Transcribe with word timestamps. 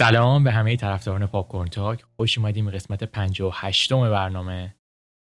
سلام 0.00 0.44
به 0.44 0.52
همه 0.52 0.76
طرفداران 0.76 1.26
پاپ 1.26 1.68
تاک. 1.68 2.04
خوش 2.16 2.38
اومدیم 2.38 2.70
قسمت 2.70 3.04
58 3.04 3.92
برنامه. 3.92 4.74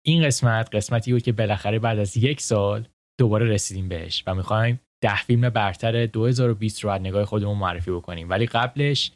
این 0.07 0.23
قسمت 0.23 0.75
قسمتی 0.75 1.13
بود 1.13 1.23
که 1.23 1.33
بالاخره 1.33 1.79
بعد 1.79 1.99
از 1.99 2.17
یک 2.17 2.41
سال 2.41 2.89
دوباره 3.21 3.47
رسیدیم 3.47 3.89
بهش 3.89 4.25
و 4.27 4.35
می‌خوایم 4.35 4.81
ده 5.03 5.17
فیلم 5.17 5.49
برتر 5.49 6.07
2020 6.07 6.85
رو 6.85 6.91
از 6.91 7.01
نگاه 7.01 7.25
خودمون 7.25 7.59
معرفی 7.59 7.91
بکنیم. 7.91 8.31
ولی 8.31 8.47
قبلش 8.47 9.13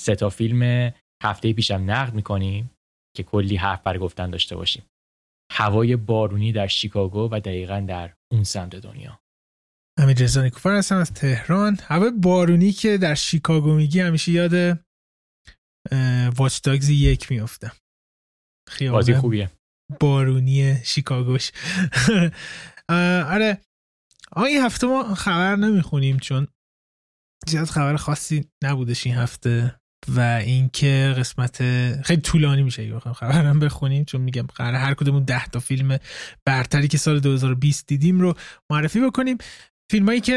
سه 0.00 0.14
تا 0.14 0.28
فیلم 0.28 0.92
هفته 1.22 1.52
پیشم 1.52 1.84
نقد 1.86 2.14
می‌کنیم 2.14 2.70
که 3.16 3.22
کلی 3.22 3.56
حرف 3.56 3.82
بر 3.82 3.98
گفتن 3.98 4.30
داشته 4.30 4.56
باشیم. 4.56 4.82
هوای 5.52 5.96
بارونی 5.96 6.52
در 6.52 6.66
شیکاگو 6.66 7.28
و 7.32 7.40
دقیقا 7.40 7.84
در 7.88 8.12
اون 8.32 8.44
سمت 8.44 8.76
دنیا. 8.76 9.20
امیر 9.98 10.18
رضا 10.18 10.42
نیکوفر 10.42 10.76
هستم 10.76 10.96
از 10.96 11.12
تهران. 11.12 11.78
هوای 11.82 12.10
بارونی 12.10 12.72
که 12.72 12.98
در 12.98 13.14
شیکاگو 13.14 13.74
میگی 13.74 14.00
همیشه 14.00 14.32
یاد 14.32 14.87
واچ 16.36 16.60
داگز 16.62 16.88
یک 16.88 17.30
میافتم. 17.30 17.72
بازی 18.90 19.14
خوبیه. 19.14 19.50
بارونی 20.00 20.76
شیکاگوش. 20.84 21.50
آره. 23.34 23.60
این 24.36 24.62
هفته 24.64 24.86
ما 24.86 25.14
خبر 25.14 25.56
نمی‌خونیم 25.56 26.18
چون 26.18 26.46
زیاد 27.46 27.66
خبر 27.66 27.96
خاصی 27.96 28.44
نبودش 28.62 29.06
این 29.06 29.16
هفته 29.16 29.80
و 30.08 30.20
اینکه 30.20 31.14
قسمت 31.18 31.56
خیلی 32.02 32.20
طولانی 32.20 32.62
میشه 32.62 32.82
اگه 32.82 32.94
بخوام 32.94 33.14
خبرم 33.14 33.58
بخونیم 33.58 34.04
چون 34.04 34.20
میگم 34.20 34.46
قرار 34.46 34.74
هر 34.74 34.94
کدومون 34.94 35.24
10 35.24 35.46
تا 35.46 35.58
فیلم 35.60 35.98
برتری 36.44 36.88
که 36.88 36.98
سال 36.98 37.20
2020 37.20 37.86
دیدیم 37.86 38.20
رو 38.20 38.34
معرفی 38.70 39.00
بکنیم. 39.00 39.38
فیلمایی 39.90 40.20
که 40.20 40.34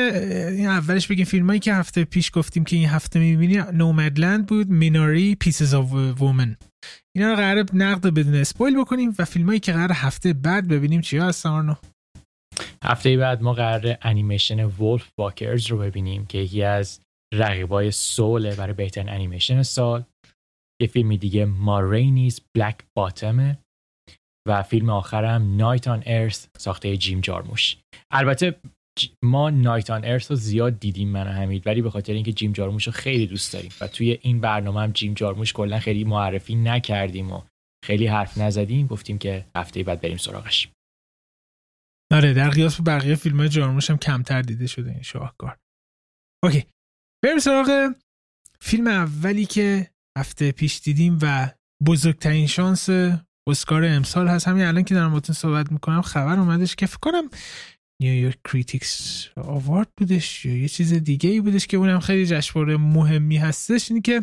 این 0.57 0.67
اولش 0.67 1.07
بگیم 1.07 1.25
فیلمایی 1.25 1.59
که 1.59 1.73
هفته 1.73 2.03
پیش 2.03 2.31
گفتیم 2.33 2.63
که 2.63 2.75
این 2.75 2.89
هفته 2.89 3.19
می‌بینیم 3.19 3.58
Nomadland 3.73 4.45
بود 4.47 4.69
Minari 4.69 5.36
Pieces 5.36 5.73
of 5.73 5.94
Woman 5.94 6.58
اینا 7.16 7.30
رو 7.30 7.35
قرار 7.35 7.66
نقد 7.73 8.08
بدون 8.08 8.35
spoil 8.36 8.81
بکنیم 8.81 9.16
و 9.19 9.25
فیلمایی 9.25 9.59
که 9.59 9.71
قرار 9.71 9.91
هفته 9.91 10.33
بعد 10.33 10.67
ببینیم 10.67 11.02
چیا 11.02 11.25
هستن 11.27 11.49
آرنو؟ 11.49 11.75
هفته 12.83 13.17
بعد 13.17 13.41
ما 13.41 13.53
قرار 13.53 13.97
انیمیشن 14.02 14.63
Wolfwalkers 14.64 15.67
رو 15.67 15.77
ببینیم 15.77 16.25
که 16.25 16.38
یکی 16.38 16.63
از 16.63 16.99
رقیبای 17.33 17.91
Soul 17.91 18.43
ه 18.43 18.55
برای 18.55 18.73
بهترین 18.73 19.09
انیمیشن 19.09 19.63
سال. 19.63 20.03
یه 20.81 20.88
فیلمی 20.88 21.17
دیگه 21.17 21.45
Ma 21.45 21.65
Rainey's 21.65 22.41
Black 22.55 22.75
Bottom 22.97 23.49
ه 23.49 23.58
و 24.47 24.63
فیلم 24.63 24.89
آخرم 24.89 25.55
نایت 25.58 25.88
آن 25.88 26.03
ارث 26.05 26.47
ساخته 26.58 26.97
جیم 26.97 27.21
جارموش. 27.21 27.77
البته 28.11 28.55
ما 29.23 29.50
نایت 29.50 29.89
آن 29.89 30.06
ارث 30.06 30.31
رو 30.31 30.38
زیاد 30.38 30.80
دیدیم 30.80 31.09
من 31.09 31.28
حمید 31.28 31.67
ولی 31.67 31.81
به 31.81 31.89
خاطر 31.89 32.14
اینکه 32.14 32.34
جیم 32.34 32.52
جارموش 32.52 32.88
رو 32.88 32.92
خیلی 32.92 33.28
دوست 33.28 33.53
داریم 33.53 33.72
و 33.81 33.88
توی 33.88 34.20
این 34.22 34.42
برنامه 34.42 34.81
هم 34.81 34.92
جیم 34.92 35.14
جارموش 35.14 35.53
کلا 35.53 35.80
خیلی 35.80 36.03
معرفی 36.03 36.56
نکردیم 36.56 37.31
و 37.31 37.42
خیلی 37.86 38.08
حرف 38.08 38.38
نزدیم 38.38 38.88
گفتیم 38.88 39.17
که 39.17 39.45
هفته 39.56 39.83
بعد 39.83 40.02
بریم 40.02 40.17
سراغش. 40.17 40.70
آره 42.11 42.33
در 42.33 42.50
قیاس 42.50 42.81
به 42.81 42.83
بقیه 42.83 43.16
فیلم 43.16 43.48
جارموش 43.48 43.89
هم 43.89 43.98
کمتر 43.98 44.42
دیده 44.42 44.67
شده 44.67 44.92
این 44.92 45.02
شاهکار. 45.02 45.58
اوکی 46.44 46.66
بریم 47.23 47.39
سراغ 47.39 47.94
فیلم 48.61 48.88
اولی 48.88 49.45
که 49.45 49.92
هفته 50.17 50.52
پیش 50.52 50.80
دیدیم 50.80 51.20
و 51.22 51.52
بزرگترین 51.86 52.48
شانس 52.48 52.89
اسکار 53.50 53.86
امسال 53.86 54.28
هست. 54.28 54.48
همین 54.48 54.66
الان 54.66 54.83
که 54.83 54.95
دارم 54.95 55.11
باهاتون 55.11 55.36
صحبت 55.36 55.72
می‌کنم 55.72 56.02
خبر 56.02 56.39
اومدش. 56.39 56.76
که 56.76 56.86
فکر 56.86 57.00
کنم 57.00 57.30
New 58.02 58.17
York 58.17 58.38
Critics 58.52 59.27
Award 59.36 59.88
بودش 59.97 60.45
یا 60.45 60.57
یه 60.57 60.67
چیز 60.67 60.94
دیگه 60.94 61.30
ای 61.30 61.42
بودش 61.42 61.67
که 61.67 61.77
اونم 61.77 61.99
خیلی 61.99 62.26
جشنواره 62.26 62.77
مهمی 62.77 63.37
هستش 63.37 63.92
اینه 63.92 64.02
که 64.02 64.21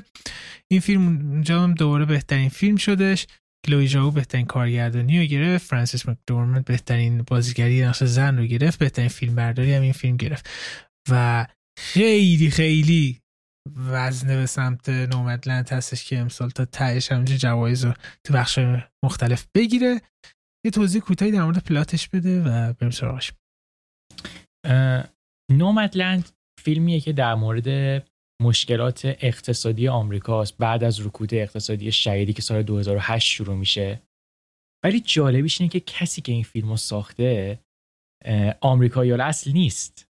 این 0.71 0.81
فیلم 0.81 1.07
اونجا 1.07 1.63
هم 1.63 1.75
دوباره 1.75 2.05
بهترین 2.05 2.49
فیلم 2.49 2.77
شدش. 2.77 3.27
کلویی 3.67 3.89
ژائو 3.89 4.11
بهترین 4.11 4.47
کارگردانی 4.47 5.21
رو 5.21 5.25
گرفت. 5.25 5.67
فرانسیس 5.67 6.09
مکدورمند 6.09 6.65
بهترین 6.65 7.23
بازیگری 7.23 7.83
نقش 7.83 8.05
زن 8.05 8.39
رو 8.39 8.45
گرفت. 8.45 8.79
بهترین 8.79 9.09
فیلم 9.09 9.35
برداری 9.35 9.75
هم 9.75 9.83
این 9.83 9.93
فیلم 9.93 10.17
گرفت. 10.17 10.49
و 11.11 11.47
خیلی 11.79 12.51
خیلی 12.51 13.21
وزنه 13.77 14.37
به 14.37 14.47
سمت 14.47 14.89
نومدلند 14.89 15.69
هستش 15.69 16.05
که 16.05 16.19
امسال 16.19 16.51
تا 16.51 16.65
تهش 16.65 17.13
همینجا 17.13 17.37
جوایز 17.37 17.85
رو 17.85 17.95
تو 18.25 18.35
بخش 18.35 18.59
مختلف 19.05 19.47
بگیره. 19.55 20.01
یه 20.65 20.71
توضیح 20.71 21.01
کوتاهی 21.01 21.33
در 21.33 21.45
مورد 21.45 21.65
پلاتش 21.65 22.09
بده 22.09 22.43
و 22.43 22.73
بریم 22.73 22.91
سراغش. 22.91 23.33
نومدلند 25.51 26.29
فیلمیه 26.61 27.01
که 27.01 27.13
در 27.13 27.35
مورد 27.35 27.69
مشکلات 28.43 29.05
اقتصادی 29.05 29.89
آمریکاست 29.89 30.59
بعد 30.59 30.85
از 30.85 31.07
رکود 31.07 31.35
اقتصادی 31.35 31.93
شهیدی 31.93 32.33
که 32.33 32.43
سال 32.43 32.63
2008 32.63 33.29
شروع 33.29 33.57
میشه. 33.57 34.03
ولی 34.85 35.01
جالبیش 35.01 35.61
اینه 35.61 35.71
که 35.71 35.81
کسی 35.81 36.23
که 36.23 36.33
این 36.33 36.43
فیلم 36.43 36.69
رو 36.69 36.77
ساخته 36.77 37.59
آمریکایی 38.61 39.13
اصل 39.13 39.53
نیست. 39.53 40.09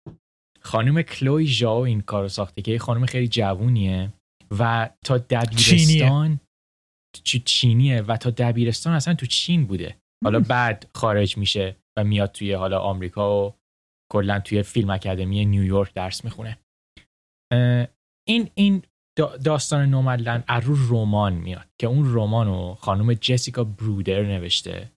خانم 0.61 1.03
کلوی 1.03 1.47
ژاو 1.47 1.85
این 1.85 2.01
کار 2.01 2.23
رو 2.23 2.29
ساخته 2.29 2.63
که 2.63 2.79
خانم 2.79 3.07
خیلی 3.07 3.29
جوونیه 3.29 4.13
و 4.59 4.91
تا 5.05 5.19
دبیرستان 5.19 6.41
چینیه. 7.25 7.43
چینیه 7.45 8.03
و 8.03 8.17
تا 8.17 8.31
دبیرستان 8.31 8.93
اصلا 8.93 9.15
تو 9.15 9.27
چین 9.27 9.67
بوده. 9.67 9.97
حالا 10.25 10.41
بعد 10.41 10.91
خارج 10.95 11.39
میشه 11.39 11.77
و 11.99 12.05
میاد 12.05 12.33
توی 12.33 12.53
حالا 12.53 12.79
آمریکا 12.79 13.47
و 13.47 13.55
کلا 14.13 14.41
توی 14.41 14.63
فیلم 14.63 14.91
اکادمی 14.91 15.45
نیویورک 15.45 15.95
درس 15.95 16.25
می‌خونه. 16.25 16.59
این 18.29 18.51
این 18.55 18.83
داستان 19.45 19.91
نومدلند 19.91 20.45
از 20.49 20.65
رو 20.65 20.77
رمان 20.89 21.33
میاد 21.33 21.69
که 21.81 21.87
اون 21.87 22.15
رمان 22.15 22.47
رو 22.47 22.75
خانم 22.75 23.15
جسیکا 23.15 23.65
برودر 23.65 24.23
نوشته 24.23 24.93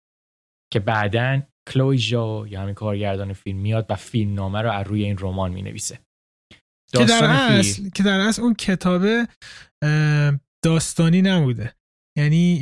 که 0.74 0.80
بعدا 0.80 1.42
کلوی 1.70 1.98
جا 1.98 2.48
یا 2.48 2.62
همین 2.62 2.74
کارگردان 2.74 3.34
فیلم 3.34 3.58
میاد 3.60 3.86
و 3.90 3.96
فیلم 3.96 4.34
نامه 4.34 4.62
رو 4.62 4.72
از 4.72 4.88
روی 4.88 5.04
این 5.04 5.18
رمان 5.20 5.52
می 5.52 5.62
نویسه 5.62 6.00
که 6.94 7.06
در 7.06 7.24
اصل 7.24 7.90
که 7.90 8.04
در 8.04 8.20
اصل 8.20 8.42
اون 8.42 8.54
کتاب 8.54 9.02
داستانی 10.66 11.22
نبوده. 11.22 11.76
یعنی 12.18 12.62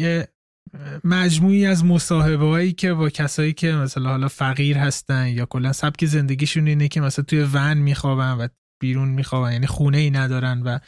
مجموعی 1.03 1.65
از 1.65 1.85
مصاحبه 1.85 2.45
هایی 2.45 2.73
که 2.73 2.93
با 2.93 3.09
کسایی 3.09 3.53
که 3.53 3.71
مثلا 3.71 4.09
حالا 4.09 4.27
فقیر 4.27 4.77
هستن 4.77 5.27
یا 5.27 5.45
کلا 5.45 5.73
سبک 5.73 6.05
زندگیشون 6.05 6.67
اینه 6.67 6.87
که 6.87 7.01
مثلا 7.01 7.25
توی 7.25 7.47
ون 7.53 7.77
میخوابن 7.77 8.31
و 8.31 8.47
بیرون 8.81 9.09
میخوابن 9.09 9.51
یعنی 9.51 9.67
خونه 9.67 9.97
ای 9.97 10.11
ندارن 10.11 10.61
و 10.61 10.79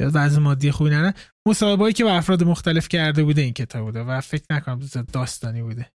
وضع 0.00 0.40
مادی 0.40 0.70
خوبی 0.70 0.90
ندارن. 0.90 1.14
مصاحبه 1.48 1.82
هایی 1.82 1.94
که 1.94 2.04
با 2.04 2.12
افراد 2.12 2.44
مختلف 2.44 2.88
کرده 2.88 3.24
بوده 3.24 3.42
این 3.42 3.52
کتاب 3.52 3.84
بوده 3.84 4.02
و 4.02 4.20
فکر 4.20 4.44
نکنم 4.50 4.80
داستانی 5.12 5.62
بوده. 5.62 5.90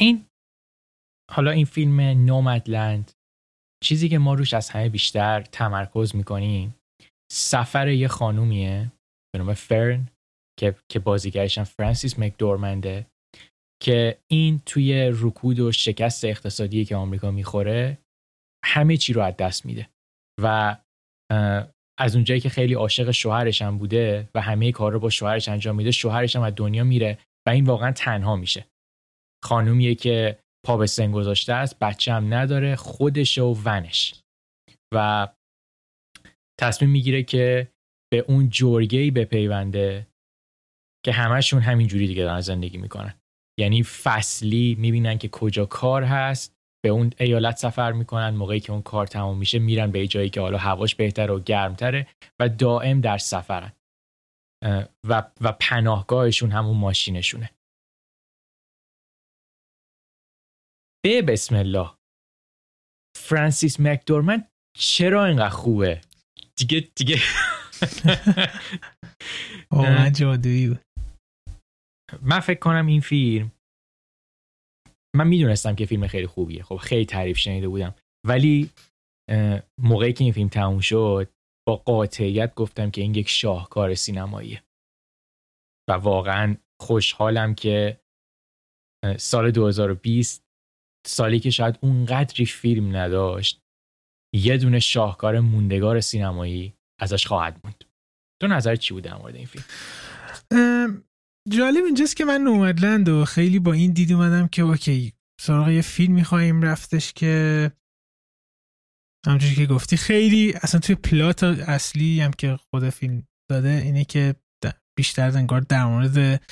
این 0.00 0.26
حالا 1.30 1.50
این 1.50 1.64
فیلم 1.64 2.00
نومدلند 2.00 3.12
چیزی 3.84 4.08
که 4.08 4.18
ما 4.18 4.34
روش 4.34 4.54
از 4.54 4.70
همه 4.70 4.88
بیشتر 4.88 5.40
تمرکز 5.40 6.16
می‌کنیم 6.16 6.74
سفر 7.32 7.88
یه 7.88 8.08
خانومیه 8.08 8.92
به 9.32 9.38
نام 9.38 9.54
فرن 9.54 10.08
که, 10.58 10.74
که 10.92 10.98
بازیگرش 10.98 11.58
فرانسیس 11.58 12.18
مکدورمنده 12.18 13.06
که 13.82 14.18
این 14.30 14.60
توی 14.66 15.10
رکود 15.12 15.60
و 15.60 15.72
شکست 15.72 16.24
اقتصادی 16.24 16.84
که 16.84 16.96
آمریکا 16.96 17.30
می‌خوره 17.30 17.98
همه 18.64 18.96
چی 18.96 19.12
رو 19.12 19.22
از 19.22 19.36
دست 19.36 19.66
میده. 19.66 19.88
و 20.42 20.76
از 21.98 22.14
اونجایی 22.14 22.40
که 22.40 22.48
خیلی 22.48 22.74
عاشق 22.74 23.10
شوهرش 23.10 23.62
هم 23.62 23.78
بوده 23.78 24.28
و 24.34 24.40
همه 24.40 24.72
کار 24.72 24.92
رو 24.92 25.00
با 25.00 25.10
شوهرش 25.10 25.48
انجام 25.48 25.76
میده 25.76 25.90
شوهرش 25.90 26.36
هم 26.36 26.42
از 26.42 26.52
دنیا 26.56 26.84
میره 26.84 27.18
و 27.46 27.50
این 27.50 27.64
واقعا 27.64 27.92
تنها 27.92 28.36
میشه. 28.36 28.66
خانومیه 29.44 29.94
که 29.94 30.38
پا 30.66 30.76
به 30.76 30.86
سن 30.86 31.12
گذاشته 31.12 31.52
است 31.52 31.78
بچه 31.78 32.12
هم 32.12 32.34
نداره 32.34 32.76
خودش 32.76 33.38
و 33.38 33.54
ونش. 33.64 34.22
و 34.94 35.28
تصمیم 36.60 36.90
می‌گیره 36.90 37.22
که 37.22 37.68
به 38.12 38.18
اون 38.18 38.48
جورگهی 38.48 39.10
بپیونده 39.10 40.06
که 41.06 41.12
همشون 41.12 41.62
همین 41.62 41.86
جوری 41.86 42.06
دیگه 42.06 42.22
دارن 42.22 42.40
زندگی 42.40 42.78
می‌کنن. 42.78 43.14
یعنی 43.60 43.82
فصلی 43.82 44.76
می‌بینن 44.78 45.18
که 45.18 45.28
کجا 45.28 45.66
کار 45.66 46.04
هست 46.04 46.56
به 46.84 46.88
اون 46.88 47.10
ایالت 47.18 47.56
سفر 47.56 47.92
می‌کنن 47.92 48.30
موقعی 48.30 48.60
که 48.60 48.72
اون 48.72 48.82
کار 48.82 49.06
تمام 49.06 49.38
میشه 49.38 49.58
میرن 49.58 49.90
به 49.90 50.06
جایی 50.06 50.30
که 50.30 50.40
حالا 50.40 50.58
هواش 50.58 50.94
بهتر 50.94 51.30
و 51.30 51.40
گرمتره 51.40 52.06
و 52.40 52.48
دائم 52.48 53.00
در 53.00 53.18
سفرن. 53.18 53.72
و, 55.08 55.30
و 55.40 55.52
پناهگاهشون 55.60 56.50
همون 56.50 56.76
ماشینشونه. 56.76 57.50
به 61.04 61.22
بسم 61.22 61.54
الله. 61.54 61.90
فرانسیس 63.16 63.80
مکدورمن 63.80 64.44
چرا 64.78 65.24
اینقدر 65.24 65.48
خوبه؟ 65.48 66.00
دیگه 66.56 66.88
دیگه. 66.94 67.18
واقعا 69.70 70.10
جادویی 70.10 70.68
بود. 70.68 70.85
من 72.22 72.40
فکر 72.40 72.58
کنم 72.58 72.86
این 72.86 73.00
فیلم 73.00 73.52
من 75.16 75.28
می‌دونستم 75.28 75.74
که 75.74 75.86
فیلم 75.86 76.06
خیلی 76.06 76.26
خوبیه. 76.26 76.62
خب 76.62 76.76
خیلی 76.76 77.06
تعریف 77.06 77.38
شنیده 77.38 77.68
بودم. 77.68 77.94
ولی 78.26 78.70
موقعی 79.78 80.12
که 80.12 80.24
این 80.24 80.32
فیلم 80.32 80.48
تموم 80.48 80.80
شد 80.80 81.30
با 81.68 81.76
قاطعیت 81.76 82.54
گفتم 82.54 82.90
که 82.90 83.00
این 83.00 83.14
یک 83.14 83.28
شاهکار 83.28 83.94
سینماییه. 83.94 84.62
و 85.90 85.92
واقعا 85.92 86.56
خوشحالم 86.82 87.54
که 87.54 88.00
سال 89.18 89.50
2020 89.50 90.44
سالی 91.06 91.40
که 91.40 91.50
شاید 91.50 91.78
اونقدری 91.82 92.46
فیلم 92.46 92.96
نداشت 92.96 93.60
یه 94.34 94.58
دونه 94.58 94.78
شاهکار 94.78 95.40
موندگار 95.40 96.00
سینمایی 96.00 96.74
ازش 97.00 97.26
خواهد 97.26 97.60
موند. 97.64 97.84
تو 98.42 98.46
نظر 98.46 98.76
چی 98.76 98.94
بود 98.94 99.04
در 99.04 99.14
مورد 99.14 99.34
این 99.34 99.46
فیلم؟ 99.46 99.64
جالب 101.48 101.84
اینجاست 101.84 102.16
که 102.16 102.24
من 102.24 102.40
نومدلند 102.40 103.08
و 103.08 103.24
خیلی 103.24 103.58
با 103.58 103.72
این 103.72 103.92
دید 103.92 104.12
اومدم 104.12 104.48
که 104.48 104.62
اوکی 104.62 105.12
سراغ 105.40 105.68
یه 105.68 105.82
فیلم 105.82 106.14
میخواییم 106.14 106.62
رفتش 106.62 107.12
که 107.12 107.72
همونجوری 109.26 109.54
که 109.54 109.66
گفتی 109.66 109.96
خیلی 109.96 110.52
اصلا 110.52 110.80
توی 110.80 110.94
پلات 110.94 111.44
اصلی 111.44 112.20
هم 112.20 112.30
که 112.30 112.56
خود 112.56 112.90
فیلم 112.90 113.26
داده 113.50 113.68
اینه 113.84 114.04
که 114.04 114.34
بیشتر 114.98 115.36
انگار 115.36 115.60
در 115.60 115.84
مورد 115.84 116.42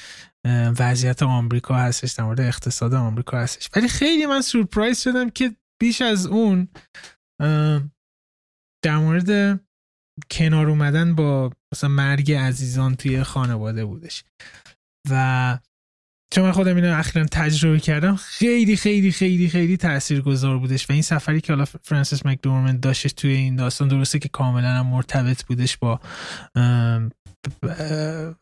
وضعیت 0.79 1.23
آمریکا 1.23 1.75
هستش 1.75 2.13
در 2.13 2.25
مورد 2.25 2.41
اقتصاد 2.41 2.95
آمریکا 2.95 3.39
هستش. 3.39 3.71
ولی 3.77 3.89
خیلی 3.89 4.27
من 4.27 4.41
سورپرایز 4.41 5.01
شدم 5.01 5.31
که 5.31 5.57
بیش 5.83 6.03
از 6.03 6.27
اون 6.27 6.69
در 8.85 8.97
مورد 8.99 9.61
کنار 10.31 10.71
اومدن 10.71 11.15
با 11.15 11.53
مثلا 11.75 11.91
مرگ 11.91 12.33
عزیزان 12.33 12.95
توی 12.95 13.23
خانواده 13.23 13.85
بودش. 13.85 14.25
و 15.11 15.59
چون 16.35 16.45
من 16.45 16.53
خودم 16.53 16.77
اینو 16.77 16.99
اخیرا 16.99 17.25
تجربه 17.25 17.81
کردم 17.81 18.17
خیلی 18.17 18.77
خیلی 18.77 19.13
خیلی 19.13 19.49
خیلی 19.49 19.77
تاثیرگذار 19.77 20.59
بودش 20.59 20.91
و 20.91 20.93
این 20.93 21.03
سفری 21.03 21.41
که 21.41 21.53
حالا 21.53 21.65
فرانسیس 21.65 22.27
مکدورمن 22.27 22.81
داشتش 22.81 23.13
توی 23.13 23.31
این 23.31 23.57
داستان 23.57 23.89
درسته 23.89 24.19
که 24.19 24.29
کاملا 24.29 24.69
هم 24.69 24.87
مرتبط 24.87 25.45
بودش 25.45 25.77
با 25.77 26.01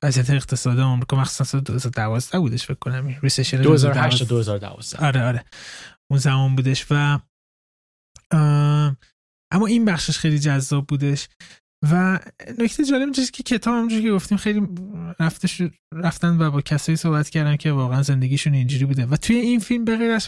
وضعیت 0.03 0.31
اقتصاد 0.31 0.79
آمریکا 0.79 1.17
مخصوصا 1.17 1.61
2012 1.61 2.38
بودش 2.38 2.67
فکر 2.67 2.79
کنم 2.79 3.17
ریسشن 3.23 3.62
2008 3.62 4.29
2012 4.29 5.06
آره 5.06 5.23
آره. 5.23 5.44
اون 6.11 6.20
زمان 6.20 6.56
بودش 6.56 6.87
و 6.91 7.19
اما 9.53 9.67
این 9.67 9.85
بخشش 9.85 10.19
خیلی 10.19 10.38
جذاب 10.38 10.87
بودش. 10.87 11.29
و 11.90 12.20
نکته 12.58 12.84
جالب 12.84 13.02
اینجاست 13.02 13.32
که 13.32 13.43
کتاب 13.43 13.75
همونجوری 13.75 14.02
که 14.02 14.11
گفتیم 14.11 14.38
خیلی 14.38 14.69
رفتش 15.20 15.62
رفتن 15.94 16.38
و 16.40 16.50
با 16.50 16.61
کسایی 16.61 16.96
صحبت 16.96 17.31
کردن 17.31 17.56
که 17.56 17.73
واقعا 17.73 18.02
زندگیشون 18.02 18.55
اینجوری 18.55 18.84
بوده. 18.84 19.06
و 19.06 19.17
توی 19.17 19.37
این 19.37 19.61
فیلم 19.61 19.84
به 19.84 19.96
غیر 19.96 20.11
از 20.11 20.26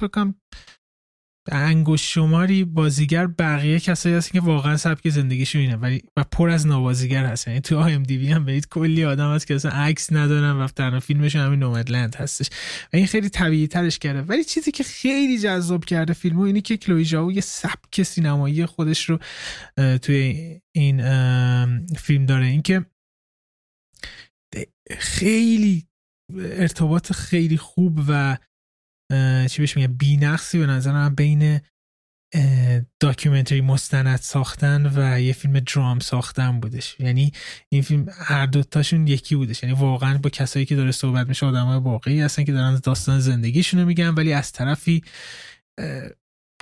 انگوش 1.52 2.14
شماری 2.14 2.64
بازیگر 2.64 3.26
بقیه 3.26 3.80
کسایی 3.80 4.14
هستن 4.14 4.32
که 4.32 4.44
واقعا 4.44 4.76
سبک 4.76 5.08
زندگیشون 5.08 5.60
اینه 5.60 5.76
ولی 5.76 6.02
و 6.16 6.24
پر 6.24 6.50
از 6.50 6.66
نوازیگر 6.66 7.24
هستن. 7.24 7.50
یعنی 7.50 7.60
تو 7.60 7.78
آی 7.78 7.92
ام 7.92 8.02
دی 8.02 8.26
هم 8.26 8.44
برید 8.44 8.68
کلی 8.68 9.04
آدم 9.04 9.34
هست 9.34 9.46
که 9.46 9.54
اصلا 9.54 9.70
عکس 9.70 10.12
ندارن 10.12 10.56
و 10.56 10.68
تنها 10.68 11.00
فیلمشون 11.00 11.42
همین 11.42 11.58
نومدلند 11.58 12.14
هستش. 12.14 12.50
و 12.92 12.96
این 12.96 13.06
خیلی 13.06 13.28
طبیعی 13.28 13.66
ترش 13.66 13.98
کرده. 13.98 14.22
ولی 14.22 14.44
چیزی 14.44 14.70
که 14.70 14.84
خیلی 14.84 15.38
جذاب 15.38 15.84
کرده 15.84 16.12
فیلمو 16.12 16.42
اینه 16.42 16.60
که 16.60 16.76
کلوی 16.76 17.04
ژائو 17.04 17.32
یه 17.32 17.40
سبک 17.40 18.02
سینمایی 18.02 18.66
خودش 18.66 19.10
رو 19.10 19.18
توی 19.76 20.60
این 20.74 21.02
فیلم 21.96 22.26
داره. 22.26 22.46
اینکه 22.46 22.86
خیلی 24.90 25.86
ارتباط 26.38 27.12
خیلی 27.12 27.56
خوب 27.56 28.00
و 28.08 28.36
چی 29.50 29.62
بهش 29.62 29.76
میگم 29.76 29.92
بینقصی 29.92 30.58
به 30.58 30.66
نظرم 30.66 31.14
بین 31.14 31.60
داکیومنتری 33.00 33.60
مستند 33.60 34.16
ساختن 34.16 34.92
و 34.94 35.20
یه 35.20 35.32
فیلم 35.32 35.60
درام 35.60 35.98
ساختن 35.98 36.60
بودش. 36.60 36.96
یعنی 37.00 37.32
این 37.68 37.82
فیلم 37.82 38.06
هر 38.12 38.46
دوتاشون 38.46 39.06
یکی 39.06 39.36
بودش. 39.36 39.62
یعنی 39.62 39.74
واقعا 39.74 40.18
با 40.18 40.30
کسایی 40.30 40.66
که 40.66 40.76
داره 40.76 40.92
صحبت 40.92 41.28
میشه 41.28 41.46
آدم 41.46 41.66
های 41.66 41.78
واقعی 41.78 42.20
هستن 42.20 42.44
که 42.44 42.52
دارن 42.52 42.80
داستان 42.82 43.20
زندگیشون 43.20 43.80
رو 43.80 43.86
میگن 43.86 44.08
ولی 44.08 44.32
از 44.32 44.52
طرفی 44.52 45.02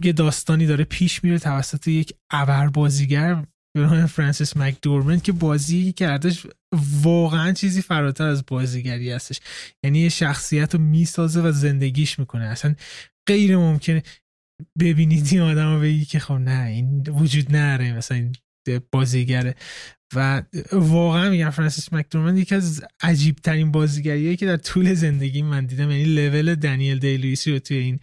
یه 0.02 0.12
داستانی 0.12 0.66
داره 0.66 0.84
پیش 0.84 1.24
میره 1.24 1.38
توسط 1.38 1.88
یک 1.88 2.12
ابر 2.30 2.68
بازیگر 2.68 3.44
به 3.76 4.06
فرانسیس 4.06 4.56
مکدورمنت 4.56 5.24
که 5.24 5.32
بازی 5.32 5.92
کردش 5.92 6.46
واقعا 7.02 7.52
چیزی 7.52 7.82
فراتر 7.82 8.26
از 8.26 8.44
بازیگری 8.46 9.10
هستش. 9.10 9.40
یعنی 9.84 9.98
یه 9.98 10.08
شخصیت 10.08 10.74
رو 10.74 10.80
می‌سازه 10.80 11.40
و 11.40 11.52
زندگیش 11.52 12.18
می‌کنه. 12.18 12.44
اصلا 12.44 12.74
غیر 13.28 13.56
ممکنه 13.56 14.02
ببینید 14.78 15.28
این 15.30 15.40
آدم 15.40 15.74
رو 15.74 15.80
بگی 15.80 16.04
که 16.04 16.18
خب 16.18 16.34
نه 16.34 16.66
این 16.66 17.02
وجود 17.08 17.56
نره 17.56 17.92
مثلا 17.92 18.16
این 18.16 18.32
بازیگره. 18.92 19.54
و 20.14 20.42
واقعا 20.72 21.30
میگم 21.30 21.50
فرانسیس 21.50 21.92
مکدورمند 21.92 22.38
یکی 22.38 22.54
از 22.54 22.84
عجیب 23.00 23.36
ترین 23.36 23.72
بازیگریه 23.72 24.36
که 24.36 24.46
در 24.46 24.56
طول 24.56 24.94
زندگی 24.94 25.42
من 25.42 25.66
دیدم. 25.66 25.90
یعنی 25.90 26.04
لول 26.04 26.54
دنیل 26.54 26.98
دی 26.98 27.36
رو 27.46 27.58
توی 27.58 27.76
این 27.76 28.00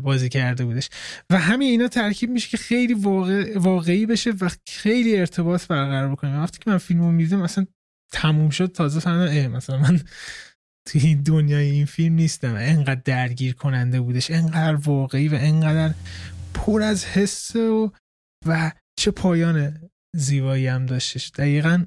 بازی 0.00 0.28
کرده 0.28 0.64
بودش. 0.64 0.90
و 1.30 1.38
همین 1.38 1.70
اینا 1.70 1.88
ترکیب 1.88 2.30
میشه 2.30 2.48
که 2.48 2.56
خیلی 2.56 2.94
واقع، 2.94 3.58
واقعی 3.58 4.06
بشه 4.06 4.30
و 4.30 4.50
خیلی 4.68 5.16
ارتباط 5.16 5.66
برقرار 5.66 6.10
بکنه. 6.12 6.40
وقتی 6.40 6.58
که 6.58 6.70
من 6.70 6.78
فیلمو 6.78 7.12
می‌دیدم 7.12 7.42
مثلا 7.42 7.66
تموم 8.12 8.50
شد. 8.50 8.66
تازه 8.66 9.00
فهمیدم 9.00 9.46
مثلا 9.46 9.78
من 9.78 10.00
توی 10.86 11.14
دنیای 11.14 11.70
این 11.70 11.86
فیلم 11.86 12.14
نیستم. 12.14 12.54
انقدر 12.54 13.00
درگیر 13.04 13.54
کننده 13.54 14.00
بودش. 14.00 14.30
انقدر 14.30 14.74
واقعی 14.74 15.28
و 15.28 15.34
انقدر 15.34 15.94
پر 16.54 16.82
از 16.82 17.04
حس 17.04 17.56
و 17.56 17.92
و 18.46 18.72
چه 18.98 19.10
پایان 19.10 19.80
زیبایی 20.14 20.66
هم 20.66 20.86
داشتش. 20.86 21.30
دقیقا 21.30 21.84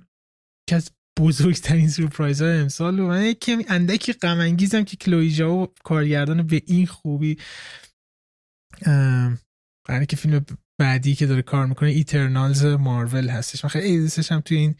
که 0.69 0.75
از 0.75 0.91
بزرگترین 1.19 1.89
سورپرایز 1.89 2.41
های 2.41 2.59
امسال 2.59 2.99
و 2.99 3.07
من 3.07 3.33
کمی 3.33 3.65
اندکی 3.67 4.13
غم 4.13 4.39
انگیزم 4.39 4.83
که 4.83 4.97
کلویجا 4.97 5.53
و 5.53 5.67
کارگردان 5.83 6.43
به 6.43 6.61
این 6.65 6.85
خوبی 6.85 7.37
برای 9.87 10.05
که 10.09 10.15
فیلم 10.15 10.45
بعدی 10.79 11.15
که 11.15 11.25
داره 11.25 11.41
کار 11.41 11.65
می‌کنه 11.65 11.89
ایترنالز 11.89 12.65
مارول 12.65 13.29
هستش. 13.29 13.63
من 13.63 13.69
خیلی 13.69 13.99
دوستش 13.99 14.31
هم 14.31 14.41
توی 14.41 14.57
این 14.57 14.75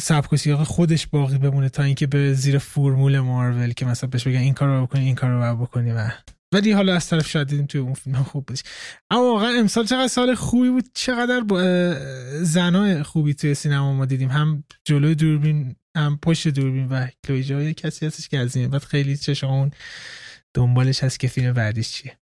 سبک 0.00 0.46
و 0.46 0.64
خودش 0.64 1.06
باقی 1.06 1.38
بمونه 1.38 1.68
تا 1.68 1.82
اینکه 1.82 2.06
به 2.06 2.34
زیر 2.34 2.58
فرمول 2.58 3.18
مارول 3.18 3.72
که 3.72 3.86
مثلا 3.86 4.10
بهش 4.10 4.26
بگن 4.26 4.38
این 4.38 4.54
کار 4.54 4.68
رو 4.68 4.86
بکنی 4.86 5.04
این 5.04 5.14
کار 5.14 5.30
رو 5.30 5.56
بکنی 5.56 5.90
و 5.90 6.10
ولی 6.54 6.72
حالا 6.72 6.94
از 6.94 7.08
طرف 7.08 7.28
شاید 7.28 7.48
دیدیم 7.48 7.66
توی 7.66 7.80
اون 7.80 7.94
فیلم 7.94 8.22
خوب 8.22 8.46
بود 8.46 8.58
اما 9.10 9.22
واقعا 9.22 9.58
امسال 9.58 9.86
چقدر 9.86 10.08
سال 10.08 10.34
خوبی 10.34 10.70
بود 10.70 10.84
چقدر 10.94 11.44
زنای 12.42 13.02
خوبی 13.02 13.34
توی 13.34 13.54
سینما 13.54 13.92
ما 13.92 14.04
دیدیم 14.04 14.28
هم 14.28 14.64
جلوی 14.84 15.14
دوربین 15.14 15.76
هم 15.96 16.18
پشت 16.22 16.48
دوربین 16.48 16.88
و 16.88 17.06
کلوی 17.26 17.74
کسی 17.74 18.06
هستش 18.06 18.28
که 18.28 18.38
از 18.38 18.56
این 18.56 18.70
بعد 18.70 18.84
خیلی 18.84 19.16
چشمون 19.16 19.70
دنبالش 20.54 21.02
هست 21.02 21.20
که 21.20 21.28
فیلم 21.28 21.52
بعدیش 21.52 21.92
چیه 21.92 22.18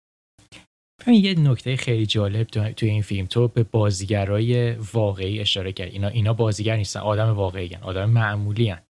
یه 1.07 1.39
نکته 1.39 1.75
خیلی 1.75 2.05
جالب 2.05 2.47
توی 2.47 2.89
این 2.89 3.01
فیلم 3.01 3.25
تو 3.25 3.47
به 3.47 3.63
بازیگرای 3.63 4.71
واقعی 4.71 5.39
اشاره 5.39 5.71
کرد 5.71 5.91
اینا 5.91 6.07
اینا 6.07 6.33
بازیگر 6.33 6.75
نیستن 6.75 6.99
آدم 6.99 7.29
واقعی 7.29 7.67
هن. 7.67 7.83
آدم 7.83 8.09
معمولی 8.09 8.69
هن. 8.69 8.81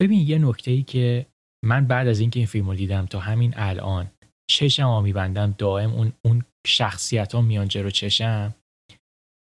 ببین 0.00 0.20
یه 0.20 0.38
نکته 0.38 0.70
ای 0.70 0.82
که 0.82 1.26
من 1.64 1.86
بعد 1.86 2.08
از 2.08 2.20
اینکه 2.20 2.40
این 2.40 2.46
فیلم 2.46 2.66
رو 2.66 2.74
دیدم 2.74 3.06
تا 3.06 3.20
همین 3.20 3.54
الان 3.56 4.10
چشم 4.50 4.82
ها 4.82 5.00
میبندم 5.00 5.54
دائم 5.58 5.92
اون, 5.92 6.12
اون 6.24 6.44
شخصیت 6.66 7.34
ها 7.34 7.40
میان 7.42 7.68
جلو 7.68 7.90
چشم 7.90 8.54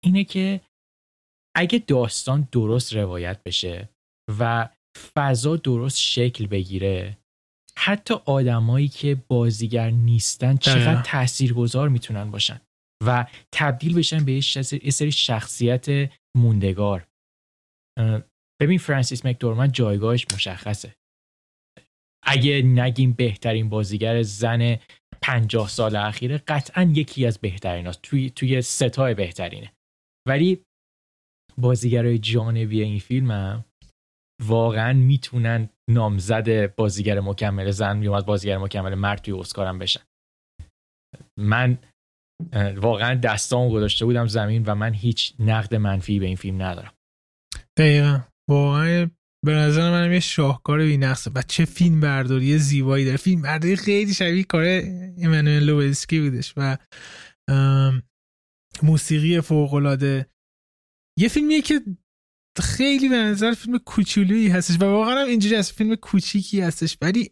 اینه 0.03 0.23
که 0.23 0.61
اگه 1.55 1.79
داستان 1.79 2.47
درست 2.51 2.93
روایت 2.93 3.43
بشه 3.43 3.89
و 4.39 4.69
فضا 5.15 5.55
درست 5.55 5.97
شکل 5.97 6.47
بگیره 6.47 7.17
حتی 7.77 8.13
آدمایی 8.25 8.87
که 8.87 9.15
بازیگر 9.27 9.89
نیستن 9.89 10.57
چقدر 10.57 11.01
تاثیرگذار 11.01 11.89
می‌تونن 11.89 12.31
باشن 12.31 12.61
و 13.05 13.27
تبدیل 13.51 13.97
بشن 13.97 14.25
به 14.25 14.33
یه 14.83 14.91
سری 14.91 15.11
شخصیت 15.11 16.11
موندگار. 16.37 17.07
ببین 18.61 18.77
فرانسیس 18.77 19.25
مکدورمند 19.25 19.71
جایگاهش 19.71 20.25
مشخصه. 20.33 20.95
اگه 22.23 22.61
نگیم 22.61 23.13
بهترین 23.13 23.69
بازیگر 23.69 24.21
زن 24.21 24.77
پنجاه 25.21 25.67
سال 25.67 25.95
اخیره 25.95 26.37
قطعا 26.37 26.83
یکی 26.83 27.25
از 27.25 27.39
بهترین 27.39 27.87
هست. 27.87 27.99
توی, 28.01 28.29
توی 28.29 28.61
ستای 28.61 29.13
بهترینه. 29.13 29.73
ولی 30.27 30.63
بازیگرای 31.57 32.19
جانبی 32.19 32.81
این 32.81 32.99
فیلم 32.99 33.31
هم 33.31 33.65
واقعا 34.43 34.93
می‌تونن 34.93 35.69
نامزد 35.89 36.75
بازیگر 36.75 37.19
مکمل 37.19 37.71
زن 37.71 37.97
میومد 37.97 38.25
بازیگر 38.25 38.57
مکمل 38.57 38.95
مرد 38.95 39.21
توی 39.21 39.33
اسکارم 39.39 39.79
بشن. 39.79 40.01
من 41.39 41.77
واقعا 42.75 43.15
دستام 43.15 43.69
گذاشته 43.69 44.05
بودم 44.05 44.27
زمین 44.27 44.63
و 44.65 44.75
من 44.75 44.93
هیچ 44.93 45.33
نقد 45.39 45.75
منفی 45.75 46.19
به 46.19 46.25
این 46.25 46.35
فیلم 46.35 46.61
ندارم. 46.61 46.93
دقیقا. 47.77 48.19
واقعا 48.49 49.09
به 49.45 49.51
نظر 49.51 49.91
منم 49.91 50.13
یه 50.13 50.19
شاهکار 50.19 50.79
بی‌نقصه. 50.79 51.31
و 51.35 51.41
چه 51.41 51.65
فیلم 51.65 51.99
برداری 51.99 52.57
زیبایی 52.57 53.05
داره. 53.05 53.17
فیلم 53.17 53.41
برداری 53.41 53.75
خیلی 53.75 54.13
شبیه 54.13 54.43
کار 54.43 54.63
ایمانوئل 54.63 55.63
لوبسکی 55.63 56.19
بودش. 56.21 56.53
و 56.57 56.77
موسیقی 58.83 59.41
فوق 59.41 59.73
العاده 59.73 60.29
یه 61.19 61.27
فیلمیه 61.27 61.61
که 61.61 61.81
خیلی 62.61 63.09
به 63.09 63.15
نظر 63.15 63.53
فیلم 63.53 63.77
کوچولویی 63.77 64.47
هستش 64.47 64.75
و 64.75 64.83
واقعا 64.83 65.21
هم 65.21 65.27
اینجوری 65.27 65.55
از 65.55 65.71
فیلم 65.71 65.95
کوچیکی 65.95 66.61
هستش. 66.61 66.97
ولی 67.01 67.31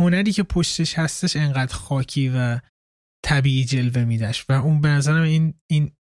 هنری 0.00 0.32
که 0.32 0.42
پشتش 0.42 0.98
هستش 0.98 1.36
انقدر 1.36 1.74
خاکی 1.74 2.28
و 2.28 2.60
طبیعی 3.24 3.64
جلوه 3.64 4.04
میدش 4.04 4.46
و 4.48 4.52
اون 4.52 4.80
به 4.80 4.88
نظرم 4.88 5.22
این 5.22 5.54
این 5.70 5.95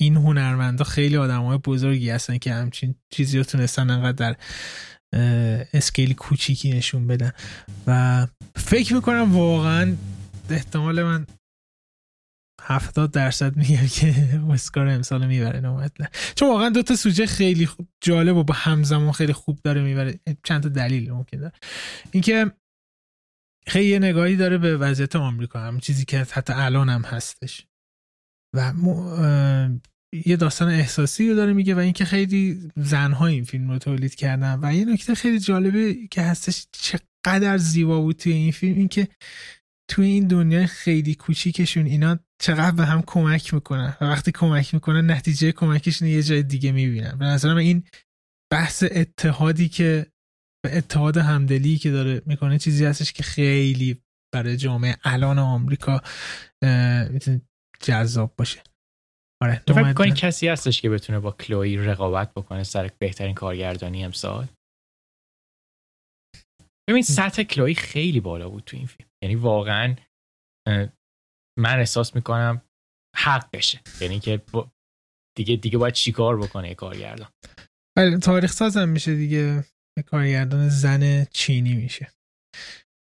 این 0.00 0.16
هنرمندا 0.16 0.84
خیلی 0.84 1.16
آدم 1.16 1.42
های 1.42 1.58
بزرگی 1.58 2.10
هستن 2.10 2.38
که 2.38 2.52
همچین 2.52 2.94
چیزی 3.10 3.38
رو 3.38 3.44
تونستن 3.44 3.90
انقدر 3.90 4.12
در 4.12 4.36
اسکیل 5.72 6.14
کوچیکی 6.14 6.72
نشون 6.72 7.06
بدن. 7.06 7.32
و 7.86 8.26
فکر 8.56 8.94
می‌کنم 8.94 9.36
واقعا 9.36 9.96
احتمال 10.50 11.02
من 11.02 11.26
هفتاد 12.62 13.10
درصد 13.10 13.56
میگم 13.56 13.86
که 13.86 14.40
اسکار 14.50 14.88
امسال 14.88 15.26
می‌بره 15.26 15.60
نومدلن 15.60 16.08
چون 16.34 16.48
واقعا 16.48 16.68
دوتا 16.68 16.96
سوژه 16.96 17.26
خیلی 17.26 17.68
جالب 18.00 18.36
و 18.36 18.44
با 18.44 18.54
همزمان 18.54 19.12
خیلی 19.12 19.32
خوب 19.32 19.58
داره 19.64 19.82
می‌بره. 19.82 20.20
چند 20.44 20.62
تا 20.62 20.68
دلیل 20.68 21.10
ممکن 21.12 21.38
داره. 21.38 21.52
اینکه 22.10 22.52
خیلی 23.66 23.90
یه 23.90 23.98
نگاهی 23.98 24.36
داره 24.36 24.58
به 24.58 24.76
وضعیت 24.76 25.16
آمریکا 25.16 25.60
هم 25.60 25.80
چیزی 25.80 26.04
که 26.04 26.18
حتی 26.18 26.52
الان 26.52 26.88
هم 26.88 27.02
هستش. 27.02 27.66
و 28.56 28.72
یه 30.26 30.36
داستان 30.36 30.68
احساسی 30.68 31.28
رو 31.28 31.34
داره 31.34 31.52
میگه 31.52 31.74
و 31.74 31.78
اینکه 31.78 32.04
خیلی 32.04 32.70
زنها 32.76 33.26
این 33.26 33.44
فیلم 33.44 33.70
رو 33.70 33.78
تولید 33.78 34.14
کردن. 34.14 34.58
و 34.62 34.74
یه 34.74 34.84
نکته 34.84 35.14
خیلی 35.14 35.38
جالبه 35.38 35.94
که 36.10 36.22
هستش 36.22 36.66
چقدر 36.72 37.58
زیبا 37.58 38.00
بود 38.00 38.16
توی 38.16 38.32
این 38.32 38.52
فیلم 38.52 38.76
اینکه 38.76 39.08
توی 39.90 40.06
این 40.06 40.26
دنیای 40.26 40.66
خیلی 40.66 41.14
کوچیکشون 41.14 41.86
اینا 41.86 42.18
چقدر 42.42 42.76
به 42.76 42.84
هم 42.84 43.02
کمک 43.06 43.54
می‌کنن. 43.54 43.96
و 44.00 44.04
وقتی 44.04 44.32
کمک 44.32 44.74
می‌کنن 44.74 45.10
نتیجه 45.10 45.52
کمکشون 45.52 46.08
یه 46.08 46.22
جای 46.22 46.42
دیگه 46.42 46.72
می‌بینن. 46.72 47.18
به 47.18 47.24
نظرم 47.24 47.56
این 47.56 47.84
بحث 48.52 48.84
اتحادی 48.90 49.68
که 49.68 50.06
به 50.64 50.76
اتحاد 50.76 51.16
همدلی 51.16 51.78
که 51.78 51.90
داره 51.90 52.22
می‌کنه 52.26 52.58
چیزی 52.58 52.84
هستش 52.84 53.12
که 53.12 53.22
خیلی 53.22 54.02
برای 54.34 54.56
جامعه 54.56 54.96
الان 55.04 55.38
آمریکا 55.38 56.02
می‌تونه 57.10 57.40
جذاب 57.80 58.34
باشه. 58.36 58.62
آره 59.42 59.62
تو 59.66 59.74
فکر 59.74 60.10
کسی 60.10 60.48
هستش 60.48 60.80
که 60.80 60.90
بتونه 60.90 61.20
با 61.20 61.32
کلوی 61.32 61.76
رقابت 61.76 62.34
بکنه 62.34 62.64
سر 62.64 62.90
بهترین 62.98 63.34
کارگردانی 63.34 64.04
امسال؟ 64.04 64.48
ببین 66.90 67.02
سطح 67.02 67.42
کلوی 67.42 67.74
خیلی 67.74 68.20
بالا 68.20 68.48
بود 68.48 68.64
تو 68.64 68.76
این 68.76 68.86
فیلم. 68.86 69.08
یعنی 69.22 69.34
واقعا 69.34 69.96
من 71.58 71.78
احساس 71.78 72.14
می‌کنم 72.14 72.62
حق 73.16 73.50
بشه 73.52 73.80
یعنی 74.00 74.20
که 74.20 74.42
دیگه 75.36 75.56
دیگه 75.56 75.78
باید 75.78 75.94
چیکار 75.94 76.40
بکنه 76.40 76.74
کارگردان؟ 76.74 77.28
بله 77.96 78.18
تاریخ 78.18 78.52
سازم 78.52 78.88
میشه 78.88 79.14
دیگه. 79.14 79.64
کارگردان 80.06 80.68
زن 80.68 81.24
چینی 81.24 81.74
میشه. 81.74 82.12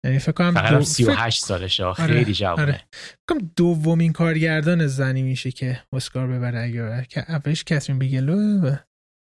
یعنی 0.09 0.19
فکر 0.19 0.33
کنم 0.33 0.55
فقط 0.55 0.73
دو... 0.73 0.85
38 0.85 1.45
سالشه 1.45 1.85
آره، 1.85 2.07
خیلی 2.07 2.35
جوانه 2.35 2.63
آره. 2.63 2.81
فکر 3.29 3.41
دومین 3.57 4.13
کارگردان 4.13 4.87
زنی 4.87 5.23
میشه 5.23 5.51
که 5.51 5.83
اسکار 5.93 6.27
ببره 6.27 6.61
اگر 6.61 7.03
که 7.03 7.31
اولش 7.31 7.65
کاترین 7.65 7.99
بیگلو 7.99 8.61
و 8.61 8.77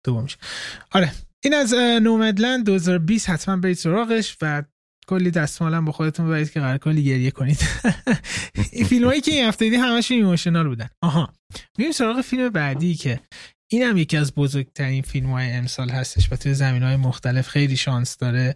دومیش 0.07 0.37
آره 0.93 1.13
این 1.45 1.55
از 1.55 1.75
نومدلند 2.03 2.67
2020 2.67 3.31
حتما 3.31 3.57
برید 3.57 3.77
سراغش 3.77 4.37
و 4.43 4.63
کلی 5.09 5.31
دستمالم 5.31 5.85
با 5.85 5.93
خودتون 5.93 6.27
ببرید 6.27 6.51
که 6.51 6.61
قرار 6.61 6.79
کلی 6.79 7.05
گریه 7.05 7.31
کنید. 7.31 7.59
این 8.73 8.87
فیلم 8.87 9.07
هایی 9.07 9.21
که 9.21 9.31
این 9.31 9.45
هفته 9.45 9.65
دیدی 9.65 9.77
همشون 9.77 10.17
ایموشنال 10.17 10.69
بودن. 10.69 10.89
آها 11.03 11.33
میریم 11.79 11.93
سراغ 11.93 12.21
فیلم 12.21 12.49
بعدی 12.49 12.95
که 12.95 13.21
این 13.71 13.83
هم 13.83 13.97
یکی 13.97 14.17
از 14.17 14.35
بزرگترین 14.35 15.03
فیلم 15.03 15.31
های 15.31 15.51
امسال 15.51 15.91
هستش 15.91 16.33
و 16.33 16.37
توی 16.37 16.55
زمین 16.55 16.83
های 16.83 16.97
مختلف 16.97 17.49
خیلی 17.49 17.77
شانس 17.77 18.17
داره. 18.17 18.55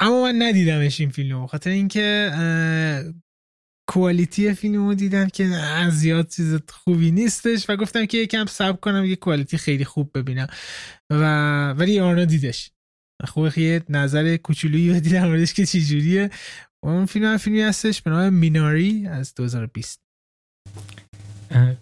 اما 0.00 0.22
من 0.22 0.42
ندیدمش 0.42 1.00
این 1.00 1.10
فیلم 1.10 1.40
رو 1.40 1.46
خاطر 1.46 1.70
اینکه 1.70 2.32
کوالیتی 3.88 4.54
فیلم 4.54 4.86
رو 4.86 4.94
دیدم 4.94 5.28
که 5.28 5.50
زیاد 5.90 6.28
چیز 6.28 6.58
خوبی 6.68 7.10
نیستش 7.10 7.70
و 7.70 7.76
گفتم 7.76 8.06
که 8.06 8.18
یکم 8.18 8.46
سب 8.46 8.80
کنم 8.80 9.04
یه 9.04 9.16
کوالیتی 9.16 9.56
خیلی 9.56 9.84
خوب 9.84 10.18
ببینم. 10.18 10.46
و 11.10 11.70
ولی 11.72 12.00
آرنا 12.00 12.24
دیدش. 12.24 12.70
خوبه 13.24 13.58
یه 13.58 13.82
نظر 13.88 14.36
کوچولویی 14.36 14.92
بدی 14.92 15.10
در 15.10 15.26
موردش 15.26 15.54
که 15.54 15.66
چی 15.66 15.80
جوریه 15.80 16.30
اون 16.84 17.06
فیلم 17.06 17.26
هم 17.26 17.36
فیلمی 17.36 17.62
هستش 17.62 18.02
به 18.02 18.10
نام 18.10 18.34
میناری 18.34 19.06
از 19.06 19.34
2020 19.34 20.00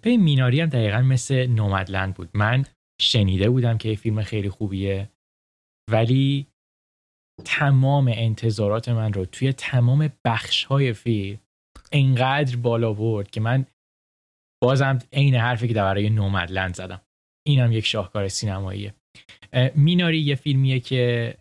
به 0.03 0.17
میناری 0.17 0.61
هم 0.61 0.69
دقیقا 0.69 1.03
مثل 1.03 1.47
نومدلند 1.47 2.15
بود. 2.15 2.31
من 2.35 2.65
شنیده 3.01 3.51
بودم 3.51 3.79
که 3.79 3.95
فیلم 3.95 4.23
خیلی 4.23 4.51
خوبیه 4.51 5.11
ولی 5.91 6.47
تمام 7.45 8.09
انتظارات 8.15 8.89
من 8.89 9.13
رو 9.13 9.25
توی 9.25 9.53
تمام 9.53 10.13
بخش 10.25 10.65
های 10.65 10.93
فیلم 10.93 11.41
انقدر 11.93 12.57
بالا 12.57 12.93
برد 12.93 13.31
که 13.31 13.41
من 13.41 13.67
بازم 14.63 14.99
عین 15.13 15.35
حرفی 15.35 15.69
که 15.69 15.75
برای 15.75 16.11
نومدلند 16.11 16.75
زدم. 16.75 17.01
اینم 17.47 17.73
یک 17.73 17.87
شاهکار 17.87 18.29
سینماییه. 18.29 18.95
میناری 19.75 20.21
یه 20.21 20.35
فیلمیه 20.35 20.81
که 20.81 21.35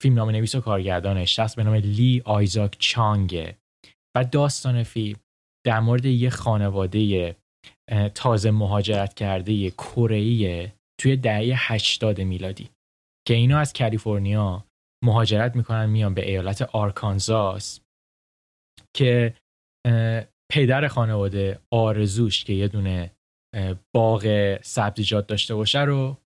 فیلم 0.00 0.14
نام 0.14 0.30
نویس 0.30 0.54
و 0.54 0.60
کارگردانش 0.60 1.36
شخص 1.36 1.54
به 1.54 1.64
نام 1.64 1.74
لی 1.74 2.22
آیزاک 2.24 2.76
چانگه. 2.78 3.56
و 4.16 4.24
داستان 4.24 4.82
فیلم 4.82 5.18
در 5.66 5.80
مورد 5.80 6.04
یه 6.04 6.30
خانواده 6.30 7.36
تازه 8.14 8.50
مهاجرت 8.50 9.14
کرده 9.14 9.70
کره 9.70 10.72
توی 11.00 11.16
دهه 11.16 11.72
80 11.72 12.20
میلادی. 12.20 12.70
که 13.26 13.34
اینا 13.34 13.58
از 13.58 13.72
کالیفرنیا 13.72 14.65
مهاجرت 15.04 15.56
می‌کنن 15.56 15.86
میان 15.86 16.14
به 16.14 16.28
ایالت 16.28 16.62
آرکانزاس 16.62 17.80
که 18.96 19.34
پدر 20.52 20.88
خانواده 20.88 21.60
آرزوش 21.72 22.44
که 22.44 22.52
یه 22.52 22.68
دونه 22.68 23.16
باغ 23.96 24.56
سبزیجات 24.62 25.26
داشته 25.26 25.54
باشه 25.54 25.80
رو 25.80 26.16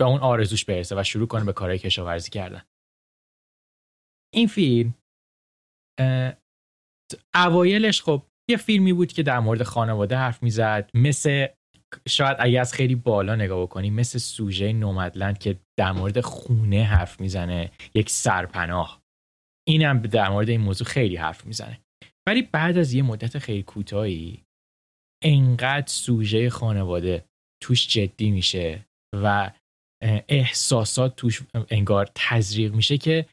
به 0.00 0.04
اون 0.04 0.20
آرزوش 0.20 0.64
برسه 0.64 1.00
و 1.00 1.02
شروع 1.02 1.26
کنه 1.28 1.44
به 1.44 1.52
کارهای 1.52 1.78
کشاورزی 1.78 2.30
کردن. 2.30 2.62
این 4.34 4.46
فیلم 4.46 4.94
اوایلش 7.34 8.02
خب 8.02 8.22
یه 8.50 8.56
فیلمی 8.56 8.92
بود 8.92 9.12
که 9.12 9.22
در 9.22 9.38
مورد 9.38 9.62
خانواده 9.62 10.16
حرف 10.16 10.42
می‌زد 10.42 10.90
مثل 10.94 11.46
شاید 12.08 12.36
اگه 12.40 12.60
از 12.60 12.74
خیلی 12.74 12.94
بالا 12.94 13.36
نگاه 13.36 13.62
بکنیم 13.62 13.94
مثل 13.94 14.18
سوژه 14.18 14.72
نومدلند 14.72 15.38
که 15.38 15.60
در 15.78 15.92
مورد 15.92 16.20
خونه 16.20 16.84
حرف 16.84 17.20
می‌زنه 17.20 17.70
یک 17.94 18.10
سرپناه. 18.10 19.02
اینم 19.68 20.02
در 20.02 20.28
مورد 20.28 20.48
این 20.48 20.60
موضوع 20.60 20.86
خیلی 20.86 21.16
حرف 21.16 21.46
می‌زنه. 21.46 21.80
ولی 22.28 22.42
بعد 22.42 22.78
از 22.78 22.92
یه 22.92 23.02
مدت 23.02 23.38
خیلی 23.38 23.62
کوتاهی 23.62 24.44
انقدر 25.24 25.86
سوژه 25.86 26.50
خانواده 26.50 27.24
توش 27.62 27.88
جدی 27.88 28.30
میشه 28.30 28.86
و 29.14 29.50
احساسات 30.28 31.16
توش 31.16 31.42
انگار 31.70 32.10
تزریق 32.14 32.74
میشه 32.74 32.98
که 32.98 33.26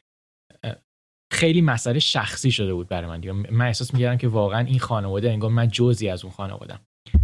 خیلی 1.32 1.60
مسئله 1.60 1.98
شخصی 1.98 2.50
شده 2.50 2.74
بود 2.74 2.88
برای 2.88 3.30
من 3.30 3.46
من 3.50 3.66
احساس 3.66 3.94
می‌کردم 3.94 4.18
که 4.18 4.28
واقعا 4.28 4.66
این 4.66 4.78
خانواده 4.78 5.30
انگار 5.30 5.50
من 5.50 5.68
جزی 5.68 6.08
از 6.08 6.24
اون 6.24 6.32
خانوادم. 6.32 6.80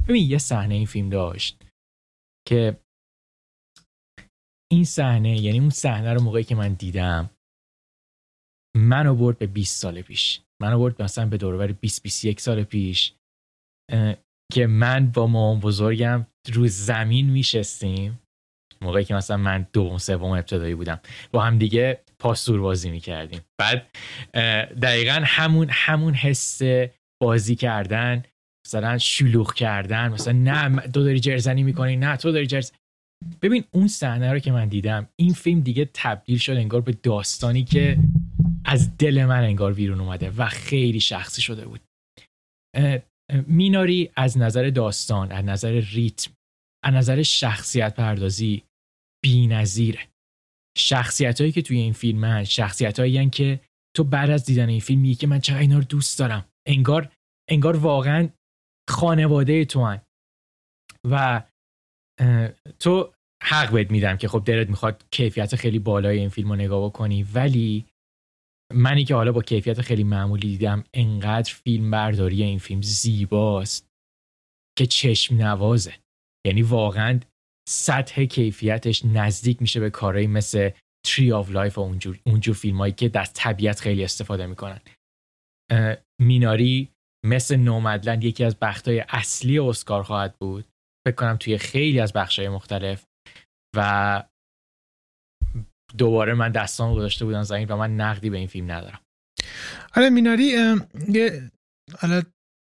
ببین 0.08 0.30
یه 0.30 0.38
صحنه 0.38 0.74
این 0.74 0.86
فیلم 0.86 1.10
داشت 1.10 1.62
که 2.48 2.80
این 4.72 4.84
صحنه 4.84 5.40
یعنی 5.40 5.60
اون 5.60 5.70
صحنه 5.70 6.12
رو 6.12 6.22
موقعی 6.22 6.44
که 6.44 6.54
من 6.54 6.72
دیدم 6.72 7.30
منو 8.76 9.14
برد 9.14 9.38
به 9.38 9.46
20 9.46 9.80
سال 9.80 10.02
پیش. 10.02 10.40
منو 10.62 10.78
برد 10.78 11.02
مثلا 11.02 11.26
به 11.26 11.36
دورور 11.36 11.72
20 11.72 12.02
21 12.02 12.40
سال 12.40 12.64
پیش 12.64 13.14
که 14.52 14.66
من 14.66 15.10
با 15.10 15.26
مامان 15.26 15.60
بزرگم 15.60 16.26
رو 16.52 16.66
زمین 16.66 17.30
میشستیم. 17.30 18.20
موقعی 18.82 19.04
که 19.04 19.14
مثلا 19.14 19.36
من 19.36 19.66
دوم 19.72 19.98
سوم 19.98 20.30
ابتدایی 20.30 20.74
بودم. 20.74 21.00
با 21.32 21.42
هم 21.42 21.58
دیگه 21.58 22.04
پاسور 22.18 22.60
بازی 22.60 22.90
می‌کردیم. 22.90 23.40
بعد 23.60 23.90
دقیقا 24.82 25.22
همون 25.24 25.68
همون 25.70 26.14
حس 26.14 26.60
بازی 27.22 27.56
کردن 27.56 28.22
مثلا 28.66 28.98
شلوغ 28.98 29.54
کردن 29.54 30.08
مثلا 30.08 30.32
نه 30.32 30.80
تو 30.80 31.04
داری 31.04 31.20
جرزنی 31.20 31.62
می‌کنی 31.62 31.96
نه 31.96 32.16
تو 32.16 32.32
داری 32.32 32.46
جرز 32.46 32.72
ببین 33.42 33.64
اون 33.70 33.88
صحنه 33.88 34.32
رو 34.32 34.38
که 34.38 34.52
من 34.52 34.68
دیدم 34.68 35.08
این 35.16 35.32
فیلم 35.32 35.60
دیگه 35.60 35.90
تبدیل 35.94 36.38
شد 36.38 36.52
انگار 36.52 36.80
به 36.80 36.92
داستانی 36.92 37.64
که 37.64 37.98
از 38.64 38.96
دل 38.96 39.24
من 39.24 39.44
انگار 39.44 39.74
بیرون 39.74 40.00
اومده 40.00 40.30
و 40.30 40.46
خیلی 40.46 41.00
شخصی 41.00 41.42
شده 41.42 41.66
بود. 41.66 41.80
میناری 43.46 44.10
از 44.16 44.38
نظر 44.38 44.70
داستان 44.70 45.32
از 45.32 45.44
نظر 45.44 45.80
ریتم 45.80 46.30
از 46.84 46.94
نظر 46.94 47.22
شخصیت 47.22 47.94
پردازی 47.94 48.62
بی 49.24 49.46
نظیره 49.46 50.08
شخصیت 50.78 51.40
هایی 51.40 51.52
که 51.52 51.62
توی 51.62 51.78
این 51.78 51.92
فیلم 51.92 52.24
هن 52.24 52.44
شخصیت 52.44 53.00
هایی 53.00 53.30
که 53.30 53.60
تو 53.96 54.04
بعد 54.04 54.30
از 54.30 54.44
دیدن 54.44 54.68
این 54.68 54.80
فیلم 54.80 55.00
میگی 55.00 55.26
من 55.26 55.40
چقدر 55.40 55.60
اینا 55.60 55.78
رو 55.78 55.84
دوست 55.84 56.18
دارم. 56.18 56.44
انگار 56.68 57.12
انگار 57.50 57.76
واقعا 57.76 58.28
خانواده 58.90 59.64
توهن. 59.64 60.00
و 61.10 61.42
تو 62.78 63.12
حق 63.42 63.72
بهت 63.72 63.90
میدم 63.90 64.16
که 64.16 64.28
خب 64.28 64.42
دلت 64.44 64.68
می‌خواد 64.68 65.04
کیفیت 65.10 65.56
خیلی 65.56 65.78
بالای 65.78 66.18
این 66.18 66.28
فیلم 66.28 66.48
رو 66.48 66.56
نگاه 66.56 66.84
بکنی 66.84 67.22
ولی 67.22 67.86
منی 68.74 69.04
که 69.04 69.14
حالا 69.14 69.32
با 69.32 69.42
کیفیت 69.42 69.80
خیلی 69.80 70.04
معمولی 70.04 70.48
دیدم 70.48 70.84
انقدر 70.94 71.52
فیلم 71.52 71.90
برداری 71.90 72.42
این 72.42 72.58
فیلم 72.58 72.82
زیباست 72.82 73.88
که 74.78 74.86
چشم 74.86 75.36
نوازه 75.36 75.94
یعنی 76.46 76.62
واقعا 76.62 77.20
سطح 77.68 78.24
کیفیتش 78.24 79.04
نزدیک 79.04 79.62
میشه 79.62 79.80
به 79.80 79.90
کارهایی 79.90 80.26
مثل 80.26 80.70
Tree 81.06 81.32
of 81.32 81.50
Life 81.50 81.78
و 81.78 81.80
اونجور, 81.80 82.20
اونجور 82.26 82.54
فیلم 82.54 82.78
هایی 82.78 82.92
که 82.92 83.08
در 83.08 83.24
طبیعت 83.24 83.80
خیلی 83.80 84.04
استفاده 84.04 84.46
می‌کنن 84.46 84.80
میناری 86.20 86.93
مثل 87.24 87.56
نومدلند 87.56 88.24
یکی 88.24 88.44
از 88.44 88.56
بختای 88.62 89.04
اصلی 89.08 89.58
اسکار 89.58 90.02
خواهد 90.02 90.34
بود. 90.40 90.64
فکر 91.06 91.14
کنم 91.16 91.36
توی 91.36 91.58
خیلی 91.58 92.00
از 92.00 92.12
بخشهای 92.12 92.48
مختلف. 92.48 93.04
و 93.76 94.22
دوباره 95.98 96.34
من 96.34 96.52
دستان 96.52 96.94
گذاشته 96.94 97.24
بودم 97.24 97.42
زمین 97.42 97.68
و 97.68 97.76
من 97.76 97.96
نقدی 97.96 98.30
به 98.30 98.38
این 98.38 98.46
فیلم 98.46 98.72
ندارم. 98.72 99.00
آره 99.96 100.10
میناری 100.10 100.44
یه 101.08 101.50
حالا 101.98 102.22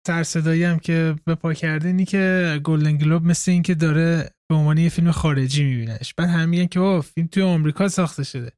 ترصدایی 0.06 0.64
هم 0.64 0.78
که 0.78 1.16
به 1.24 1.34
پا 1.34 1.54
کرده 1.54 1.88
اینی 1.88 2.04
که 2.04 2.60
گلدن 2.64 2.96
گلوب 2.96 3.24
مثل 3.24 3.50
این 3.50 3.62
که 3.62 3.74
داره 3.74 4.30
به 4.50 4.54
عنوان 4.54 4.78
یه 4.78 4.88
فیلم 4.88 5.10
خارجی 5.10 5.64
میبینش. 5.64 6.14
بعد 6.14 6.28
هم 6.28 6.48
میگن 6.48 6.66
که 6.66 6.80
او 6.80 7.02
فیلم 7.02 7.26
توی 7.26 7.42
آمریکا 7.42 7.88
ساخته 7.88 8.24
شده. 8.24 8.52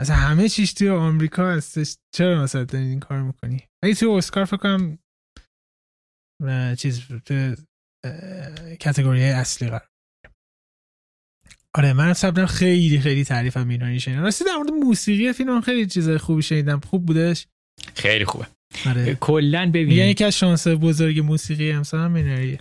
اصلا 0.00 0.16
همه 0.16 0.48
چیش 0.48 0.72
توی 0.72 0.88
آمریکا 0.88 1.50
هستش. 1.50 1.96
چرا 2.14 2.42
مثلا 2.42 2.66
این 2.72 3.00
کار 3.00 3.22
می‌کنی؟ 3.22 3.67
اگه 3.84 3.94
توی 3.94 4.08
اسکار 4.08 4.44
فکر 4.44 4.56
کنم 4.56 4.98
چیز 6.78 7.08
توی 7.24 7.56
کتگوری 8.80 9.24
اصلی 9.24 9.68
قرار 9.68 9.88
آره 11.76 11.92
من 11.92 12.12
سبدم 12.12 12.46
خیلی 12.46 13.00
خیلی 13.00 13.24
تعریفم 13.24 13.66
مینانی 13.66 14.00
شنیدم. 14.00 14.22
راستی 14.22 14.44
در 14.44 14.56
مورد 14.56 14.70
موسیقی 14.70 15.32
فیلم 15.32 15.60
خیلی 15.60 15.86
چیز 15.86 16.10
خوبی 16.10 16.42
شنیدم. 16.42 16.80
خوب 16.80 17.06
بودش؟ 17.06 17.46
خیلی 17.94 18.24
خوبه. 18.24 18.46
آره. 18.86 19.14
کلا 19.14 19.70
ببین. 19.70 19.90
یعنی 19.90 20.14
از 20.24 20.38
شانس 20.38 20.66
بزرگ 20.68 21.20
موسیقی 21.20 21.72
امسال 21.72 22.00
هم 22.00 22.12
میناریه 22.12 22.60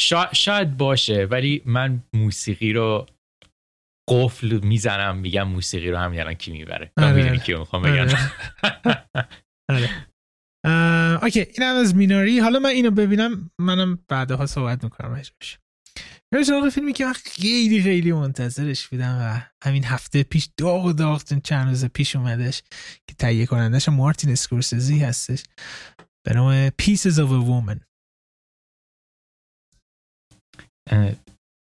شا... 0.00 0.32
شاید 0.32 0.76
باشه 0.76 1.24
ولی 1.24 1.62
من 1.64 2.02
موسیقی 2.14 2.72
رو 2.72 3.06
قفل 4.10 4.60
می‌زنم 4.60 5.18
میگم 5.18 5.48
موسیقی 5.48 5.90
رو 5.90 5.96
همین 5.96 6.20
الان 6.20 6.34
کی 6.34 6.52
می‌بره. 6.52 6.92
آره. 6.96 7.12
می‌دونی 7.12 7.38
کی 7.38 7.54
می‌خوام 7.54 7.82
بگم. 7.82 8.08
آره. 8.08 9.28
اوکی 11.22 11.40
این 11.40 11.62
هم 11.62 11.76
از 11.76 11.94
میناری. 11.94 12.38
حالا 12.38 12.58
من 12.58 12.70
اینو 12.70 12.90
ببینم 12.90 13.50
منم 13.60 13.98
بعدها 14.08 14.46
صحبت 14.46 14.84
می‌کنم 14.84 15.22
یه 16.32 16.42
سراغ 16.42 16.68
فیلمی 16.68 16.92
که 16.92 17.04
من 17.04 17.12
خیلی 17.12 17.82
خیلی 17.82 18.12
منتظرش 18.12 18.88
بودم 18.88 19.18
و 19.20 19.42
همین 19.64 19.84
هفته 19.84 20.22
پیش 20.22 20.48
داغ 20.56 20.84
و 20.84 20.92
داغ 20.92 21.22
چند 21.44 21.68
روز 21.68 21.84
پیش 21.84 22.16
اومدش 22.16 22.62
که 23.08 23.14
تهیه 23.18 23.46
کنندش 23.46 23.88
مارتین 23.88 24.30
اسکورسزی 24.30 24.98
هستش. 24.98 25.44
به 26.26 26.34
نام 26.34 26.68
Pieces 26.68 27.16
of 27.16 27.30
a 27.30 27.42
Woman. 27.48 27.80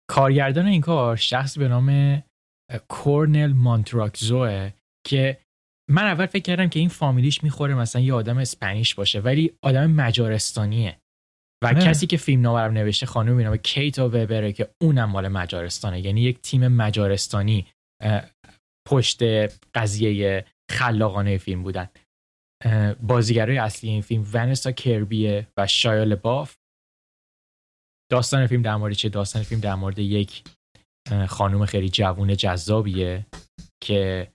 کارگردان 0.10 0.66
این 0.66 0.82
کار 0.82 1.16
شخص 1.16 1.58
به 1.58 1.68
نام 1.68 2.24
کورنل 2.88 3.54
مانتراکزوه 3.54 4.72
که 5.08 5.38
من 5.92 6.04
اول 6.04 6.26
فکر 6.26 6.44
کردم 6.44 6.70
که 6.70 6.80
این 6.80 6.90
فامیلیش 6.90 7.44
می‌خوره 7.44 7.76
مثلا 7.76 8.02
یه 8.02 8.14
آدم 8.14 8.38
اسپانیش 8.38 8.96
باشه 8.96 9.20
ولی 9.20 9.54
آدم 9.64 9.92
مجارستانیه. 9.92 11.00
و 11.64 11.74
کسی 11.74 12.08
که 12.08 12.18
فیلم 12.18 12.42
ناورم 12.42 12.74
نوشته 12.74 13.06
خانم 13.06 13.38
به 13.38 13.44
نام 13.44 13.58
کیتا 13.58 14.08
وبره 14.08 14.54
که 14.54 14.70
اونم 14.82 15.10
مال 15.10 15.28
مجارستانه. 15.28 16.06
یعنی 16.06 16.22
یک 16.22 16.42
تیم 16.42 16.68
مجارستانی 16.68 17.68
پشت 18.88 19.24
قضیه 19.76 20.46
خلاقانه 20.72 21.38
فیلم 21.38 21.64
بودن. 21.64 21.90
بازیگرای 23.02 23.58
اصلی 23.58 23.90
این 23.90 24.02
فیلم 24.02 24.28
ونسا 24.34 24.72
کربیه 24.72 25.48
و 25.58 25.68
شایا 25.68 26.04
لباف. 26.04 26.56
داستان 28.12 28.48
فیلم 28.48 28.62
در 28.62 28.76
مورد 28.76 28.94
چه؟ 28.94 29.10
داستان 29.10 29.44
فیلم 29.44 29.62
در 29.62 29.76
مورد 29.76 30.00
یک 30.00 30.44
خانم 31.28 31.66
خیلی 31.66 31.90
جوون 31.90 32.36
جذابیه 32.36 33.26
که 33.84 34.32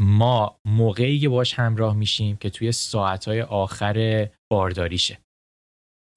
ما 0.00 0.60
موقعی 0.64 1.28
باش 1.28 1.54
همراه 1.54 1.96
میشیم 1.96 2.36
که 2.36 2.50
توی 2.50 2.72
ساعتهای 2.72 3.42
آخر 3.42 4.28
بارداریشه. 4.52 5.18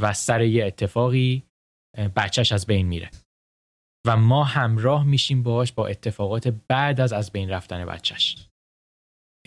و 0.02 0.14
سر 0.14 0.42
یه 0.42 0.66
اتفاقی 0.66 1.44
بچهش 2.16 2.52
از 2.52 2.66
بین 2.66 2.88
میره. 2.88 3.12
و 4.08 4.18
ما 4.18 4.44
همراه 4.44 5.04
میشیم 5.04 5.44
باش 5.44 5.72
با 5.72 5.88
اتفاقات 5.88 6.48
بعد 6.48 7.02
از 7.02 7.14
از 7.14 7.32
بین 7.32 7.50
رفتن 7.50 7.86
بچهش. 7.86 8.50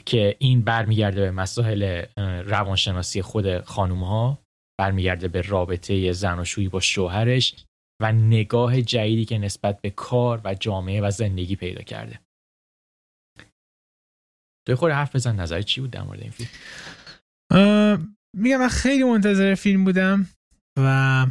که 0.06 0.36
این 0.38 0.62
برمیگرده 0.62 1.20
به 1.20 1.30
مسائل 1.30 2.04
روانشناسی 2.46 3.22
خود 3.22 3.60
خانوم 3.60 4.04
ها 4.04 4.38
برمیگرده 4.80 5.28
به 5.28 5.40
رابطه 5.40 6.12
زن 6.12 6.38
و 6.38 6.44
شویی 6.44 6.68
با 6.68 6.80
شوهرش 6.80 7.66
و 8.02 8.12
نگاه 8.12 8.82
جدیدی 8.82 9.24
که 9.24 9.38
نسبت 9.38 9.80
به 9.80 9.90
کار 9.90 10.40
و 10.44 10.54
جامعه 10.54 11.00
و 11.00 11.10
زندگی 11.10 11.56
پیدا 11.56 11.82
کرده. 11.82 12.20
تو 14.66 14.76
خود 14.76 14.90
حرف 14.90 15.16
بزن 15.16 15.40
نظر 15.40 15.62
چی 15.62 15.80
بود 15.80 15.90
در 15.90 16.02
مورد 16.02 16.20
این 16.20 16.30
فیلم؟ 16.30 16.50
میگم 18.36 18.56
من 18.56 18.68
خیلی 18.68 19.04
منتظر 19.04 19.54
فیلم 19.54 19.84
بودم 19.84 20.26
و 20.78 21.26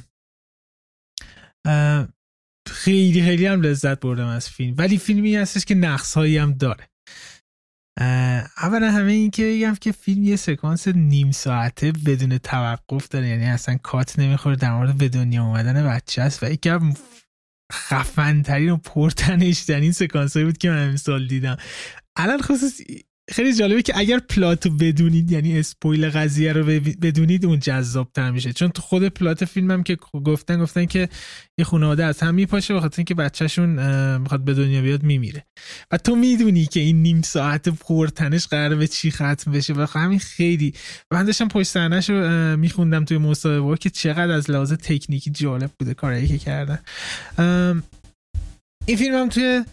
خیلی 2.70 3.24
خیلی 3.24 3.46
هم 3.46 3.62
لذت 3.62 4.00
بردم 4.00 4.28
از 4.28 4.50
فیلم. 4.50 4.76
ولی 4.78 4.98
فیلمی 4.98 5.36
هستش 5.36 5.66
که 5.66 5.76
نقص 5.76 6.14
هایی 6.14 6.38
هم 6.38 6.54
داره. 6.54 6.88
اولا 8.58 8.92
همه 8.92 9.12
این 9.12 9.32
که 9.32 9.44
بگم 9.44 9.76
که 9.76 9.92
فیلم 9.92 10.24
یه 10.24 10.36
سکانس 10.36 10.88
نیم 10.88 11.32
ساعته 11.32 11.92
بدون 11.92 12.38
توقف 12.38 13.08
داره. 13.08 13.28
یعنی 13.28 13.46
اصلا 13.46 13.78
کات 13.78 14.20
نمی‌خوره 14.20 14.56
در 14.56 14.74
مورد 14.74 14.98
به 14.98 15.10
دنیا 15.10 15.44
اومدن 15.44 15.88
بچه 15.88 16.22
است 16.22 16.44
و 16.44 16.52
یکی 16.52 16.70
خفن 17.74 18.42
ترین 18.42 18.70
و 18.70 18.78
پرتنش 18.78 19.60
در 19.60 19.80
این 19.80 19.92
سکانس 19.92 20.38
بود 20.38 20.58
که 20.58 20.70
من 20.70 20.90
امسال 20.90 21.28
دیدم. 21.28 21.58
الان 22.16 22.42
خصوص 22.42 22.82
خیلی 23.30 23.54
جالبه 23.54 23.82
که 23.82 23.98
اگر 23.98 24.20
پلاتو 24.20 24.70
بدونید 24.70 25.32
یعنی 25.32 25.60
اسپویل 25.60 26.10
قضیه 26.10 26.54
رو 26.54 26.64
بدونید 27.02 27.46
اون 27.46 27.60
جذاب 27.60 28.12
تر 28.14 28.32
میشه. 28.32 28.54
چون 28.54 28.70
تو 28.70 28.82
خود 28.82 29.08
پلات 29.08 29.46
فیلمم 29.46 29.84
که 29.84 29.98
گفتن 30.26 30.64
گفتن 30.64 30.86
که 30.86 31.10
یه 31.60 31.66
خانواده 31.66 32.06
از 32.06 32.20
هم 32.20 32.36
میپاشه 32.36 32.74
بخاطر 32.74 32.96
اینکه 32.98 33.16
بچهشون 33.16 33.70
می‌خواد 34.18 34.44
به 34.44 34.54
دنیا 34.54 34.82
بیاد 34.82 35.04
میمیره. 35.04 35.46
و 35.92 35.98
تو 35.98 36.16
می‌دونی 36.16 36.66
که 36.66 36.80
این 36.80 37.02
نیم 37.02 37.22
ساعت 37.22 37.70
پرتنش 37.70 38.48
قرار 38.48 38.76
به 38.76 38.88
چی 38.88 39.12
ختم 39.12 39.52
بشه. 39.52 39.74
و 39.74 39.86
همین 39.90 40.20
خیلی. 40.20 40.74
من 41.14 41.26
داشتم 41.26 41.48
پشت 41.48 41.68
صحنهش 41.68 42.10
رو 42.10 42.58
میخوندم 42.58 43.06
توی 43.06 43.18
مصاحبه 43.18 43.78
که 43.78 43.90
چقدر 43.90 44.32
از 44.32 44.50
لحاظ 44.50 44.74
تکنیکی 44.74 45.30
جالب 45.30 45.72
بوده 45.80 45.94
کاری 45.94 46.28
که 46.28 46.38
کردن. 46.38 46.80
این 48.86 48.98
فیلم 48.98 49.16
هم 49.16 49.30
توی 49.30 49.64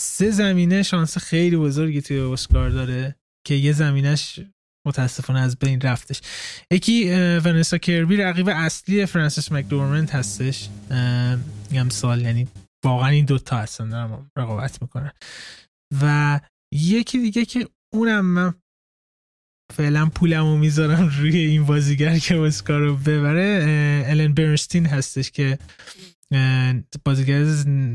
سه 0.00 0.30
زمینه 0.30 0.82
شانس 0.82 1.18
خیلی 1.18 1.56
بزرگی 1.56 2.00
توی 2.02 2.18
اسکار 2.18 2.70
داره 2.70 3.16
که 3.46 3.54
یه 3.54 3.72
زمینش 3.72 4.40
متاسفانه 4.86 5.40
از 5.40 5.58
بین 5.58 5.80
رفتش. 5.80 6.20
یکی 6.70 7.10
ونسا 7.14 7.78
کربی 7.78 8.16
رقیب 8.16 8.48
اصلی 8.48 9.06
فرانسیس 9.06 9.52
مکدورمنت 9.52 10.14
هستش. 10.14 10.68
میگم 11.70 11.88
سال 11.88 12.22
یعنی 12.22 12.48
واقعا 12.84 13.08
این 13.08 13.24
دوتا 13.24 13.58
هستن 13.58 13.88
دارم 13.88 14.30
رقابت 14.36 14.82
می‌کنن 14.82 15.12
و 16.02 16.40
یکی 16.74 17.18
دیگه 17.18 17.44
که 17.44 17.68
اونم 17.94 18.24
من 18.24 18.54
فعلا 19.74 20.06
پولمو 20.06 20.56
می‌ذارم 20.56 21.08
روی 21.18 21.36
این 21.36 21.64
بازیگر 21.64 22.18
که 22.18 22.40
اسکار 22.40 22.80
رو 22.80 22.96
ببره 22.96 24.04
الن 24.06 24.34
برنستین 24.34 24.86
هستش 24.86 25.30
که 25.30 25.58
بازیگر 27.04 27.44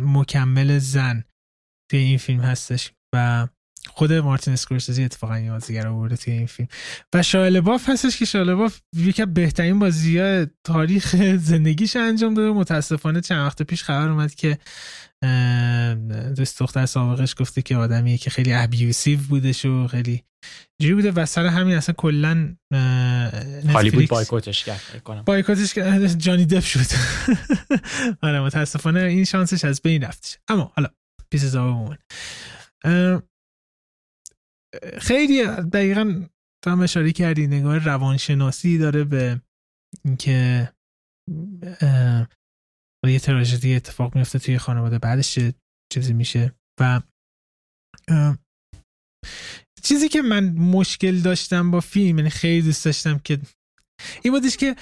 مکمل 0.02 0.78
زن. 0.78 1.24
توی 1.94 2.02
این 2.02 2.18
فیلم 2.18 2.42
هستش 2.42 2.92
و 3.16 3.48
خود 3.88 4.14
مارتین 4.14 4.54
اسکورسیزی 4.54 5.04
اتفاقا 5.04 5.34
این 5.34 5.52
بازیگر 5.52 5.88
آورده 5.88 6.18
توی 6.18 6.34
این 6.34 6.46
فیلم. 6.46 6.68
و 7.16 7.24
شایل 7.24 7.62
باف 7.62 7.90
هستش 7.90 8.18
که 8.18 8.26
شایل 8.26 8.54
باف 8.54 8.80
یکی 8.96 9.26
بهترین 9.26 9.80
بازی 9.80 10.46
تاریخ 10.64 11.16
زندگیش 11.52 11.96
انجام 11.96 12.34
داده 12.34 12.52
متاسفانه 12.52 13.22
چند 13.22 13.46
وقت 13.46 13.62
پیش 13.62 13.84
خبر 13.84 14.10
اومد 14.10 14.36
که 14.36 14.58
دوست 16.36 16.60
دختر 16.60 16.86
سابقش 16.86 17.36
گفته 17.40 17.62
که 17.62 17.76
آدمیه 17.76 18.18
که 18.18 18.30
خیلی 18.30 18.54
abusive 18.54 19.20
بودش 19.30 19.66
و 19.66 19.88
خیلی 19.88 20.24
جوری 20.82 20.94
بوده. 20.94 21.12
و 21.12 21.26
سر 21.26 21.46
همین 21.46 21.76
اصلا 21.76 21.96
کلا 21.98 22.56
هالیوود 23.74 24.08
بایکوتش 24.08 24.64
کرد 24.64 24.82
بایکوتش 25.26 25.74
جانی 26.26 26.46
دپ 26.46 26.64
شد. 26.64 26.80
آره 28.28 28.42
متاسفانه 28.42 29.00
این 29.00 29.26
شانسش 29.26 29.66
از 29.66 29.82
بین 29.82 30.04
رفتش. 30.04 30.38
اما 30.48 30.72
حالا 30.76 30.90
Pieces 31.34 31.56
of 31.56 31.98
خیلی 35.00 35.46
دقیقا 35.46 36.28
تو 36.64 36.70
هم 36.70 36.82
اشاره 36.82 37.12
کردی 37.12 37.48
نگاه 37.48 37.78
روانشناسی 37.78 38.78
داره 38.78 39.04
به 39.04 39.42
اینکه 40.06 40.70
یه 43.08 43.20
تراژدی 43.20 43.76
اتفاق 43.76 44.16
میفته 44.16 44.40
توی 44.40 44.58
خانواده 44.58 45.00
بعدش 45.00 45.40
چیزی 45.94 46.14
میشه؟ 46.14 46.56
و 46.80 47.02
چیزی 49.84 50.10
که 50.10 50.22
من 50.22 50.50
مشکل 50.50 51.20
داشتم 51.20 51.72
با 51.72 51.80
فیلم 51.80 52.18
یعنی 52.18 52.30
خیلی 52.30 52.62
دوست 52.62 52.86
داشتم 52.86 53.20
که 53.20 53.40
این 54.22 54.34
بودش 54.34 54.58
که 54.58 54.76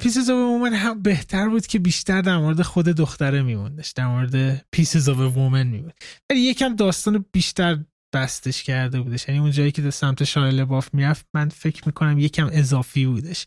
Pieces 0.00 0.30
of 0.30 0.36
a 0.36 0.42
Woman 0.42 0.72
هم 0.72 1.02
بهتر 1.02 1.48
بود 1.48 1.66
که 1.66 1.78
بیشتر 1.78 2.22
در 2.22 2.36
مورد 2.36 2.62
خود 2.62 2.84
دختره 2.84 3.42
میموندش 3.42 3.90
در 3.90 4.06
مورد 4.06 4.66
Pieces 4.70 5.08
of 5.08 5.18
a 5.18 5.26
Woman 5.26 5.66
میموند. 5.66 5.94
ولی 6.30 6.40
یکم 6.40 6.76
داستان 6.76 7.24
بیشتر 7.32 7.78
بستش 8.12 8.62
کرده 8.62 9.00
بودش. 9.00 9.28
یعنی 9.28 9.40
اون 9.40 9.50
جایی 9.50 9.72
که 9.72 9.90
سمت 9.90 10.24
شایا 10.24 10.54
لباف 10.54 10.88
می‌رفت 10.92 11.26
من 11.34 11.48
فکر 11.48 11.82
می‌کنم 11.86 12.18
یکم 12.18 12.48
اضافی 12.52 13.06
بودش. 13.06 13.46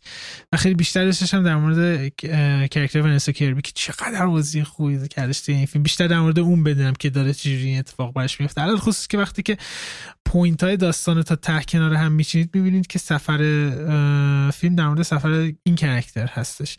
و 0.52 0.56
خیلی 0.56 0.74
بیشتر 0.74 1.04
داشتم 1.04 1.42
در 1.42 1.56
مورد 1.56 2.08
character 2.68 3.00
ونسا 3.00 3.32
کربی 3.32 3.62
که 3.62 3.72
چقدر 3.74 4.26
بازی 4.26 4.64
خوبی 4.64 5.08
کردش 5.08 5.40
توی 5.40 5.54
این 5.54 5.66
فیلم. 5.66 5.82
بیشتر 5.82 6.06
در 6.06 6.20
مورد 6.20 6.38
اون 6.38 6.64
بدونم 6.64 6.92
که 6.92 7.10
داره 7.10 7.34
چجوری 7.34 7.64
این 7.64 7.78
اتفاق 7.78 8.14
براش 8.14 8.40
میفته 8.40 8.62
الان 8.62 8.76
خصوص 8.76 9.06
که 9.06 9.18
وقتی 9.18 9.42
که 9.42 9.56
point 10.24 10.62
های 10.62 10.76
داستان 10.76 11.22
تا 11.22 11.36
ته 11.36 11.62
کنار 11.68 11.94
هم 11.94 12.12
میچینید 12.12 12.50
می‌بینید 12.54 12.86
که 12.86 12.98
سفر 12.98 13.38
فیلم 14.54 14.74
در 14.76 14.88
مورد 14.88 15.02
سفر 15.02 15.52
این 15.62 15.76
character 15.76 16.26
هستش. 16.26 16.76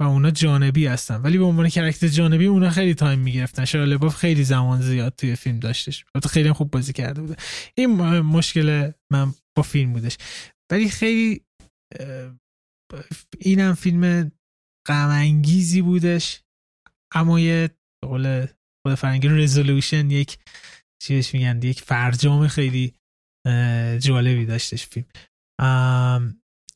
و 0.00 0.04
اونا 0.04 0.30
جانبی 0.30 0.86
هستن. 0.86 1.16
ولی 1.16 1.38
به 1.38 1.44
عنوان 1.44 1.68
character 1.68 2.08
جانبی 2.08 2.46
اونا 2.46 2.70
خیلی 2.70 2.94
time 2.94 3.18
می‌گرفتن. 3.18 3.84
لباف 3.84 4.16
خیلی 4.16 4.44
زمان 4.44 4.80
زیاد 4.80 5.14
توی 5.14 5.36
فیلم 5.36 5.58
داشتش. 5.58 6.04
خیلی 6.30 6.52
خوب 6.52 6.70
بازی 6.70 6.92
کرده 6.92 7.20
بوده. 7.20 7.36
این 7.74 7.90
مشکل 8.20 8.90
من 9.12 9.34
با 9.56 9.62
فیلم 9.62 9.92
بودش. 9.92 10.16
ولی 10.72 10.88
خیلی 10.88 11.44
اینم 13.38 13.74
فیلم 13.74 14.32
غم 14.88 15.42
بودش. 15.82 16.40
اما 17.14 17.40
یه 17.40 17.70
قول 18.04 18.46
خود 18.86 18.94
فرنگی 18.94 19.28
رزولوشن 19.28 20.10
یک 20.10 20.38
چیش 21.02 21.34
میگن 21.34 21.62
یک 21.62 21.80
فرجام 21.80 22.48
خیلی 22.48 22.94
جالبی 23.98 24.46
داشتش 24.46 24.86
فیلم. 24.86 25.06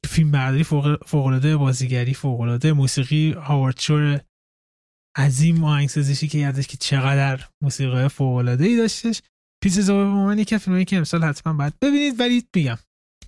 فیلم 0.07 0.31
برداری 0.31 0.65
فوقلاده 1.07 1.57
بازیگری 1.57 2.15
فوقلاده 2.15 2.73
موسیقی 2.73 3.33
هاوارد 3.33 3.81
شور 3.81 4.21
عظیم 5.17 5.65
آهنگسازیشی 5.65 6.29
که 6.29 6.39
یادش 6.39 6.67
که 6.67 6.77
چقدر 6.77 7.49
موسیقی 7.63 8.09
فوقلاده 8.09 8.65
ای 8.65 8.77
داشتش 8.77 9.23
Pieces 9.63 9.79
of 9.79 10.05
a 10.05 10.12
Woman 10.12 10.45
یه 10.45 10.59
فیلمی 10.59 10.85
که 10.85 10.97
امسال 10.97 11.25
حتما 11.25 11.53
باید 11.53 11.75
ببینید 11.83 12.21
ولی 12.21 12.43
میگم 12.57 12.79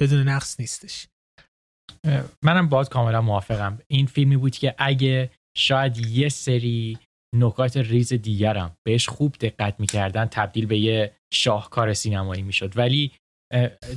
بدون 0.00 0.28
نقص 0.28 0.60
نیستش. 0.60 1.08
منم 2.42 2.68
باز 2.68 2.88
کاملا 2.88 3.20
موافقم. 3.20 3.78
این 3.88 4.06
فیلمی 4.06 4.36
بود 4.36 4.52
که 4.56 4.74
اگه 4.78 5.30
شاید 5.56 5.96
یه 5.98 6.28
سری 6.28 6.98
نکات 7.36 7.76
ریز 7.76 8.12
دیگرم 8.12 8.76
بهش 8.86 9.08
خوب 9.08 9.34
دقت 9.40 9.80
می‌کردن 9.80 10.24
تبدیل 10.24 10.66
به 10.66 10.78
یه 10.78 11.16
شاهکار 11.32 11.94
سینمایی 11.94 12.42
می‌شد. 12.42 12.76
ولی 12.76 13.12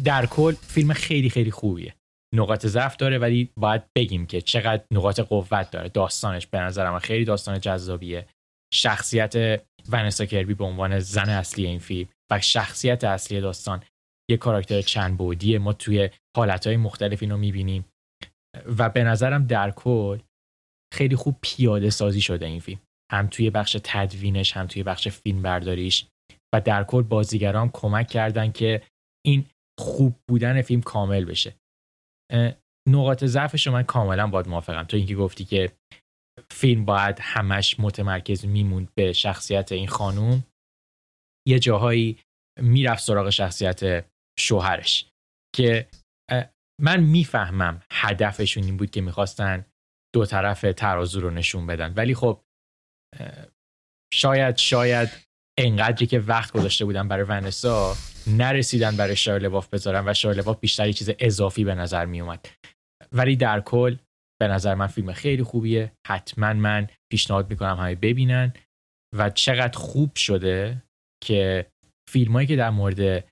در 0.03 0.25
کل 0.25 0.53
فیلم 0.53 0.93
خیلی 0.93 1.29
خیلی 1.29 1.51
خوبیه. 1.51 1.95
نقاط 2.35 2.65
ضعف 2.65 2.95
داره 2.95 3.17
ولی 3.17 3.49
باید 3.59 3.83
بگیم 3.97 4.25
که 4.25 4.41
چقدر 4.41 4.83
نقاط 4.91 5.19
قوت 5.19 5.71
داره. 5.71 5.89
داستانش 5.89 6.47
به 6.47 6.59
نظرم 6.59 6.99
خیلی 6.99 7.25
داستان 7.25 7.59
جذابیه. 7.59 8.27
شخصیت 8.73 9.63
ونسا 9.89 10.25
کربی 10.25 10.53
به 10.53 10.63
عنوان 10.63 10.99
زن 10.99 11.29
اصلی 11.29 11.65
این 11.65 11.79
فیلم 11.79 12.09
و 12.31 12.41
شخصیت 12.41 13.03
اصلی 13.03 13.41
داستان 13.41 13.83
یه 14.29 14.37
کاراکتر 14.37 14.81
چند 14.81 15.17
بودیه. 15.17 15.59
ما 15.59 15.73
توی 15.73 16.09
حالتهای 16.37 16.77
مختلف 16.77 17.21
اینو 17.21 17.37
می‌بینیم. 17.37 17.85
و 18.77 18.89
به 18.89 19.03
نظرم 19.03 19.47
در 19.47 19.71
کل 19.71 20.19
خیلی 20.93 21.15
خوب 21.15 21.35
پیاده 21.41 21.89
سازی 21.89 22.21
شده 22.21 22.45
این 22.45 22.59
فیلم. 22.59 22.79
هم 23.11 23.27
توی 23.27 23.49
بخش 23.49 23.77
تدوینش 23.83 24.57
هم 24.57 24.67
توی 24.67 24.83
بخش 24.83 25.07
فیلم 25.07 25.41
برداریش 25.41 26.05
و 26.55 26.61
در 26.61 26.83
کل 26.83 27.01
بازیگران 27.01 27.69
کمک 27.73 28.07
کردن 28.07 28.51
که 28.51 28.81
این 29.25 29.45
خوب 29.79 30.15
بودن 30.29 30.61
فیلم 30.61 30.81
کامل 30.81 31.25
بشه. 31.25 31.55
نقاط 32.89 33.25
ضعفش 33.25 33.67
رو 33.67 33.73
من 33.73 33.83
کاملا 33.83 34.27
باید 34.27 34.47
موافقم. 34.47 34.83
تو 34.83 34.97
اینکه 34.97 35.15
گفتی 35.15 35.45
که 35.45 35.71
فیلم 36.51 36.85
باید 36.85 37.17
همش 37.21 37.79
متمرکز 37.79 38.45
میموند 38.45 38.89
به 38.97 39.13
شخصیت 39.13 39.71
این 39.71 39.87
خانوم 39.87 40.43
یه 41.47 41.59
جاهایی 41.59 42.19
می‌رفت 42.61 43.03
سراغ 43.03 43.29
شخصیت 43.29 44.05
شوهرش 44.39 45.09
که 45.55 45.87
من 46.81 46.99
می‌فهمم 46.99 47.81
هدفشون 47.91 48.63
این 48.63 48.77
بود 48.77 48.91
که 48.91 49.01
می‌خواستن 49.01 49.65
دو 50.15 50.25
طرف 50.25 50.61
ترازو 50.61 51.21
رو 51.21 51.29
نشون 51.29 51.67
بدن. 51.67 51.93
ولی 51.93 52.15
خب 52.15 52.41
شاید 54.13 54.57
شاید 54.57 55.09
انقدری 55.59 56.07
که 56.07 56.19
وقت 56.19 56.53
گذاشته 56.53 56.85
بودن 56.85 57.07
برای 57.07 57.25
ونسا 57.25 57.95
نرسیدن 58.27 58.97
برای 58.97 59.15
شارلواف 59.15 59.69
بذارن 59.69 60.09
و 60.09 60.13
شارلواف 60.13 60.59
بیشتر 60.59 60.87
یه 60.87 60.93
چیز 60.93 61.09
اضافی 61.19 61.63
به 61.63 61.75
نظر 61.75 62.05
می 62.05 62.21
اومد 62.21 62.49
ولی 63.11 63.35
در 63.35 63.61
کل 63.61 63.97
به 64.41 64.47
نظر 64.47 64.75
من 64.75 64.87
فیلم 64.87 65.13
خیلی 65.13 65.43
خوبیه. 65.43 65.91
حتما 66.07 66.53
من 66.53 66.87
پیشنهاد 67.11 67.49
می‌کنم 67.49 67.77
همه 67.77 67.95
ببینن. 67.95 68.53
و 69.15 69.29
چقدر 69.29 69.77
خوب 69.77 70.15
شده 70.15 70.83
که 71.23 71.65
فیلمایی 72.09 72.47
که 72.47 72.55
در 72.55 72.69
مورد 72.69 73.29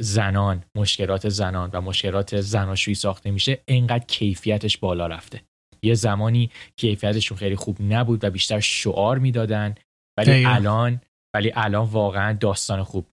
زنان 0.00 0.64
مشکلات 0.76 1.28
زنان 1.28 1.70
و 1.72 1.80
مشکلات 1.80 2.40
زناشویی 2.40 2.94
ساخته 2.94 3.30
میشه 3.30 3.62
انقدر 3.68 4.04
کیفیتش 4.04 4.78
بالا 4.78 5.06
رفته. 5.06 5.42
یه 5.82 5.94
زمانی 5.94 6.50
کیفیتشون 6.76 7.38
خیلی 7.38 7.56
خوب 7.56 7.76
نبود 7.80 8.24
و 8.24 8.30
بیشتر 8.30 8.60
شعار 8.60 9.18
می‌دادن 9.18 9.74
ولی 10.18 10.44
الان 10.44 11.00
ولی 11.34 11.52
الان 11.54 11.86
واقعا 11.86 12.32
داستان 12.32 12.82
خوب 12.82 13.06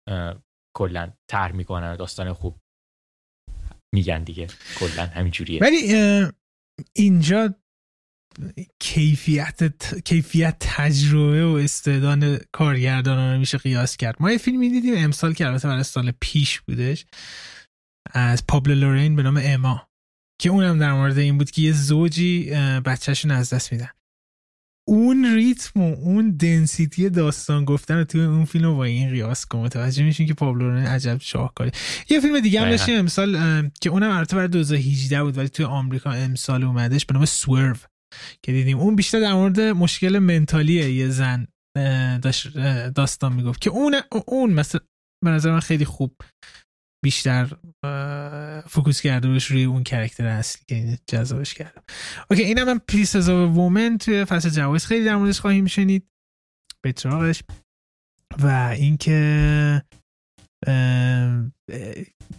کلا 0.77 1.13
طرح 1.31 1.51
می‌کنن 1.51 1.95
داستان 1.95 2.33
خوب 2.33 2.59
میگن 3.93 4.23
دیگه. 4.23 4.47
کلا 4.79 5.05
همینجوریه. 5.05 5.59
ولی 5.61 5.93
اینجا 6.95 7.55
کیفیت 8.79 9.59
کیفیت 10.05 10.55
تجربه 10.59 11.45
و 11.45 11.49
استعداد 11.55 12.45
کارگردان 12.51 13.33
رو 13.33 13.39
میشه 13.39 13.57
قیاس 13.57 13.97
کرد. 13.97 14.15
ما 14.19 14.31
یه 14.31 14.37
فیلمی 14.37 14.69
دیدیم 14.69 14.93
امسال 14.97 15.33
که 15.33 15.47
البته 15.47 15.67
برای 15.67 15.83
سال 15.83 16.13
پیش 16.21 16.61
بودش 16.61 17.05
از 18.13 18.47
پابلو 18.47 18.75
لورین 18.75 19.15
به 19.15 19.23
نام 19.23 19.39
اما 19.43 19.89
که 20.41 20.49
اونم 20.49 20.79
در 20.79 20.93
مورد 20.93 21.17
این 21.17 21.37
بود 21.37 21.51
که 21.51 21.61
یه 21.61 21.71
زوجی 21.71 22.49
بچهشون 22.85 23.31
از 23.31 23.53
دست 23.53 23.71
میدن. 23.71 23.89
اون 24.87 25.35
ریتم 25.35 25.81
و 25.81 25.93
اون 25.93 26.31
دنسیتی 26.31 27.09
داستان 27.09 27.65
گفتن 27.65 28.03
توی 28.03 28.21
اون 28.21 28.45
فیلم 28.45 28.75
با 28.75 28.83
این 28.83 29.09
قیاس 29.09 29.45
کن. 29.45 29.59
متوجه 29.59 30.03
میشین 30.03 30.27
که 30.27 30.33
پابلو 30.33 30.71
عجب 30.71 31.17
شاهکاری. 31.21 31.71
یه 32.09 32.19
فیلم 32.19 32.39
دیگه 32.39 32.61
هم 32.61 32.69
داشتیم 32.69 32.99
امسال 32.99 33.31
که 33.81 33.89
اونم 33.89 34.11
البته 34.11 34.35
برای 34.35 34.47
2018 34.47 35.23
بود 35.23 35.37
ولی 35.37 35.49
توی 35.49 35.65
آمریکا 35.65 36.11
امسال 36.11 36.63
اومدش 36.63 37.05
به 37.05 37.13
نام 37.13 37.25
سورو 37.25 37.75
که 38.43 38.51
دیدیم. 38.51 38.79
اون 38.79 38.95
بیشتر 38.95 39.19
در 39.19 39.33
مورد 39.33 39.59
مشکل 39.59 40.19
mental 40.19 40.66
ی 40.66 40.73
یه 40.73 41.09
زن 41.09 41.47
داستان 42.95 43.33
می‌گفت. 43.33 43.61
که 43.61 43.69
اون 43.69 43.95
اون 44.27 44.53
مثلا 44.53 44.81
به 45.25 45.31
نظر 45.31 45.51
من 45.51 45.59
خیلی 45.59 45.85
خوب 45.85 46.15
بیشتر 47.05 47.49
focus 48.67 49.01
کرده 49.01 49.27
بهش 49.27 49.45
روی 49.45 49.63
اون 49.63 49.83
character 49.83 50.25
اصلی 50.25 50.61
که 50.67 50.99
جذابش 51.07 51.53
کرده. 51.53 51.81
okay 52.31 52.43
اینم 52.43 52.63
من 52.67 52.79
Pieces 52.87 53.15
of 53.15 53.36
a 53.36 53.46
Woman 53.46 53.97
توی 53.97 54.25
فصل 54.25 54.49
جوایز 54.49 54.85
خیلی 54.85 55.05
در 55.05 55.15
موردش 55.15 55.39
خواهیم 55.39 55.65
شنید. 55.65 56.07
به 56.81 56.93
و 58.39 58.47
اینکه 58.77 59.81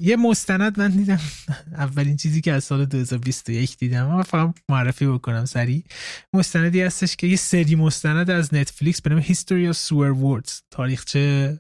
یه 0.01 0.17
مستند 0.19 0.79
من 0.79 0.91
دیدم. 0.91 1.21
اولین 1.73 2.17
چیزی 2.17 2.41
که 2.41 2.53
از 2.53 2.65
سال 2.65 2.85
2021 2.85 3.79
دیدم 3.79 4.07
من 4.07 4.23
فقط 4.23 4.55
معرفی 4.69 5.07
بکنم 5.07 5.45
سریع. 5.45 5.85
مستندی 6.33 6.83
هستش 6.83 7.17
که 7.17 7.27
یه 7.27 7.37
سری 7.37 7.75
مستند 7.75 8.31
از 8.31 8.55
نتفلیکس 8.55 9.03
به 9.03 9.11
نام 9.11 9.23
History 9.23 9.73
of 9.73 9.77
Swear 9.77 10.23
Words. 10.23 10.61
تاریخچه 10.71 11.59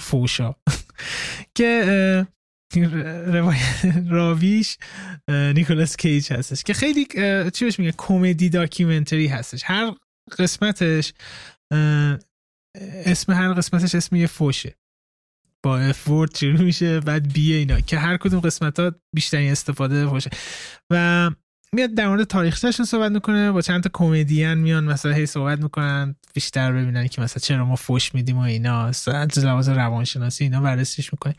فوشا. 0.00 0.54
که 1.54 2.26
روایت 3.26 3.62
راویش 4.08 4.78
نیکولاس 5.28 5.96
کیج 5.96 6.32
هستش 6.32 6.62
که 6.62 6.74
خیلی 6.74 7.04
چی 7.50 7.64
بهش 7.64 7.78
میگه 7.78 7.94
comedy 7.98 8.48
documentary 8.48 9.26
هستش. 9.26 9.62
هر 9.64 9.94
قسمتش 10.38 11.12
اسم 12.82 13.32
هر 13.32 13.52
قسمتش 13.52 13.94
اسم 13.94 14.16
یه 14.16 14.26
فوشه. 14.26 14.76
با 15.64 15.78
اف 15.78 16.08
شروع 16.36 16.60
میشه؟ 16.60 17.00
بعد 17.00 17.32
بی 17.32 17.52
اینا. 17.52 17.80
که 17.80 17.98
هر 17.98 18.16
کدوم 18.16 18.40
قسمت 18.40 18.80
ها 18.80 18.92
بیشترین 19.14 19.52
استفاده 19.52 20.06
فوشه. 20.06 20.30
و 20.92 21.30
میاد 21.74 21.94
در 21.94 22.08
مورد 22.08 22.24
تاریخچهشون 22.24 22.86
صحبت 22.86 23.12
می‌کنه 23.12 23.52
با 23.52 23.60
چند 23.60 23.82
تا 23.82 23.90
کمدین 23.92 24.54
میان 24.54 24.84
مثلا 24.84 25.12
هی 25.12 25.26
صحبت 25.26 25.62
می‌کنن 25.62 26.14
بیشتر 26.34 26.72
ببینن 26.72 27.08
که 27.08 27.22
مثلا 27.22 27.40
چرا 27.40 27.64
ما 27.64 27.76
فوش 27.76 28.14
میدیم 28.14 28.38
و 28.38 28.40
اینا 28.40 28.86
از 28.86 29.38
لحاظ 29.38 29.68
روانشناسی 29.68 30.44
اینا 30.44 30.60
بررسیش 30.60 31.12
می‌کنه. 31.12 31.34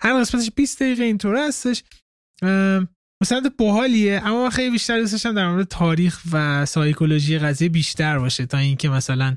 هر 0.00 0.20
قسمتش 0.20 0.50
20 0.56 0.82
دقیقه 0.82 1.04
اینطور 1.04 1.46
هستش. 1.46 1.82
مستند 3.22 3.56
باحالیه 3.56 4.20
اما 4.24 4.42
من 4.44 4.50
خیلی 4.50 4.70
بیشتر 4.70 5.00
دوست 5.00 5.12
داشتم 5.12 5.34
در 5.34 5.48
مورد 5.48 5.66
تاریخ 5.66 6.20
و 6.32 6.66
سایکولوژی 6.66 7.38
قضیه 7.38 7.68
بیشتر 7.68 8.18
باشه 8.18 8.46
تا 8.46 8.58
اینکه 8.58 8.88
مثلا 8.88 9.34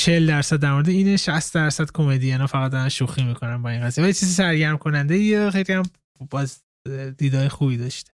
40 0.00 0.26
درصد 0.26 0.56
در 0.56 0.72
مورد 0.72 0.88
اینه 0.88 1.16
60 1.16 1.54
درصد 1.54 1.90
کمدی 1.94 2.32
اینا 2.32 2.46
فقط 2.46 2.72
دارن 2.72 2.88
شوخی 2.88 3.24
می‌کنن 3.24 3.62
با 3.62 3.68
این 3.68 3.80
قضیه. 3.80 4.04
ولی 4.04 4.12
چیزی 4.12 4.32
سرگرم 4.32 4.78
کننده 4.78 5.18
یه 5.18 5.50
خیلی 5.50 5.72
هم 5.72 5.82
باز 6.30 6.62
دیدای 7.18 7.48
خوبی 7.48 7.76
داشته. 7.76 8.10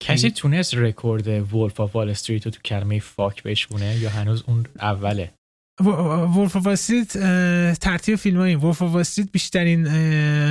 کسی 0.00 0.30
تونست 0.30 0.74
رکورد 0.74 1.28
وولف 1.28 1.80
آف 1.80 1.96
وال 1.96 2.10
استریت 2.10 2.44
رو 2.44 2.50
تو 2.50 2.60
کلمه 2.64 2.98
فاک 2.98 3.42
بشونه 3.42 3.96
یا 3.96 4.10
هنوز 4.10 4.44
اون 4.46 4.66
اوله؟ 4.80 5.34
وولف 5.80 6.56
آف 6.56 6.66
استریت 6.66 7.12
ترتیب 7.78 8.16
فیلم 8.16 8.38
های 8.40 8.54
وولف 8.54 8.82
آف 8.82 8.94
استریت 8.94 9.32
بیشترین 9.32 9.84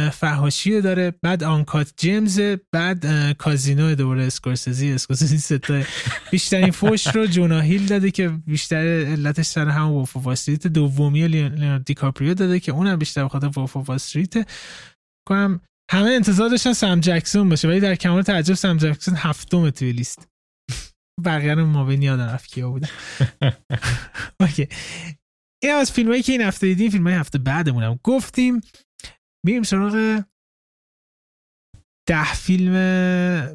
فهاشی 0.10 0.76
رو 0.76 0.82
داره. 0.82 1.14
بعد 1.22 1.44
آنکات 1.44 1.94
جیمز 1.98 2.42
بعد 2.72 3.06
کازینو 3.38 3.96
دوباره 3.96 4.24
اسکورسزی 4.24 4.92
اسکورسزی 4.92 5.38
ستا 5.38 5.82
بیشترین 6.32 6.72
فوش 6.72 7.08
رو 7.08 7.26
جونا 7.26 7.60
هیل 7.60 7.86
داده 7.86 8.12
که 8.12 8.30
بیشتر 8.30 9.06
علتش 9.06 9.46
سر 9.46 9.70
هم 9.70 9.92
Wolf 9.92 10.18
of 10.18 10.28
Wall 10.28 10.44
Street 10.44 10.68
دومی 10.68 11.50
دیکاپریو 11.86 12.34
داده 12.34 12.60
که 12.60 12.72
اونم 12.72 13.00
بیشتر 13.00 13.26
بخاطر 13.26 13.50
Wolf 13.58 13.78
of 13.78 13.90
Wall 13.90 14.07
Street 14.07 14.34
کنم 15.30 15.62
همه 15.92 16.10
انتظار 16.10 16.50
داشتن 16.50 16.74
سم 16.74 17.00
جکسون 17.00 17.50
باشه 17.50 17.68
ولی 17.68 17.80
در 17.80 17.96
کمال 17.96 18.22
تعجب 18.22 18.54
سم 18.54 18.78
جکسون 18.78 19.16
هفتم 19.16 19.70
توی 19.70 19.92
لیست. 19.92 20.28
بقیه 21.26 21.54
رو 21.54 21.66
ما 21.66 21.86
به 21.86 22.04
یادم 22.04 22.24
رفت 22.24 22.50
کیا 22.50 22.70
بودن. 22.70 22.88
Okay. 24.42 24.68
این 25.64 25.74
از 25.74 25.92
فیلم 25.92 26.10
هایی 26.10 26.24
که 26.24 26.32
این 26.32 26.42
هفته 26.42 26.68
دیدیم 26.68 26.90
فیلم 26.90 27.08
های 27.08 27.16
هفته 27.16 27.38
بعدمونم. 27.38 28.00
گفتیم 28.04 28.62
میریم 29.46 29.64
سراغ 29.64 30.24
ده 32.08 32.34
فیلم 32.34 32.74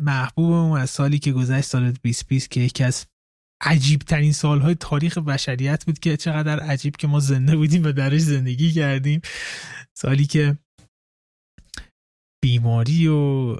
محبوبمون 0.02 0.80
از 0.80 0.90
سالی 0.90 1.18
که 1.18 1.32
گذشت 1.32 1.66
سال 1.66 1.90
2020 1.90 2.50
که 2.50 2.60
یکی 2.60 2.84
از 2.84 3.06
عجیب 3.60 4.00
ترین 4.00 4.32
سالهای 4.32 4.74
تاریخ 4.74 5.18
بشریت 5.18 5.84
بود 5.84 5.98
که 5.98 6.16
چقدر 6.16 6.60
عجیب 6.60 6.96
که 6.96 7.06
ما 7.06 7.20
زنده 7.20 7.56
بودیم 7.56 7.84
و 7.84 7.92
درش 7.92 8.20
زندگی 8.20 8.72
کردیم. 8.72 9.20
سالی 9.94 10.26
که 10.26 10.58
بیماری 12.46 13.08
و 13.08 13.56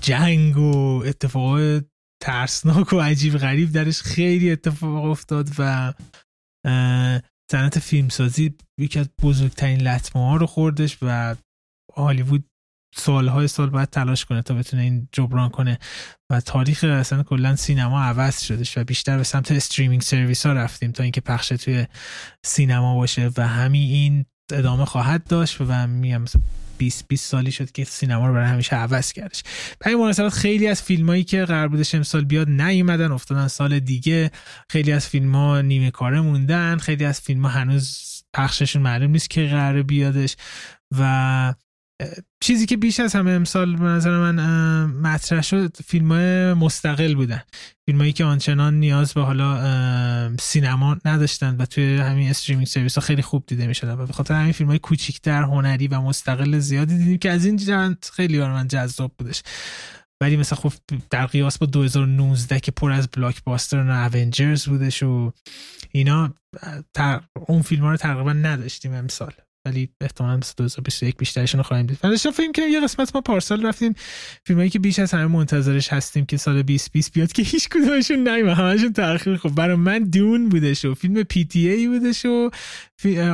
جنگ 0.00 0.56
و 0.56 1.02
اتفاقات 1.06 1.84
ترسناک 2.22 2.92
و 2.92 3.00
عجیب 3.00 3.38
غریب 3.38 3.72
درش 3.72 4.02
خیلی 4.02 4.52
اتفاق 4.52 5.04
افتاد 5.04 5.48
و 5.58 5.92
صنعت 7.50 7.78
فیلمسازی 7.78 8.54
یکی 8.78 8.98
از 8.98 9.08
بزرگترین 9.22 9.80
لطمه 9.80 10.22
ها 10.22 10.36
رو 10.36 10.46
خوردش 10.46 10.98
و 11.02 11.36
هالیوود 11.96 12.44
سالهای 12.96 13.48
سال 13.48 13.70
باید 13.70 13.90
تلاش 13.90 14.24
کنه 14.24 14.42
تا 14.42 14.54
بتونه 14.54 14.82
این 14.82 15.08
جبران 15.12 15.48
کنه 15.48 15.78
و 16.30 16.40
تاریخ 16.40 16.84
اصلا 16.84 17.22
کلا 17.22 17.56
سینما 17.56 18.00
عوض 18.00 18.40
شدش 18.42 18.78
و 18.78 18.84
بیشتر 18.84 19.16
به 19.16 19.22
سمت 19.22 19.52
استریمینگ 19.52 20.02
سرویس 20.02 20.46
ها 20.46 20.52
رفتیم 20.52 20.92
تا 20.92 21.02
اینکه 21.02 21.20
پخش 21.20 21.48
توی 21.48 21.86
سینما 22.44 22.94
باشه 22.94 23.30
و 23.36 23.48
همین 23.48 23.90
این 23.90 24.24
ادامه 24.52 24.84
خواهد 24.84 25.24
داشت 25.24 25.56
و 25.60 25.86
میگم 25.86 26.24
20 26.80 27.08
20 27.08 27.30
سالی 27.30 27.52
شد 27.52 27.72
که 27.72 27.84
سینما 27.84 28.26
رو 28.26 28.34
برای 28.34 28.46
همیشه 28.46 28.76
عوض 28.76 29.12
کردش. 29.12 29.42
به 29.78 29.90
این 29.90 29.98
مناسبت 29.98 30.28
خیلی 30.28 30.66
از 30.66 30.82
فیلمایی 30.82 31.24
که 31.24 31.44
قرار 31.44 31.68
بودش 31.68 31.94
امسال 31.94 32.24
بیاد 32.24 32.48
نیومدن 32.48 33.12
افتادن 33.12 33.48
سال 33.48 33.78
دیگه. 33.78 34.30
خیلی 34.68 34.92
از 34.92 35.08
فیلم 35.08 35.34
ها 35.34 35.60
نیمه 35.60 35.90
کاره 35.90 36.20
موندن. 36.20 36.78
خیلی 36.78 37.04
از 37.04 37.20
فیلم 37.20 37.42
ها 37.42 37.48
هنوز 37.48 38.00
پخششون 38.34 38.82
معلوم 38.82 39.10
نیست 39.10 39.30
که 39.30 39.46
قرار 39.46 39.82
بیادش. 39.82 40.36
و 40.98 41.54
چیزی 42.42 42.66
که 42.66 42.76
بیش 42.76 43.00
از 43.00 43.14
همه 43.14 43.30
امسال 43.30 43.76
به 43.76 43.84
نظر 43.84 44.10
من 44.10 44.84
مطرح 44.86 45.42
شد 45.42 45.76
فیلم 45.86 46.12
های 46.12 46.54
مستقل 46.54 47.14
بودن. 47.14 47.42
فیلم 47.86 48.00
هایی 48.00 48.12
که 48.12 48.24
آنچنان 48.24 48.74
نیاز 48.74 49.14
به 49.14 49.20
حالا 49.20 50.36
سینما 50.36 50.96
نداشتن 51.04 51.56
و 51.56 51.66
توی 51.66 51.96
همین 51.96 52.30
streaming 52.30 52.66
service 52.66 52.94
ها 52.94 53.00
خیلی 53.00 53.22
خوب 53.22 53.44
دیده 53.46 53.66
می 53.66 53.74
شدن 53.74 53.92
و 53.92 54.06
به 54.06 54.12
خاطر 54.12 54.34
همین 54.34 54.52
فیلم 54.52 54.70
های 54.70 54.78
کوچیکتر 54.78 55.42
هنری 55.42 55.88
و 55.88 56.00
مستقل 56.00 56.58
زیادی 56.58 56.98
دیدیم 56.98 57.18
که 57.18 57.30
از 57.30 57.44
این 57.44 57.56
جهت 57.56 58.10
خیلی 58.12 58.38
برای 58.38 58.52
من 58.52 58.68
جذاب 58.68 59.12
بودش. 59.18 59.42
ولی 60.22 60.36
مثلا 60.36 60.58
خب 60.58 60.72
در 61.10 61.26
قیاس 61.26 61.58
با 61.58 61.66
2019 61.66 62.60
که 62.60 62.72
پر 62.72 62.92
از 62.92 63.08
blockbuster 63.08 63.76
و 63.76 64.16
Avengers 64.16 64.68
بودش 64.68 65.02
و 65.02 65.32
اینا 65.92 66.34
اون 67.46 67.62
فیلم 67.62 67.82
ها 67.82 67.90
رو 67.90 67.96
تقریبا 67.96 68.32
نداشتیم 68.32 68.94
امسال. 68.94 69.32
ولی 69.66 69.88
احتمالاً 70.00 70.40
2021 70.56 71.16
بیشترشون 71.16 71.58
رو 71.58 71.62
خواهیم 71.62 71.86
دید. 71.86 71.98
داشتم 72.02 72.30
فیلم 72.30 72.52
کنم 72.52 72.68
یه 72.68 72.80
قسمت 72.80 73.14
ما 73.14 73.20
پارسال 73.20 73.66
رفتیم 73.66 73.94
فیلمایی 74.46 74.70
که 74.70 74.78
بیش 74.78 74.98
از 74.98 75.12
همه 75.12 75.26
منتظرش 75.26 75.92
هستیم 75.92 76.26
که 76.26 76.36
سال 76.36 76.62
2020 76.62 77.12
بیاد 77.12 77.32
که 77.32 77.42
هیچ 77.42 77.68
کدومشون 77.68 78.28
نیومد. 78.28 78.56
همشون 78.56 78.92
تاخیر 78.92 79.36
خب 79.36 79.48
برای 79.48 79.76
من 79.76 79.98
دون 79.98 80.48
بودش 80.48 80.84
و 80.84 80.94
فیلم 80.94 81.22
پی 81.22 81.44
تی 81.44 81.68
ای 81.68 81.88
بودش 81.88 82.26
و 82.26 82.50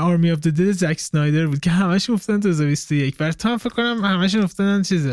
آرمی 0.01 0.31
اف 0.31 0.39
د 0.39 0.71
زک 0.71 1.01
سنایدر 1.01 1.47
بود 1.47 1.61
که 1.61 1.71
همشون 1.71 2.15
افتادن 2.15 2.41
2021 2.41 3.17
برای 3.17 3.33
تو 3.33 3.49
هم 3.49 3.57
فکر 3.57 3.75
کنم 3.75 4.05
همشون 4.05 4.43
افتادن 4.43 4.83
چیز 4.83 5.07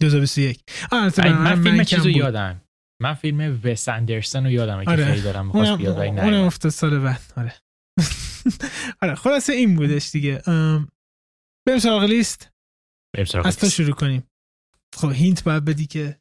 2021 0.00 0.60
آره 0.92 1.12
من, 1.18 1.42
من 1.42 1.62
فیلم 1.62 1.84
چیزو 1.84 2.10
یادم. 2.10 2.60
من 3.02 3.14
فیلم 3.14 3.60
وس 3.64 3.88
اندرسون 3.88 4.44
رو 4.44 4.50
یادم 4.50 4.84
که 4.84 4.90
آره. 4.90 5.04
خیلی 5.04 5.22
دارم 5.22 5.46
می‌خواست 5.46 5.72
بیاد 5.72 5.98
ولی 5.98 6.08
اونم 6.08 6.44
افتاد 6.44 6.72
سال 6.72 6.98
بعد. 6.98 7.20
آره. 7.36 7.54
آره 9.02 9.14
خلاصه 9.14 9.52
این 9.52 9.76
بودش 9.76 10.10
دیگه. 10.10 10.42
بریم 11.66 11.78
سراغ 11.78 12.02
لیست. 12.02 12.50
از 13.44 13.56
تو 13.58 13.68
شروع 13.68 13.94
کنیم. 13.94 14.22
خب 14.96 15.12
هینت 15.12 15.44
باید 15.44 15.64
بدی 15.64 15.86
که 15.86 16.20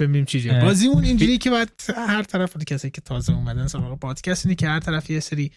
ببینیم 0.00 0.24
چی 0.24 0.50
بازی 0.50 0.86
اون 0.86 1.04
اینجوری 1.04 1.38
که 1.38 1.50
باید 1.50 1.70
هر 1.96 2.22
طرف 2.22 2.64
کسی 2.64 2.90
که 2.90 3.00
تازه 3.00 3.32
اومدن 3.32 3.66
سراغ 3.66 3.98
پادکست 3.98 4.46
اینه 4.46 4.56
که 4.56 4.68
هر 4.68 4.80
طرف 4.80 5.10
یه 5.10 5.20
سری 5.20 5.52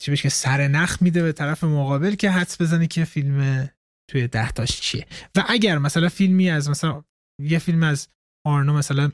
چی 0.00 0.10
بشه 0.10 0.22
که 0.22 0.28
سر 0.28 0.68
نخ 0.68 1.02
میده 1.02 1.22
به 1.22 1.32
طرف 1.32 1.64
مقابل 1.64 2.14
که 2.14 2.30
حدس 2.30 2.60
بزنی 2.60 2.86
که 2.86 3.04
فیلم 3.04 3.68
توی 4.10 4.28
ده 4.28 4.50
تاش 4.50 4.80
چیه. 4.80 5.06
و 5.36 5.44
اگر 5.48 5.78
مثلا 5.78 6.08
فیلمی 6.08 6.50
از 6.50 6.70
مثلا 6.70 7.04
یه 7.42 7.58
فیلم 7.58 7.82
از 7.82 8.08
آرنو 8.46 8.72
مثلا 8.72 9.12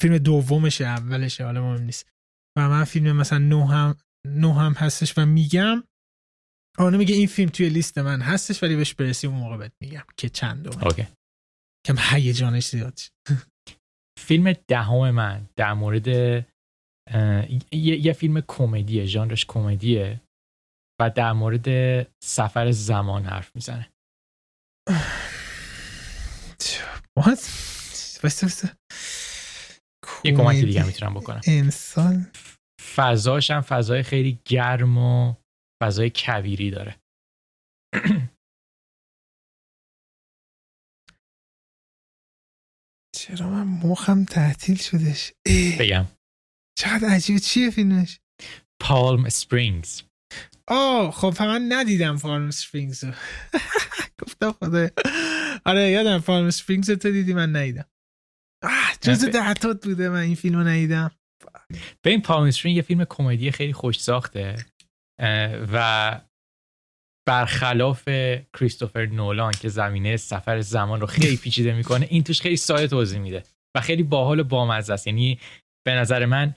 فیلم 0.00 0.18
دومشه 0.18 0.84
اولشه 0.84 1.44
حالا 1.44 1.62
مهم 1.62 1.82
نیست. 1.82 2.10
و 2.58 2.68
من 2.68 2.84
فیلم 2.84 3.16
مثلا 3.16 3.38
نو 3.38 3.66
هم 3.66 3.96
نو 4.26 4.52
هم 4.52 4.72
هستش 4.72 5.18
و 5.18 5.26
میگم 5.26 5.84
آنه 6.78 6.96
میگه 6.96 7.14
این 7.14 7.26
فیلم 7.26 7.50
توی 7.50 7.68
لیست 7.68 7.98
من 7.98 8.20
هستش 8.20 8.62
ولی 8.62 8.76
بهش 8.76 8.94
برسیم 8.94 9.30
اون 9.30 9.40
موقع 9.40 9.56
بهت 9.56 9.72
میگم 9.80 10.04
که 10.16 10.28
چند 10.28 10.84
اوکی. 10.84 11.06
کم 11.86 11.96
هیجانش 11.98 12.68
زیاد 12.68 12.98
فیلم 14.18 14.52
دهم 14.52 15.10
من 15.10 15.48
در 15.56 15.72
مورد 15.72 16.08
یه, 17.72 18.12
فیلم 18.12 18.40
کمدیه 18.48 19.06
ژانرش 19.06 19.46
کمدیه 19.46 20.20
و 21.00 21.10
در 21.10 21.32
مورد 21.32 21.68
سفر 22.24 22.70
زمان 22.70 23.24
حرف 23.24 23.50
می‌زنه. 23.54 23.90
یه 30.24 30.32
کمک 30.36 30.56
دیگه 30.56 30.86
می‌تونم 30.86 31.14
بکنم. 31.14 31.40
انسان؟ 31.46 32.30
فضاش 32.96 33.50
هم 33.50 33.60
فضای 33.60 34.02
خیلی 34.02 34.38
گرم 34.44 34.98
و 34.98 35.34
فضای 35.82 36.12
کویری 36.14 36.70
داره. 36.70 37.00
چرا 43.16 43.50
من 43.50 43.64
مخم 43.66 44.24
تعطیل 44.24 44.76
شدش؟ 44.76 45.32
بگم. 45.80 46.06
چقدر 46.78 47.08
عجیب 47.08 47.38
چیه 47.38 47.70
فیلمش؟ 47.70 48.20
پالم 48.82 49.28
سپرینگز 49.28 50.02
آه 50.68 51.10
خب 51.10 51.30
فقط 51.30 51.62
ندیدم 51.68 52.18
پالم 52.18 52.50
سپرینگز 52.50 53.04
گفتم 54.22 54.52
خدا 54.52 54.88
آره 55.66 55.90
یادم 55.90 56.18
پالم 56.20 56.50
سپرینگز 56.50 56.90
تو 56.90 57.10
دیدی 57.10 57.34
من 57.34 57.56
ندیدم. 57.56 57.84
جز 59.00 59.24
دهتات 59.24 59.84
بوده 59.86 60.08
من 60.08 60.20
این 60.20 60.34
فیلم 60.34 60.58
رو 60.58 60.64
ندیدم. 60.64 61.10
به 62.02 62.10
این 62.10 62.22
پالم 62.22 62.50
یه 62.64 62.82
فیلم 62.82 63.04
کمدی 63.04 63.50
خیلی 63.50 63.72
خوش 63.72 64.00
ساخته 64.00 64.56
و 65.72 66.20
برخلاف 67.28 68.08
کریستوفر 68.58 69.06
نولان 69.06 69.52
که 69.52 69.68
زمینه 69.68 70.16
سفر 70.16 70.60
زمان 70.60 71.00
رو 71.00 71.06
خیلی 71.06 71.36
پیچیده 71.36 71.74
می‌کنه 71.74 72.06
این 72.10 72.24
توش 72.24 72.40
خیلی 72.40 72.56
سایه 72.56 72.86
توضیح 72.86 73.18
میده 73.18 73.42
و 73.76 73.80
خیلی 73.80 74.02
باحال 74.02 74.40
و 74.40 74.44
بامزه 74.44 74.92
است. 74.92 75.06
یعنی 75.06 75.40
به 75.86 75.94
نظر 75.94 76.26
من 76.26 76.54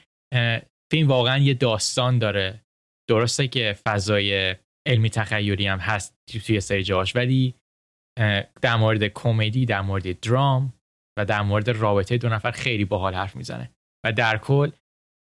فیلم 0.91 1.07
واقعا 1.07 1.37
یه 1.37 1.53
داستان 1.53 2.19
داره. 2.19 2.63
درسته 3.09 3.47
که 3.47 3.77
فضای 3.87 4.55
علمی 4.87 5.09
تخیلی 5.09 5.67
هم 5.67 5.79
هست 5.79 6.15
توی 6.45 6.61
سری 6.61 6.83
جاش 6.83 7.15
ولی 7.15 7.55
در 8.61 8.75
مورد 8.75 9.07
کمدی 9.07 9.65
در 9.65 9.81
مورد 9.81 10.19
درام 10.19 10.73
و 11.19 11.25
در 11.25 11.41
مورد 11.41 11.69
رابطه 11.69 12.17
دو 12.17 12.29
نفر 12.29 12.51
خیلی 12.51 12.85
باحال 12.85 13.15
حرف 13.15 13.35
می‌زنه. 13.35 13.71
و 14.07 14.11
در 14.13 14.37
کل 14.37 14.71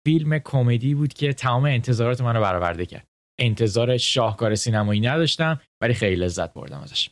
فیلم 0.07 0.39
کمدی 0.39 0.93
بود 0.93 1.13
که 1.13 1.33
تمام 1.33 1.65
انتظارات 1.65 2.21
منو 2.21 2.41
برآورده 2.41 2.85
کرد. 2.85 3.07
انتظار 3.39 3.97
شاهکار 3.97 4.55
سینمایی 4.55 5.01
نداشتم 5.01 5.61
ولی 5.81 5.93
خیلی 5.93 6.15
لذت 6.15 6.53
بردم 6.53 6.79
ازش. 6.79 7.09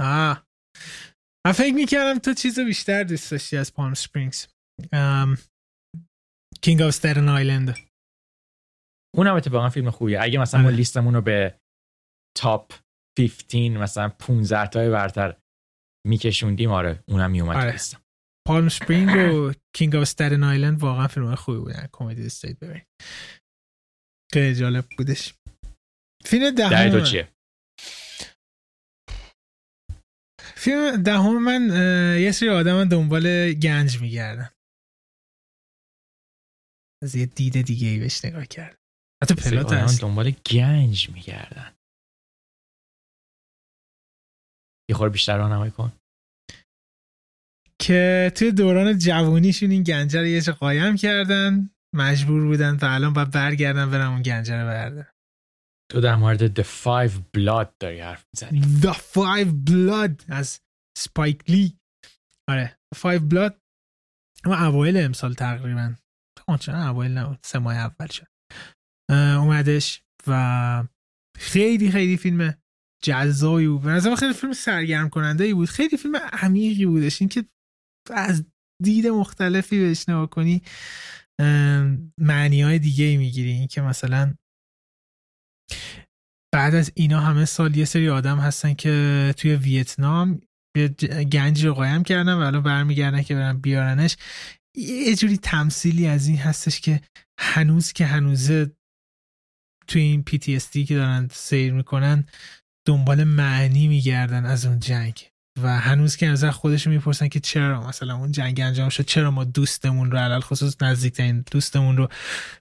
آه. 0.00 0.46
من 1.46 1.52
فکر 1.52 1.74
می‌کردم 1.74 2.18
تو 2.18 2.34
چیز 2.34 2.60
بیشتر 2.60 3.02
دوست 3.02 3.30
داشتی 3.30 3.56
از 3.56 3.74
Palm 3.74 3.94
Springs 3.94 4.46
King 6.62 6.82
of 6.82 6.90
Staten 6.90 7.28
Island 7.28 7.78
اونم 9.16 9.34
اتفاقا 9.34 9.68
فیلم 9.68 9.90
خوبیه. 9.90 10.22
اگه 10.22 10.38
مثلا 10.38 10.60
ما 10.60 10.66
آره. 10.66 10.76
لیستمون 10.76 11.14
رو 11.14 11.20
به 11.20 11.60
top 12.36 12.72
15 13.18 13.68
مثلا 13.68 14.08
15 14.08 14.66
تای 14.66 14.90
برتر 14.90 15.36
میکشوندیم 16.06 16.70
آره 16.70 17.04
اونم 17.08 17.30
میومد 17.30 17.56
آره. 17.56 17.72
لیستم. 17.72 18.03
Palm 18.46 18.68
Spring 18.68 19.34
و 19.34 19.52
King 19.76 19.96
of 19.96 20.04
Staten 20.04 20.44
Island 20.44 20.80
واقعا 20.80 21.08
فیلم 21.08 21.34
خوبی 21.34 21.58
بودن 21.58 21.88
کمدی 21.92 22.26
استیت 22.26 22.58
ببین 22.58 22.82
خیلی 24.32 24.54
جالب 24.54 24.84
بودش 24.98 25.34
فیلم 26.24 26.50
دهم 26.50 27.04
چیه 27.04 27.28
فیلم 30.40 31.02
دهم 31.02 31.44
من 31.44 31.62
یه 32.20 32.32
سری 32.32 32.48
آدم 32.48 32.84
دنبال 32.84 33.52
گنج 33.52 34.00
میگردن 34.00 34.50
از 37.02 37.14
یه 37.14 37.26
دید 37.26 37.62
دیگه 37.62 37.88
ای 37.88 37.98
بهش 37.98 38.24
نگاه 38.24 38.46
کرد 38.46 38.78
حتی 39.22 39.34
پلات 39.34 39.72
هست 39.72 40.00
دنبال 40.00 40.30
گنج 40.30 41.10
میگردن 41.10 41.74
یه 44.90 44.96
خور 44.96 45.08
بیشتر 45.08 45.36
راهنمایی 45.38 45.70
کن 45.70 45.92
که 47.84 48.32
توی 48.34 48.52
دوران 48.52 48.98
جوانیشون 48.98 49.70
این 49.70 49.82
گنجه 49.82 50.20
رو 50.20 50.26
یه 50.26 50.40
جا 50.40 50.52
قایم 50.52 50.96
کردن 50.96 51.70
مجبور 51.94 52.44
بودن 52.44 52.76
و 52.76 52.84
الان 52.84 53.12
باید 53.12 53.30
برگردن 53.30 53.90
برن 53.90 54.06
اون 54.06 54.22
گنجه 54.22 54.60
رو 54.60 54.66
بردارن 54.66 55.12
تو 55.92 56.00
در 56.00 56.16
مورد 56.16 56.60
The 56.60 56.64
Five 56.64 57.12
Blood 57.36 57.68
داری 57.80 58.00
حرف 58.00 58.26
می‌زنی. 58.34 58.60
The 58.80 58.94
Five 58.94 59.70
Blood 59.70 60.24
از 60.28 60.60
سپایک 60.98 61.50
لی 61.50 61.78
آره 62.48 62.78
The 62.94 62.98
Five 62.98 63.32
Blood. 63.32 63.52
اما 64.44 64.66
اوایل 64.66 64.96
امسال 64.96 65.34
تقریبا. 65.34 65.94
آنچنان 66.46 66.86
اوایل 66.86 67.18
نبود. 67.18 67.38
سه 67.42 67.58
ماه 67.58 67.76
اول 67.76 68.06
شد. 68.06 68.26
اومدش 69.10 70.02
و 70.26 70.84
خیلی 71.38 71.90
خیلی 71.90 72.16
فیلم 72.16 72.54
جذابی 73.02 73.68
بود. 73.68 73.82
به 73.82 73.90
نظرم 73.90 74.16
خیلی 74.16 74.32
فیلم 74.32 74.52
سرگرم 74.52 75.08
کننده 75.08 75.44
ای 75.44 75.54
بود. 75.54 75.68
خیلی 75.68 75.96
فیلم 75.96 76.16
عمیقی 76.16 76.86
بودش. 76.86 77.20
این 77.20 77.28
که 77.28 77.44
از 78.10 78.44
دید 78.82 79.06
مختلفی 79.06 79.78
بهش 79.80 80.08
نگاه 80.08 80.30
کنی 80.30 80.62
معنی 82.20 82.62
های 82.62 82.78
دیگه 82.78 83.04
ای 83.04 83.16
می‌گیری. 83.16 83.50
این 83.50 83.66
که 83.66 83.80
مثلا 83.80 84.34
بعد 86.54 86.74
از 86.74 86.92
اینا 86.94 87.20
همه 87.20 87.44
سال 87.44 87.76
یه 87.76 87.84
سری 87.84 88.08
آدم 88.08 88.38
هستن 88.38 88.74
که 88.74 89.34
توی 89.36 89.54
ویتنام 89.56 90.40
ج- 90.78 91.04
گنجی 91.04 91.66
رو 91.66 91.74
قایم 91.74 92.02
کردن 92.02 92.34
و 92.34 92.38
الان 92.38 92.62
برمیگردن 92.62 93.22
که 93.22 93.34
برن 93.34 93.58
بیارنش. 93.60 94.16
یه 94.76 95.16
جوری 95.16 95.36
تمثیلی 95.36 96.06
از 96.06 96.26
این 96.26 96.38
هستش 96.38 96.80
که 96.80 97.00
هنوز 97.40 97.92
که 97.92 98.06
هنوزه 98.06 98.76
توی 99.88 100.02
این 100.02 100.24
PTSD 100.30 100.86
که 100.88 100.94
دارن 100.94 101.28
سیر 101.32 101.72
می‌کنن 101.72 102.24
دنبال 102.86 103.24
معنی 103.24 103.88
میگردن 103.88 104.44
از 104.46 104.66
اون 104.66 104.78
جنگ. 104.78 105.33
و 105.62 105.80
هنوز 105.80 106.16
که 106.16 106.26
از 106.26 106.44
خودشون 106.44 106.92
می‌پرسن 106.92 107.28
که 107.28 107.40
چرا 107.40 107.88
مثلا 107.88 108.16
اون 108.16 108.32
جنگ 108.32 108.60
انجام 108.60 108.88
شد 108.88 109.04
چرا 109.04 109.30
ما 109.30 109.44
دوستمون 109.44 110.10
رو 110.10 110.18
علل 110.18 110.40
خصوص 110.40 110.82
نزدیکترین 110.82 111.44
دوستمون 111.50 111.96
رو 111.96 112.08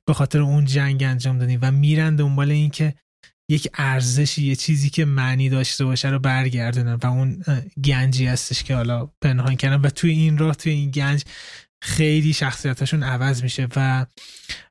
به 0.06 0.14
خاطر 0.14 0.40
اون 0.40 0.66
جنگ 0.66 1.04
انجام 1.04 1.38
دادیم 1.38 1.60
و 1.62 1.72
میرن 1.72 2.16
دنبال 2.16 2.52
این 2.52 2.70
که 2.70 2.94
یک 3.50 3.70
ارزشی 3.74 4.44
یه 4.44 4.56
چیزی 4.56 4.90
که 4.90 5.06
معنی 5.06 5.50
داشته 5.50 5.86
باشه 5.86 6.10
رو 6.10 6.20
برگردونن 6.20 6.94
و 6.94 7.08
اون 7.08 7.44
گنجی 7.84 8.26
هستش 8.26 8.64
که 8.64 8.76
حالا 8.76 9.10
پنهان 9.22 9.56
کردن 9.56 9.82
و 9.82 9.90
توی 9.90 10.12
این 10.12 10.38
راه 10.38 10.56
توی 10.56 10.72
این 10.72 10.92
گنج 10.92 11.24
خیلی 11.84 12.34
شخصیتاشون 12.34 13.04
عوض 13.04 13.44
میشه 13.44 13.68
و 13.76 14.06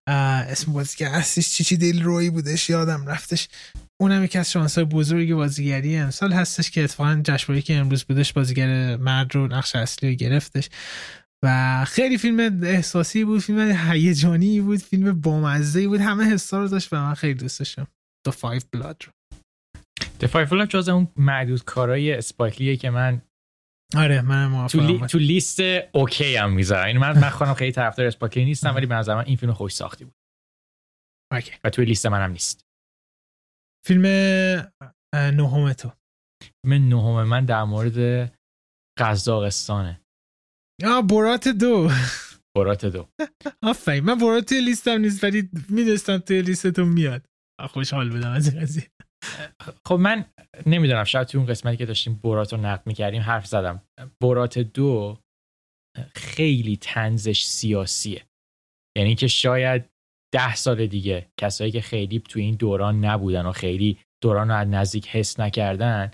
اسم 0.06 0.72
بازیگر 0.72 1.08
اصلیش 1.08 1.62
چی 1.62 1.76
دل 1.76 2.02
روی 2.02 2.30
بودش 2.30 2.70
یادم 2.70 3.06
رفتش. 3.06 3.48
اونم 4.00 4.24
یکی 4.24 4.38
از 4.38 4.50
شانسای 4.50 4.84
بزرگ 4.84 5.34
بازیگری 5.34 5.96
امسال 5.96 6.32
هستش 6.32 6.70
که 6.70 6.84
اتفاقا 6.84 7.20
جشنواره 7.24 7.62
که 7.62 7.74
امروز 7.74 8.04
بودش 8.04 8.32
بازیگر 8.32 8.96
مرد 8.96 9.34
رو 9.34 9.46
نقش 9.46 9.76
اصلی 9.76 10.10
رو 10.10 10.14
گرفتش. 10.14 10.68
و 11.44 11.84
خیلی 11.84 12.18
فیلم 12.18 12.60
احساسی 12.62 13.24
بود 13.24 13.40
فیلم 13.40 13.76
هیجانی 13.90 14.60
بود 14.60 14.80
فیلم 14.80 15.20
بامزه 15.20 15.88
بود. 15.88 16.00
همه 16.00 16.24
حسا 16.24 16.58
رو 16.58 16.68
داشت 16.68 16.92
و 16.92 16.96
من 16.96 17.14
خیلی 17.14 17.34
دوست 17.34 17.58
داشتم. 17.58 17.86
The 18.28 18.32
Five 18.32 18.62
Blood 18.76 18.96
رو. 19.04 19.12
The 20.22 20.26
Five 20.28 20.48
Blood 20.48 20.68
جز 20.68 20.88
اون 20.88 21.08
معدود 21.16 21.64
کارهای 21.64 22.12
اسپایک 22.12 22.52
لیه 22.52 22.76
که 22.76 22.90
من 22.90 23.22
آره 23.96 24.22
من 24.22 24.44
تو, 24.44 24.50
موافقم 24.50 24.86
لی... 24.86 24.98
باش. 24.98 25.12
تو 25.12 25.18
لیست 25.18 25.60
okay 25.92 26.36
هم 26.36 26.52
می‌ذارم. 26.52 26.86
این 26.86 26.98
من 26.98 27.18
من 27.18 27.30
خودم 27.30 27.54
خیلی 27.54 27.72
طرفدار 27.72 28.06
اسپایک 28.06 28.34
لی 28.34 28.44
نیستم 28.44 28.74
ولی 28.74 28.86
به 28.86 28.94
نظر 28.94 29.14
من 29.14 29.24
این 29.24 29.36
فیلم 29.36 29.52
خوش 29.52 29.72
ساختی 29.74 30.04
بود. 30.04 30.14
okay. 31.32 31.52
و 31.64 31.70
توی 31.70 31.84
لیست 31.84 32.06
منم 32.06 32.30
نیست. 32.30 32.64
فیلم 33.86 34.06
نهم 35.14 35.72
تو. 35.72 35.92
فیلم 36.66 36.88
نهم 36.88 37.24
من 37.24 37.44
در 37.44 37.64
مورد 37.64 38.28
قزاقستانه. 38.98 40.00
آه 40.84 41.02
برات 41.06 41.48
دو. 41.48 41.88
برات 42.56 42.86
دو. 42.86 43.08
آفرین 43.70 44.04
من 44.04 44.18
برات 44.18 44.48
توی 44.48 44.60
لیستم 44.60 44.98
نیست 44.98 45.24
ولی 45.24 45.50
می‌دونستم 45.68 46.18
توی 46.18 46.42
لیستتون 46.42 46.88
میاد. 46.88 47.26
خوشحال 47.70 48.10
بودم 48.10 48.32
از 48.32 48.48
این 48.48 48.62
قضیه. 48.62 48.90
خب 49.86 49.94
من 49.94 50.24
نمی‌دونم 50.66 51.04
شاید 51.04 51.28
توی 51.28 51.38
اون 51.38 51.46
قسمتی 51.46 51.76
که 51.76 51.86
داشتیم 51.86 52.20
برات 52.24 52.52
رو 52.52 52.60
نقد 52.60 52.86
می‌کردیم 52.86 53.22
حرف 53.22 53.46
زدم. 53.46 53.82
برات 54.22 54.58
دو 54.58 55.18
خیلی 56.14 56.76
تنزش 56.76 57.44
سیاسیه. 57.44 58.24
یعنی 58.98 59.14
که 59.14 59.26
شاید 59.26 59.84
ده 60.34 60.54
سال 60.54 60.86
دیگه 60.86 61.26
کسایی 61.40 61.70
که 61.70 61.80
خیلی 61.80 62.20
توی 62.20 62.42
این 62.42 62.54
دوران 62.54 63.04
نبودن 63.04 63.46
و 63.46 63.52
خیلی 63.52 63.98
دوران 64.22 64.48
رو 64.48 64.54
از 64.54 64.68
نزدیک 64.68 65.08
حس 65.08 65.40
نکردن 65.40 66.10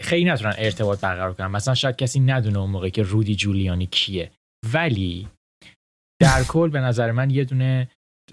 خیلی 0.00 0.30
نتونن 0.30 0.54
ارتباط 0.58 1.00
برقرار 1.00 1.34
کنن. 1.34 1.46
مثلا 1.46 1.74
شاید 1.74 1.96
کسی 1.96 2.20
ندونه 2.20 2.58
اون 2.58 2.70
موقع 2.70 2.88
که 2.88 3.02
رودی 3.02 3.34
جولیانی 3.34 3.86
کیه. 3.86 4.30
ولی 4.72 5.28
در 6.22 6.44
کل 6.48 6.70
به 6.70 6.80
نظر 6.80 7.12
من 7.12 7.30
یه 7.30 7.44
دونه 7.44 7.88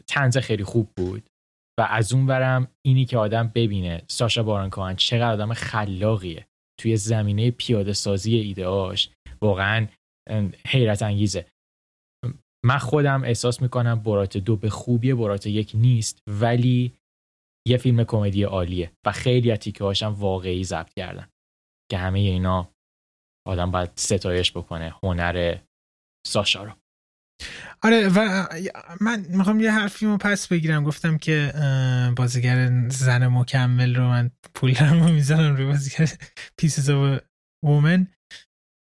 تنز 0.07 0.37
خیلی 0.37 0.63
خوب 0.63 0.89
بود. 0.97 1.23
و 1.79 1.87
از 1.89 2.13
اون 2.13 2.25
برم 2.25 2.67
اینی 2.85 3.05
که 3.05 3.17
آدم 3.17 3.51
ببینه 3.55 4.01
ساشا 4.07 4.43
باران 4.43 4.69
کوهن 4.69 4.95
چقدر 4.95 5.33
آدم 5.33 5.53
خلاقیه. 5.53 6.47
توی 6.79 6.97
زمینه 6.97 7.51
پیاده 7.51 7.93
سازی 7.93 8.35
ایدهاش 8.35 9.09
واقعا 9.41 9.87
حیرت 10.67 11.01
انگیزه. 11.01 11.45
من 12.65 12.77
خودم 12.77 13.23
احساس 13.23 13.61
می‌کنم 13.61 14.03
برات 14.03 14.37
دو 14.37 14.55
به 14.55 14.69
خوبی 14.69 15.13
برات 15.13 15.47
یک 15.47 15.71
نیست 15.73 16.19
ولی 16.27 16.93
یه 17.67 17.77
فیلم 17.77 18.03
کمدی 18.03 18.43
عالیه 18.43 18.91
و 19.05 19.11
خیلی 19.11 19.51
از 19.51 19.59
تیکه 19.59 19.83
هاشم 19.83 20.13
واقعی 20.13 20.63
ضبط 20.63 20.93
کردن. 20.93 21.29
که 21.91 21.97
همه 21.97 22.19
اینا 22.19 22.71
آدم 23.47 23.71
باید 23.71 23.91
ستایش 23.95 24.51
بکنه 24.51 24.95
هنر 25.03 25.57
ساشا 26.27 26.63
رو. 26.63 26.71
آره 27.81 28.09
و 28.09 28.47
من 29.01 29.25
می‌خوام 29.29 29.59
یه 29.59 29.71
حرفی 29.71 30.05
رو 30.05 30.17
پس 30.17 30.47
بگیرم. 30.47 30.83
گفتم 30.83 31.17
که 31.17 31.53
بازیگر 32.15 32.89
زن 32.89 33.27
مکمل 33.27 33.95
رو 33.95 34.03
من 34.07 34.31
پول 34.53 34.75
رو 34.75 35.07
می‌زنم 35.09 35.55
روی 35.55 35.65
بازیگر 35.65 36.11
Pieces 36.57 36.89
of 36.89 37.19
a 37.63 37.71
Woman 37.71 38.07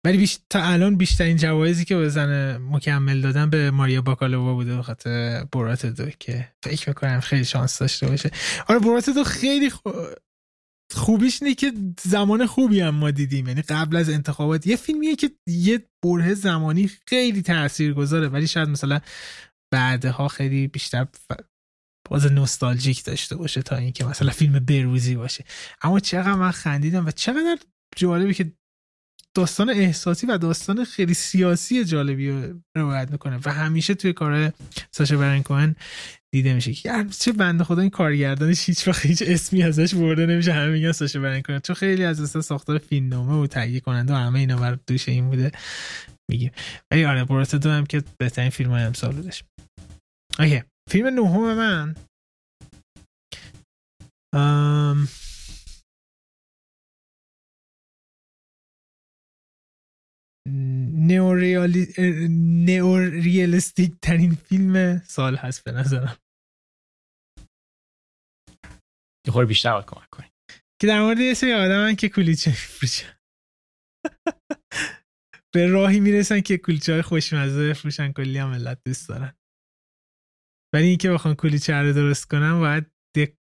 ولی 0.05 0.17
بیش... 0.17 0.39
تا 0.49 0.63
الان 0.63 0.95
بیشترین 0.97 1.38
جوایزی 1.38 1.86
که 1.86 1.95
به 1.95 2.10
زن 2.10 2.58
مکمل 2.58 3.21
دادن 3.21 3.49
به 3.49 3.72
ماریا 3.72 4.01
باکالووا 4.01 4.53
بوده 4.53 4.76
به 4.76 4.84
خاطر 4.84 5.43
برات 5.51 5.86
دو 5.86 6.09
که 6.09 6.47
فکر 6.63 6.89
می‌کنم 6.89 7.20
خیلی 7.20 7.45
شانس 7.45 7.80
داشته 7.80 8.07
باشه. 8.07 8.32
آره 8.67 8.80
برات 8.80 9.09
دو 9.09 9.24
خیلی 9.24 9.70
خو... 9.70 9.89
خوبیش 10.91 11.43
اینه 11.43 11.55
که 11.55 11.73
زمان 12.01 12.45
خوبی 12.45 12.79
هم 12.79 12.95
ما 12.95 13.11
دیدیم. 13.11 13.47
یعنی 13.47 13.61
قبل 13.61 13.95
از 13.95 14.09
انتخابات 14.09 14.67
یه 14.67 14.75
فیلمیه 14.75 15.15
که 15.15 15.31
یه 15.47 15.89
بره 16.05 16.33
زمانی 16.33 16.91
خیلی 17.07 17.41
تأثیر 17.41 17.93
گذاره 17.93 18.27
ولی 18.27 18.47
شاید 18.47 18.69
مثلا 18.69 18.99
بعدها 19.73 20.27
خیلی 20.27 20.67
بیشتر 20.67 21.07
باز 22.09 22.25
نوستالژیک 22.25 23.03
داشته 23.03 23.36
باشه 23.36 23.61
تا 23.61 23.75
اینکه 23.75 24.05
مثلا 24.05 24.31
فیلم 24.31 24.59
بروزی 24.59 25.15
باشه. 25.15 25.45
اما 25.81 25.99
چقدر 25.99 26.33
من 26.33 26.51
خندیدم 26.51 27.05
و 27.05 27.11
چقدر 27.11 27.59
جالبه 27.95 28.33
که 28.33 28.51
داستان 29.36 29.69
احساسی 29.69 30.27
و 30.27 30.38
داستان 30.38 30.83
خیلی 30.83 31.13
سیاسی 31.13 31.86
جالبی 31.86 32.29
رو 32.29 32.61
روایت 32.77 33.11
می‌کنه 33.11 33.39
و 33.45 33.53
همیشه 33.53 33.93
توی 33.93 34.13
کار 34.13 34.53
ساشا 34.91 35.17
برن 35.17 35.43
کوهن 35.43 35.75
دیده 36.33 36.53
میشه 36.53 36.73
که 36.73 37.05
چه 37.19 37.31
بنده 37.31 37.63
خدا 37.63 37.81
این 37.81 37.89
کارگردانش 37.89 38.69
هیچ 38.69 38.88
وقت 38.88 39.05
هیچ 39.05 39.23
اسمی 39.27 39.63
ازش 39.63 39.95
برده 39.95 40.25
نمیشه. 40.25 40.53
همه 40.53 40.71
میگن 40.71 40.91
ساشا 40.91 41.19
برن 41.19 41.41
کوهن. 41.41 41.59
چون 41.59 41.75
خیلی 41.75 42.03
از 42.03 42.21
اصلا 42.21 42.41
ساختار 42.41 42.77
فیلم 42.77 43.09
نامه 43.09 43.33
و 43.33 43.47
تهیه 43.47 43.79
کننده 43.79 44.13
و 44.13 44.17
همه 44.17 44.39
اینا 44.39 44.57
بر 44.57 44.77
دوش 44.88 45.09
این 45.09 45.29
بوده. 45.29 45.51
میگیم 46.31 46.51
ولی 46.91 47.05
آره 47.05 47.25
برات 47.25 47.55
دو 47.55 47.69
هم 47.69 47.86
که 47.86 48.03
بهترین 48.17 48.49
فیلم 48.49 48.71
های 48.71 48.83
امسال 48.83 49.15
بودش. 49.15 49.43
اوکی. 50.39 50.63
فیلم 50.89 51.07
نهم 51.07 51.53
من. 51.53 51.95
ام... 54.36 55.07
نئوریالیستیک 62.68 63.93
ترین 64.02 64.36
فیلم 64.36 65.00
سال 65.00 65.36
هست 65.36 65.64
به 65.64 65.72
نظرم. 65.72 66.18
خور 69.32 69.46
بیشتر 69.46 69.82
کمک 69.82 70.10
کنی. 70.10 70.32
که 70.82 70.88
در 70.88 71.02
مورد 71.02 71.20
یه 71.20 71.34
سری 71.34 71.54
آدم 71.54 71.96
که 71.96 72.10
کلیچه 72.10 72.52
میفروشن. 72.52 73.18
به 75.54 75.68
راهی 75.68 76.00
می‌رسن 76.00 76.41
که 76.41 76.58
کلیچه 76.58 76.93
های 76.93 77.02
خوشمزه 77.02 77.70
بفروشن 77.70 78.12
کلی 78.12 78.38
هم 78.38 78.50
ملت 78.50 78.82
دوست 78.86 79.10
دارن. 79.10 79.34
ولی 80.74 80.88
اینکه 80.88 81.12
بخوان 81.12 81.36
کلیچه 81.36 81.74
رو 81.74 81.93
درست 81.93 82.26
کنن 82.26 82.60
باید 82.60 82.91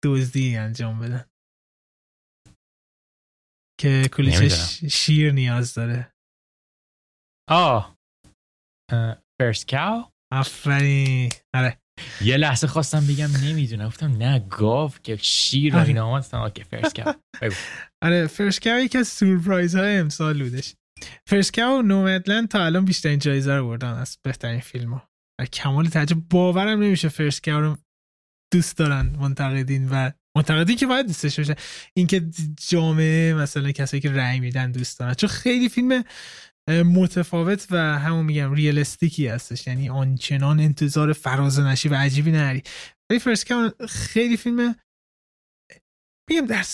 دزدی 0.04 0.56
انجام 0.56 1.00
بدن. 1.00 1.30
که 3.80 4.08
کلیچه 4.12 4.48
شیر 4.88 5.32
نیاز 5.32 5.74
داره. 5.74 6.09
آه. 7.50 7.96
First 9.40 9.70
Cow 9.70 10.04
آفرین. 10.32 11.30
آره. 11.54 11.78
یه 12.20 12.36
لحظه 12.36 12.66
خواستم 12.66 13.06
بگم 13.06 13.30
نمی‌دونم. 13.44 13.86
گفتم 13.86 14.16
نه 14.16 14.38
گاو 14.38 14.90
که 15.02 15.16
شیر 15.16 15.74
و 15.74 15.78
آره. 15.78 15.88
اینا 15.88 16.06
آمد 16.06 16.52
که 16.52 16.64
First 16.64 17.00
Cow 17.00 17.14
آره 18.02 18.26
First 18.26 18.64
Cow 18.64 18.78
یکی 18.78 18.98
از 18.98 19.08
سورپرایز 19.08 19.76
های 19.76 19.98
امسال 19.98 20.42
بودش. 20.42 20.74
First 21.26 21.54
Cow 21.56 21.82
Nomadland 21.82 22.48
تا 22.48 22.64
الان 22.64 22.84
بیشترین 22.84 23.18
جایزه 23.18 23.54
رو 23.54 23.68
بردن 23.68 23.92
از 23.92 24.18
بهترین 24.22 24.60
فیلم 24.60 24.92
ها 24.92 25.08
کمال 25.52 25.88
تعجب 25.88 26.16
باورم 26.30 26.82
نمیشه 26.82 27.08
First 27.08 27.44
Cow 27.44 27.60
رو 27.60 27.76
دوست 28.52 28.78
دارن 28.78 29.16
منتقدین 29.20 29.88
و 29.88 30.10
منتقدین 30.36 30.76
که 30.76 30.86
باید 30.86 31.06
دوستش 31.06 31.38
باشه. 31.38 31.56
اینکه 31.96 32.30
جامعه 32.68 33.34
مثلا 33.34 33.72
کسایی 33.72 34.00
که 34.00 34.12
رأی 34.12 34.40
میدن 34.40 34.72
دوست 34.72 34.98
دارن. 34.98 35.14
چون 35.14 35.28
خیلی 35.28 35.68
فیلم 35.68 36.04
متفاوت 36.68 37.66
و 37.70 37.98
همون 37.98 38.26
میگم 38.26 38.52
ریالستیکی 38.52 39.26
هستش. 39.26 39.66
یعنی 39.66 39.88
آنچنان 39.88 40.60
انتظار 40.60 41.12
فراز 41.12 41.60
نشی 41.60 41.88
و 41.88 41.94
عجیبی 41.94 42.32
نری 42.32 42.62
ولی 43.10 43.18
فرست 43.18 43.46
خیلی 43.86 44.36
فیلم 44.36 44.74
میگم 46.30 46.46
در 46.46 46.64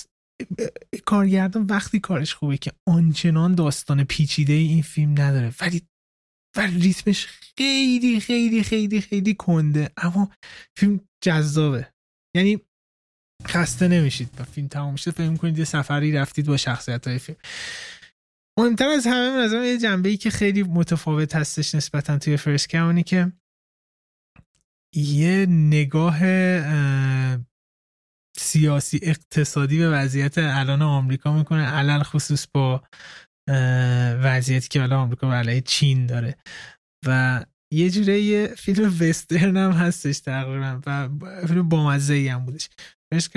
کارگردان 1.07 1.66
وقتی 1.66 2.01
کارش 2.01 2.34
خوبه 2.34 2.57
که 2.57 2.72
آنچنان 2.87 3.55
داستان 3.55 4.05
پیچیده 4.05 4.53
این 4.53 4.82
فیلم 4.82 5.11
نداره. 5.11 5.53
ولی 5.61 5.82
و 6.57 6.61
ریتمش 6.61 7.26
خیلی 7.59 8.20
خیلی 8.20 8.62
خیلی 8.62 9.01
خیلی 9.01 9.34
کنده. 9.34 9.91
اما 9.97 10.30
فیلم 10.78 11.01
جذابه. 11.24 11.93
یعنی 12.37 12.61
خسته 13.47 13.89
نمیشید. 13.89 14.30
و 14.39 14.45
فیلم 14.45 14.68
تمام 14.68 14.97
شد 14.97 15.11
فکر 15.11 15.37
کنید 15.37 15.59
یه 15.59 15.64
سفری 15.64 16.12
رفتید 16.12 16.47
با 16.47 16.57
شخصیت 16.57 17.07
های 17.07 17.18
فیلم. 17.18 17.39
مهمتر 18.59 18.88
از 18.88 19.07
همه 19.07 19.16
از 19.16 19.52
یه 19.52 19.78
جنبه 19.78 20.09
ای 20.09 20.16
که 20.16 20.30
خیلی 20.30 20.62
متفاوت 20.62 21.36
هستش 21.36 21.74
نسبتا 21.74 22.18
توی 22.18 22.36
فرست 22.36 22.74
اونی 22.74 23.02
که 23.02 23.32
یه 24.94 25.46
نگاه 25.48 26.18
سیاسی 28.38 29.00
اقتصادی 29.02 29.78
به 29.78 29.90
وضعیت 29.90 30.38
الان 30.38 30.82
آمریکا 30.82 31.32
می‌کنه 31.38 31.66
علل 31.66 32.02
خصوص 32.02 32.46
با 32.54 32.84
وضعیتی 34.22 34.68
که 34.68 34.82
الان 34.82 34.98
آمریکا 34.98 35.34
علیه 35.34 35.61
چین 35.61 36.07
داره. 36.07 36.36
و 37.07 37.44
یه 37.72 37.90
جوره 37.90 38.20
یه 38.20 38.46
فیلم 38.46 38.96
وسترن 39.00 39.57
هم 39.57 39.72
هستش 39.72 40.20
تقریبا 40.20 40.80
و 40.86 41.09
فیلم 41.46 41.68
بامزه 41.68 42.30
هم 42.30 42.44
بودش. 42.44 42.68
فرست 43.12 43.30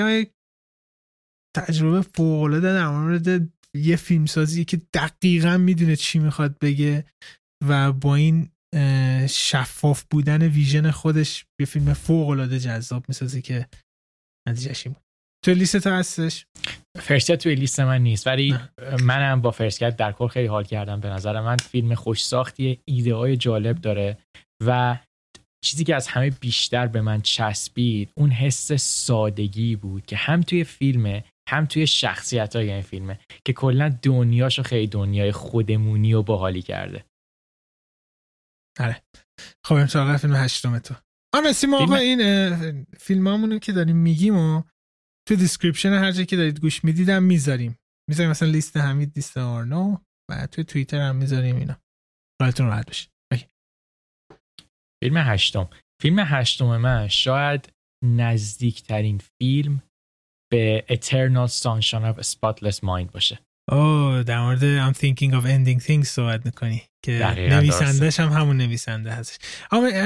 تجربه 1.56 2.02
فوق 2.02 2.60
در 2.60 2.88
مورد 2.88 3.59
یه 3.76 3.96
فیلمسازی 3.96 4.66
که 4.66 4.82
دقیقا 4.94 5.58
می‌دونه 5.58 5.96
چی 5.96 6.20
می‌خواد 6.20 6.60
بگه 6.60 7.06
و 7.68 7.92
با 7.92 8.16
این 8.16 8.50
شفاف 9.30 10.04
بودن 10.12 10.42
ویژن 10.48 10.92
خودش 10.92 11.46
یه 11.60 11.66
فیلم 11.66 11.94
فوق 11.94 12.30
العاده 12.30 12.60
جذاب 12.60 13.06
می‌سازی 13.08 13.42
که 13.42 13.68
نتیجهش 14.50 14.88
بود. 14.88 14.98
تو 15.46 15.52
لیست 15.52 15.88
هستش؟ 15.88 16.46
فرست 17.00 17.32
توی 17.36 17.56
لیست 17.56 17.80
من 17.80 18.02
نیست 18.02 18.28
ولی 18.28 18.56
منم 19.04 19.42
با 19.42 19.52
فرست 19.52 19.80
در 19.80 20.12
کل 20.12 20.28
خیلی 20.28 20.48
حال 20.48 20.64
کردم. 20.64 21.00
به 21.00 21.10
نظر 21.10 21.42
من 21.42 21.58
فیلم 21.58 21.96
خوش 21.96 22.26
ساختی 22.26 22.80
ایده 22.86 23.16
های 23.16 23.38
جالب 23.38 23.82
داره 23.82 24.18
و 24.66 24.98
چیزی 25.66 25.84
که 25.84 25.96
از 25.96 26.08
همه 26.08 26.30
بیشتر 26.30 26.88
به 26.88 27.02
من 27.02 27.22
چسبید 27.22 28.12
اون 28.16 28.30
حس 28.30 28.72
سادگی 28.74 29.76
بود 29.76 30.06
که 30.06 30.16
هم 30.16 30.42
توی 30.42 30.64
فیلم 30.64 31.24
هم 31.50 31.66
توی 31.66 31.88
شخصیت 31.88 32.56
های 32.56 32.72
این 32.72 32.82
فیلمه 32.82 33.20
که 33.46 33.54
کلا 33.54 34.00
دنیاشو 34.04 34.64
خیلی 34.64 34.88
دنیای 34.88 35.32
خودمونی 35.32 36.14
و 36.14 36.24
باحالی 36.24 36.62
کرده. 36.62 37.06
آره. 38.80 39.04
خب 39.66 39.76
امسال 39.76 40.18
فیلم 40.18 40.36
هشتم 40.36 40.80
تو. 40.80 40.96
آن 41.36 41.46
رسیم 41.46 41.74
آقا 41.74 41.96
این 41.96 42.86
فیلم 42.86 43.28
همونو 43.28 43.60
که 43.60 43.72
داریم 43.72 43.98
میگیم 43.98 44.38
و 44.38 44.64
تو 45.28 45.36
description 45.36 45.90
هر 45.90 46.12
جایی 46.12 46.26
که 46.26 46.36
دارید 46.36 46.60
گوش 46.60 46.84
می‌دید 46.84 47.24
می‌ذاریم. 47.24 47.78
می‌ذاریم 48.10 48.32
مثلا 48.32 48.50
لیست 48.50 48.78
حمید 48.78 49.12
لیست 49.16 49.38
آرنو 49.38 49.98
و 50.32 50.48
توی 50.48 50.64
توییتر 50.64 51.00
هم 51.00 51.16
می‌ذاریم 51.16 51.56
اینا. 51.56 51.82
حالتون 52.42 52.68
راحت 52.68 52.90
بشه 52.90 53.10
فیلم 55.04 55.18
هشتم. 55.18 55.70
فیلم 56.02 56.20
هشتم 56.20 56.78
من 56.78 57.08
شاید 57.08 57.74
نزدیکترین 58.06 59.18
فیلم 59.18 59.84
به 60.52 60.86
Eternal 60.90 61.50
Sunshine 61.52 62.14
of 62.14 62.20
a 62.20 62.24
Spotless 62.24 62.76
Mind 62.76 63.12
باشه. 63.14 63.40
اوه 63.72 64.24
در 64.24 64.42
مورد 64.42 64.94
I'm 64.94 64.96
thinking 64.98 65.32
of 65.32 65.46
ending 65.46 65.86
things 65.86 66.04
صحبت 66.04 66.46
می‌کنی 66.46 66.82
که 67.06 67.12
نویسندهش 67.38 68.20
هم 68.20 68.30
همون 68.30 68.58
نویسنده 68.58 69.12
هستش. 69.12 69.38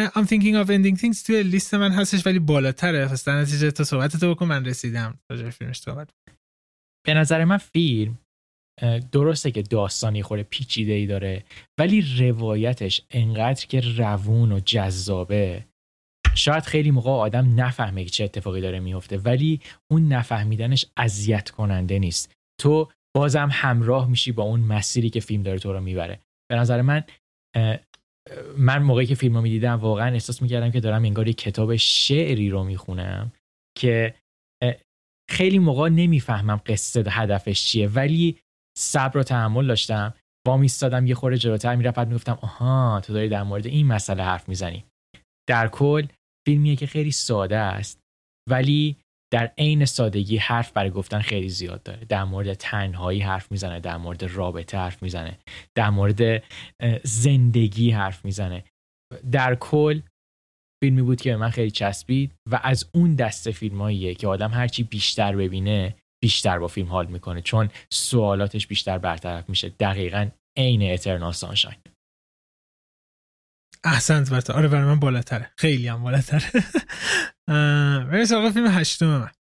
I'm 0.06 0.26
thinking 0.26 0.66
of 0.66 0.68
ending 0.68 1.02
things 1.02 1.24
توی 1.26 1.44
لیست 1.44 1.74
من 1.74 1.92
هستش 1.92 2.26
ولی 2.26 2.40
بالاتره. 2.40 3.08
پس 3.08 3.24
در 3.24 3.42
نتیجه 3.42 3.72
تو 3.72 3.84
صحبت 3.84 4.18
تو 4.18 4.36
بکن 4.36 4.46
من 4.46 4.66
رسیدم. 4.66 5.20
راجع 5.32 5.50
فیلمش 5.50 5.80
صحبت 5.80 6.10
به 7.06 7.14
نظر 7.14 7.46
من 7.46 7.58
فیلم 7.58 8.20
درسته 9.12 9.52
که 9.52 9.62
داستانی 9.62 10.24
خوره 10.24 10.44
پیچیده 10.44 10.94
ای 10.94 11.06
داره 11.06 11.44
ولی 11.80 12.02
روایتش 12.20 13.02
انقدر 13.12 13.66
که 13.66 13.82
روون 13.98 14.52
و 14.52 14.60
جذابه. 14.60 15.66
شاید 16.36 16.64
خیلی 16.64 16.92
موقع 16.92 17.12
آدم 17.12 17.62
نفهمه 17.62 18.06
چه 18.06 18.24
اتفاقی 18.24 18.62
داره 18.62 18.80
میفته 18.80 19.18
ولی 19.18 19.62
اون 19.92 20.08
نفهمیدنش 20.08 20.86
اذیت 20.98 21.50
کننده 21.50 22.00
نیست. 22.00 22.34
تو 22.62 22.92
بازم 23.16 23.50
همراه 23.52 24.10
میشی 24.10 24.32
با 24.32 24.44
اون 24.44 24.60
مسیری 24.60 25.10
که 25.10 25.20
فیلم 25.20 25.44
داره 25.44 25.60
تو 25.60 25.74
رو 25.74 25.82
می‌بره. 25.82 26.20
به 26.52 26.56
نظر 26.56 26.82
من 26.82 27.04
من 28.58 28.84
موقعی 28.84 29.06
که 29.06 29.16
فیلم 29.16 29.36
رو 29.36 29.42
می‌دیدم 29.42 29.74
واقعا 29.74 30.14
احساس 30.14 30.42
می‌کردم 30.42 30.72
که 30.72 30.80
دارم 30.80 31.04
انگار 31.04 31.28
یک 31.28 31.38
کتاب 31.38 31.76
شعری 31.76 32.50
رو 32.50 32.64
می‌خونم 32.64 33.32
که 33.78 34.16
خیلی 35.30 35.60
موقع 35.60 35.90
نمی‌فهمم 35.90 36.62
قصه 36.66 37.04
هدفش 37.08 37.66
چیه 37.66 37.88
ولی 37.88 38.40
صبر 38.78 39.18
و 39.18 39.24
تحمل 39.24 39.68
داشتم. 39.68 40.14
با 40.48 40.58
میستادم 40.58 41.08
یه 41.08 41.16
خورده 41.16 41.38
جلوتر 41.38 41.76
می‌رفت 41.76 42.00
می‌گفتم 42.00 42.40
آها 42.42 43.02
تو 43.04 43.14
داری 43.14 43.30
در 43.30 43.44
مورد 43.44 43.68
این 43.68 43.88
مسئله 43.88 44.24
حرف 44.24 44.50
می‌زنی. 44.50 44.86
در 45.50 45.68
کل 45.68 46.08
فیلمیه 46.48 46.76
که 46.76 46.88
خیلی 46.88 47.12
ساده 47.12 47.58
است 47.58 48.00
ولی 48.50 48.98
در 49.34 49.52
عین 49.58 49.86
سادگی 49.86 50.38
حرف 50.38 50.72
برای 50.72 50.90
گفتن 50.90 51.20
خیلی 51.20 51.50
زیاد 51.50 51.84
داره. 51.84 52.06
در 52.06 52.24
مورد 52.24 52.54
تنهایی 52.54 53.20
حرف 53.20 53.52
می‌زنه 53.52 53.80
در 53.80 53.98
مورد 53.98 54.24
رابطه 54.24 54.78
حرف 54.78 55.04
می‌زنه 55.04 55.38
در 55.76 55.90
مورد 55.90 56.44
زندگی 57.04 57.92
حرف 57.92 58.26
می‌زنه. 58.26 58.64
در 59.32 59.56
کل 59.56 60.02
فیلمی 60.84 61.02
بود 61.02 61.22
که 61.22 61.32
به 61.32 61.38
من 61.38 61.50
خیلی 61.50 61.72
چسبید 61.72 62.36
و 62.52 62.60
از 62.64 62.90
اون 62.94 63.16
دسته 63.16 63.52
فیلماییه 63.52 64.16
که 64.16 64.28
آدم 64.28 64.52
هرچی 64.52 64.84
بیشتر 64.84 65.36
ببینه 65.36 65.96
بیشتر 66.24 66.60
با 66.60 66.68
فیلم 66.68 66.88
حال 66.88 67.08
می‌کنه 67.08 67.42
چون 67.42 67.70
سوالاتش 67.92 68.68
بیشتر 68.68 68.98
برطرف 68.98 69.50
میشه. 69.50 69.70
دقیقا 69.70 70.30
عین 70.58 70.94
اترنال 70.94 71.32
سانشاین 71.32 71.78
احسنت 73.86 74.30
برتا 74.30 74.54
آره 74.54 74.68
برای 74.68 74.86
من 74.86 75.00
بالاتره. 75.00 75.52
خیلی 75.58 75.88
هم 75.88 76.04
بالاتره. 76.04 76.52
بریم 78.12 78.26
سراغ 78.26 78.52
فیلم 78.54 78.68
هشتم. 78.68 79.06
من 79.06 79.32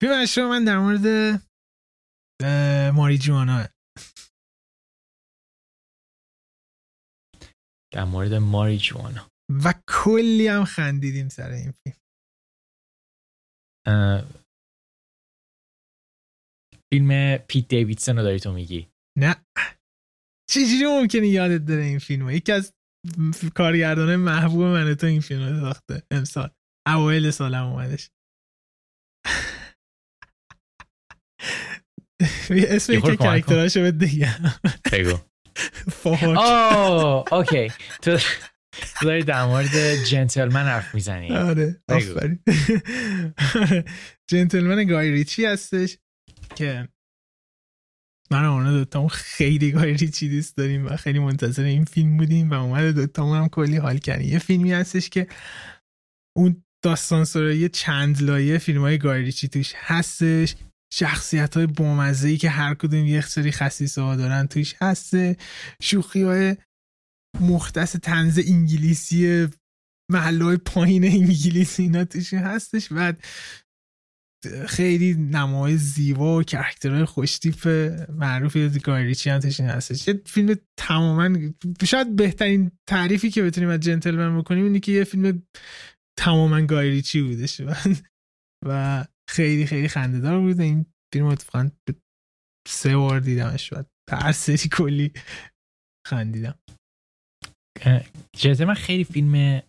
فیلم 0.00 0.22
هشتم 0.22 0.48
من 0.48 0.64
در 0.64 0.78
مورد 0.78 1.40
ماری 2.94 3.18
جوانا 3.18 3.68
در 7.92 8.04
مورد 8.04 8.34
ماری 8.34 8.78
جوانا 8.78 9.30
و 9.64 9.74
کلی 9.88 10.48
هم 10.48 10.64
خندیدیم 10.64 11.28
سر 11.28 11.50
این 11.50 11.72
فیلم. 11.72 11.96
فیلم 16.92 17.36
پیت 17.36 17.68
دیویدسن 17.68 18.16
رو 18.16 18.22
داری 18.22 18.40
تو 18.40 18.52
میگی؟ 18.52 18.88
نه. 19.18 19.36
چجوری 20.50 20.86
ممکنه 20.86 21.28
یادت 21.28 21.64
داره 21.64 21.82
این 21.82 21.98
فیلم 21.98 22.30
یکی 22.30 22.52
از 22.52 22.72
کارگردانه 23.54 24.16
محبوب 24.16 24.62
من 24.62 24.94
تو 24.94 25.06
این 25.06 25.20
فیلم 25.20 25.48
رو 25.48 25.60
ساخته 25.60 26.02
امسال. 26.10 26.50
اوایل 26.88 27.30
سالم 27.30 27.64
اومدش. 27.64 28.10
اسم 32.50 32.92
یکی 32.92 33.16
کرکتراشو 33.16 33.80
به 33.80 33.90
دیگه 33.90 34.36
بگو. 34.92 35.18
فاک. 36.02 37.32
اوکی. 37.32 37.72
تو 38.02 38.18
داری 39.02 39.22
در 39.22 39.46
مورد 39.46 40.04
جنتلمن 40.04 40.64
حرف 40.64 40.94
می‌زنی. 40.94 41.36
آره. 41.36 41.82
آفرین. 41.88 42.38
جنتلمن 44.30 44.84
گای 44.84 45.10
ریچی 45.10 45.44
هستش 45.44 45.98
که 46.54 46.88
من 48.32 48.44
اونا 48.44 48.72
دوتامون 48.72 49.08
خیلی 49.08 49.72
گای 49.72 49.94
ریچی 49.94 50.28
دوست 50.28 50.56
داریم 50.56 50.86
و 50.86 50.96
خیلی 50.96 51.18
منتظر 51.18 51.62
این 51.62 51.84
فیلم 51.84 52.16
بودیم 52.16 52.50
و 52.50 52.54
اومده 52.54 52.92
دوتامون 52.92 53.38
هم 53.38 53.48
کلی 53.48 53.76
حال 53.76 53.98
کردیم. 53.98 54.28
یه 54.28 54.38
فیلمی 54.38 54.72
هستش 54.72 55.10
که 55.10 55.26
اون 56.36 56.62
داستان 56.84 57.24
سرایی 57.24 57.68
چند 57.68 58.22
لایه 58.22 58.58
فیلم 58.58 58.80
های 58.80 58.98
ریچی 59.04 59.48
توش 59.48 59.72
هستش. 59.76 60.54
شخصیت 60.92 61.56
های 61.56 61.68
ای 62.24 62.36
که 62.36 62.50
هر 62.50 62.74
کدوم 62.74 63.06
یه 63.06 63.20
سری 63.20 63.52
خصیصه 63.52 64.02
ها 64.02 64.16
دارن 64.16 64.46
توش 64.46 64.74
هسته. 64.80 65.36
شوخی 65.82 66.22
های 66.22 66.56
مختص 67.40 67.92
تنز 67.92 68.40
انگلیسی 68.46 69.48
محله 70.10 70.56
پایین 70.56 71.04
انگلیسی 71.04 71.82
اینا 71.82 72.04
توش 72.04 72.34
هستش. 72.34 72.88
و 72.90 73.12
خیلی 74.66 75.14
نمای 75.14 75.76
زیبا 75.76 76.38
و 76.38 76.42
کرکترهای 76.42 77.04
خوشتیپ 77.04 77.68
معروفی 78.08 78.62
از 78.62 78.78
گایریچی 78.78 79.30
هم 79.30 79.38
توش 79.38 79.60
هستش. 79.60 80.08
یه 80.08 80.22
فیلم 80.26 80.54
تماما 80.78 81.38
شاید 81.84 82.16
بهترین 82.16 82.70
تعریفی 82.88 83.30
که 83.30 83.42
بتونیم 83.42 83.70
از 83.70 83.80
جنتلمن 83.80 84.40
بکنیم 84.40 84.64
اینه 84.64 84.80
که 84.80 84.92
یه 84.92 85.04
فیلم 85.04 85.42
تماما 86.18 86.60
گایریچی 86.60 87.22
بودش 87.22 87.60
و, 88.66 89.04
خیلی 89.30 89.66
خیلی 89.66 89.88
خندهدار 89.88 90.40
بود. 90.40 90.60
این 90.60 90.86
فیلم 91.12 91.26
اتفاقا 91.26 91.70
سه 92.68 92.96
بار 92.96 93.20
دیدمش 93.20 93.72
و 93.72 93.82
هر 94.12 94.32
سری 94.32 94.68
کلی 94.72 95.12
خندیدم. 96.06 96.58
جزه 98.36 98.64
من 98.64 98.74
خیلی 98.74 99.04
فیلم 99.04 99.62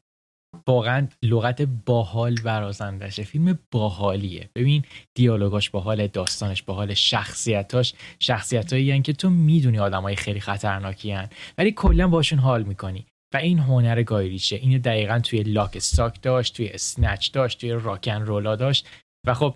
واقعا 0.68 1.08
لغت 1.24 1.62
باحال 1.62 2.36
برازندشه 2.36 3.24
فیلم 3.24 3.60
باحالیه. 3.72 4.50
ببین 4.56 4.86
دیالوگاش 5.18 5.70
باحال 5.70 6.08
داستانش 6.08 6.64
باحال 6.64 6.94
شخصیتاش 6.94 7.94
شخصیتایی 8.20 9.02
که 9.02 9.14
تو 9.14 9.30
می‌دونی 9.30 9.80
آدمای 9.80 10.16
خیلی 10.16 10.40
خطرناکی 10.40 11.12
هن. 11.12 11.30
ولی 11.58 11.72
کلا 11.72 12.08
باشون 12.08 12.40
حال 12.40 12.64
می‌کنی. 12.64 13.06
و 13.34 13.38
این 13.38 13.60
هنر 13.60 14.04
گایریچه. 14.04 14.56
اینو 14.56 14.80
دقیقا 14.80 15.20
توی 15.20 15.44
لاک 15.44 15.72
استاک 15.76 16.22
داشت 16.22 16.56
توی 16.56 16.70
اسنچ 16.70 17.32
داشت 17.32 17.62
توی 17.62 17.72
راکن 17.72 18.22
رولا 18.22 18.56
داشت. 18.56 18.90
و 19.28 19.34
خب 19.34 19.56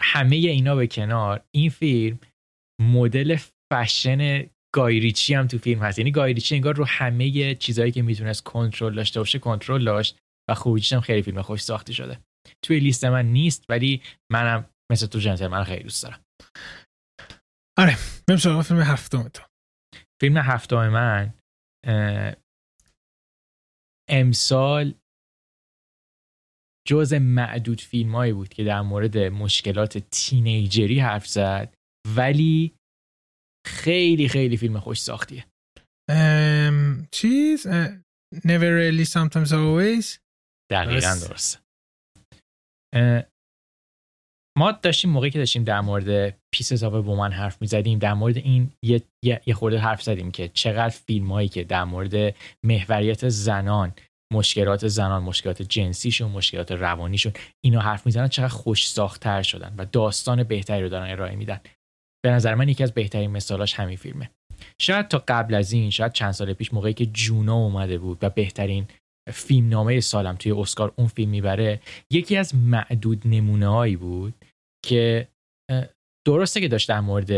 همه 0.00 0.36
اینا 0.36 0.76
به 0.76 0.86
کنار. 0.86 1.40
این 1.54 1.70
فیلم 1.70 2.18
مدل 2.82 3.36
فشن 3.72 4.46
گایریچی 4.74 5.34
هم 5.34 5.46
تو 5.46 5.58
فیلم 5.58 5.82
هست. 5.82 5.98
یعنی 5.98 6.10
گایریچی 6.10 6.54
انگار 6.54 6.74
رو 6.74 6.84
همه 6.84 7.54
چیزهایی 7.54 7.92
که 7.92 8.02
می‌تونست 8.02 8.44
کنترل 8.44 8.94
داشته 8.94 9.20
باشه 9.20 9.38
کنترل 9.38 9.84
داشت 9.84 10.18
و 10.50 10.54
خروجیش 10.54 10.92
هم 10.92 11.00
خیلی 11.00 11.22
فیلم 11.22 11.42
خوش 11.42 11.62
ساخته 11.62 11.92
شده. 11.92 12.20
توی 12.64 12.80
لیست 12.80 13.04
من 13.04 13.26
نیست 13.26 13.64
ولی 13.68 14.02
منم 14.32 14.70
مثل 14.92 15.06
تو 15.06 15.18
جنتل 15.18 15.46
من 15.46 15.64
خیلی 15.64 15.82
دوست 15.82 16.02
دارم. 16.02 16.20
آره 17.78 17.96
بریم 18.28 18.38
سراغ 18.38 18.62
فیلم 18.62 18.80
هفتم 18.80 19.28
تو. 19.28 19.42
فیلم 20.20 20.36
هفتم 20.36 20.88
من 20.88 21.34
امسال 24.10 24.94
جز 26.88 27.12
معدود 27.12 27.80
فیلمایی 27.80 28.32
بود 28.32 28.48
که 28.48 28.64
در 28.64 28.80
مورد 28.80 29.18
مشکلات 29.18 29.98
تینیجری 29.98 31.00
حرف 31.00 31.26
زد 31.26 31.74
ولی 32.16 32.74
خیلی 33.66 34.28
خیلی 34.28 34.56
فیلم 34.56 34.80
خوش 34.80 35.02
ساختیه. 35.02 35.46
ام... 36.10 37.08
چیز؟ 37.12 37.66
Never 38.34 38.70
really 38.80 39.06
sometimes 39.06 39.50
always 39.50 40.18
دقیقا 40.70 41.14
درست. 41.28 41.62
ما 44.58 44.72
داشتیم 44.72 45.10
موقعی 45.10 45.30
که 45.30 45.38
داشتیم 45.38 45.64
در 45.64 45.80
مورد 45.80 46.38
پیس 46.54 46.72
حساب 46.72 47.04
بومن 47.04 47.32
حرف 47.32 47.62
می‌زدیم 47.62 47.98
در 47.98 48.14
مورد 48.14 48.36
این 48.36 48.72
یه, 48.84 49.02
یه 49.46 49.54
خورده 49.54 49.78
حرف 49.78 50.02
زدیم 50.02 50.30
که 50.30 50.48
چقدر 50.48 50.88
فیلم 50.88 51.32
هایی 51.32 51.48
که 51.48 51.64
در 51.64 51.84
مورد 51.84 52.34
محوریت 52.64 53.28
زنان 53.28 53.92
مشکلات 54.32 54.88
زنان 54.88 55.22
مشکلات 55.22 55.62
جنسیشون 55.62 56.30
مشکلات 56.30 56.72
روانیشون 56.72 57.32
اینا 57.64 57.80
حرف 57.80 58.06
می‌زنن 58.06 58.28
چقدر 58.28 58.48
خوش 58.48 58.90
ساختتر 58.90 59.42
شدن 59.42 59.74
و 59.78 59.84
داستان 59.84 60.42
بهتری 60.42 60.82
رو 60.82 60.88
دارن 60.88 61.10
ارائه 61.10 61.36
میدن. 61.36 61.60
به 62.24 62.30
نظر 62.30 62.54
من 62.54 62.68
یکی 62.68 62.82
از 62.82 62.92
بهترین 62.92 63.30
مثالاش 63.30 63.74
همین 63.74 63.96
فیلمه. 63.96 64.30
شاید 64.80 65.08
تا 65.08 65.24
قبل 65.28 65.54
از 65.54 65.72
این 65.72 65.90
شاید 65.90 66.12
چند 66.12 66.32
سال 66.32 66.52
پیش 66.52 66.74
موقعی 66.74 66.94
که 66.94 67.06
جونا 67.06 67.54
اومده 67.54 67.98
بود 67.98 68.18
و 68.22 68.30
بهترین 68.30 68.86
فیلم 69.32 69.68
نامه 69.68 70.00
سالم 70.00 70.36
توی 70.36 70.52
اسکار 70.52 70.92
اون 70.96 71.06
فیلم 71.06 71.30
می‌بره 71.30 71.80
یکی 72.12 72.36
از 72.36 72.54
معدود 72.54 73.22
نمونه 73.24 73.68
هایی 73.68 73.96
بود 73.96 74.34
که 74.86 75.28
درسته 76.26 76.60
که 76.60 76.68
داشت 76.68 76.88
در 76.88 77.00
مورد 77.00 77.30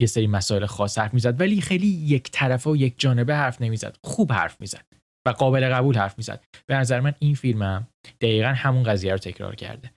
یه 0.00 0.06
سری 0.06 0.26
مسائل 0.26 0.66
خاص 0.66 0.98
حرف 0.98 1.14
می‌زد 1.14 1.40
ولی 1.40 1.60
خیلی 1.60 1.86
یک 1.86 2.30
طرفه 2.30 2.70
و 2.70 2.76
یک 2.76 2.94
جانبه 2.98 3.34
حرف 3.36 3.60
نمی‌زد. 3.62 3.96
خوب 4.04 4.32
حرف 4.32 4.60
می‌زد 4.60 4.84
و 5.26 5.30
قابل 5.30 5.74
قبول 5.74 5.98
حرف 5.98 6.18
می‌زد. 6.18 6.44
به 6.66 6.74
نظر 6.76 7.00
من 7.00 7.14
این 7.18 7.34
فیلمم 7.34 7.88
دقیقا 8.20 8.48
همون 8.48 8.82
قضیه 8.82 9.12
رو 9.12 9.18
تکرار 9.18 9.54
کرده 9.54 9.92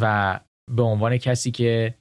و 0.00 0.40
به 0.70 0.82
عنوان 0.82 1.16
کسی 1.16 1.50
که 1.50 1.94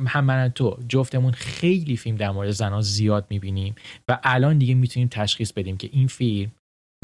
من 0.00 0.52
تو 0.54 0.78
جفتمون 0.88 1.32
خیلی 1.32 1.96
فیلم 1.96 2.16
در 2.16 2.30
مورد 2.30 2.50
زنان 2.50 2.82
زیاد 2.82 3.26
می‌بینیم 3.30 3.74
و 4.08 4.20
الان 4.22 4.58
دیگه 4.58 4.74
می‌تونیم 4.74 5.08
تشخیص 5.08 5.52
بدیم 5.52 5.76
که 5.76 5.90
این 5.92 6.06
فیلم 6.06 6.52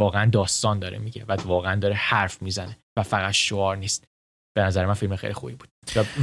واقعا 0.01 0.30
داستان 0.30 0.78
داره 0.78 0.99
میگه 0.99 1.24
و 1.24 1.32
واقعا 1.32 1.80
داره 1.80 1.95
حرف 1.95 2.43
می‌زنه 2.43 2.78
و 2.99 3.03
فقط 3.03 3.32
شعار 3.32 3.76
نیست. 3.76 4.05
به 4.57 4.62
نظر 4.62 4.87
من 4.87 4.95
فیلم 4.95 5.16
خیلی 5.16 5.32
خوبی 5.32 5.55
بود 5.55 5.68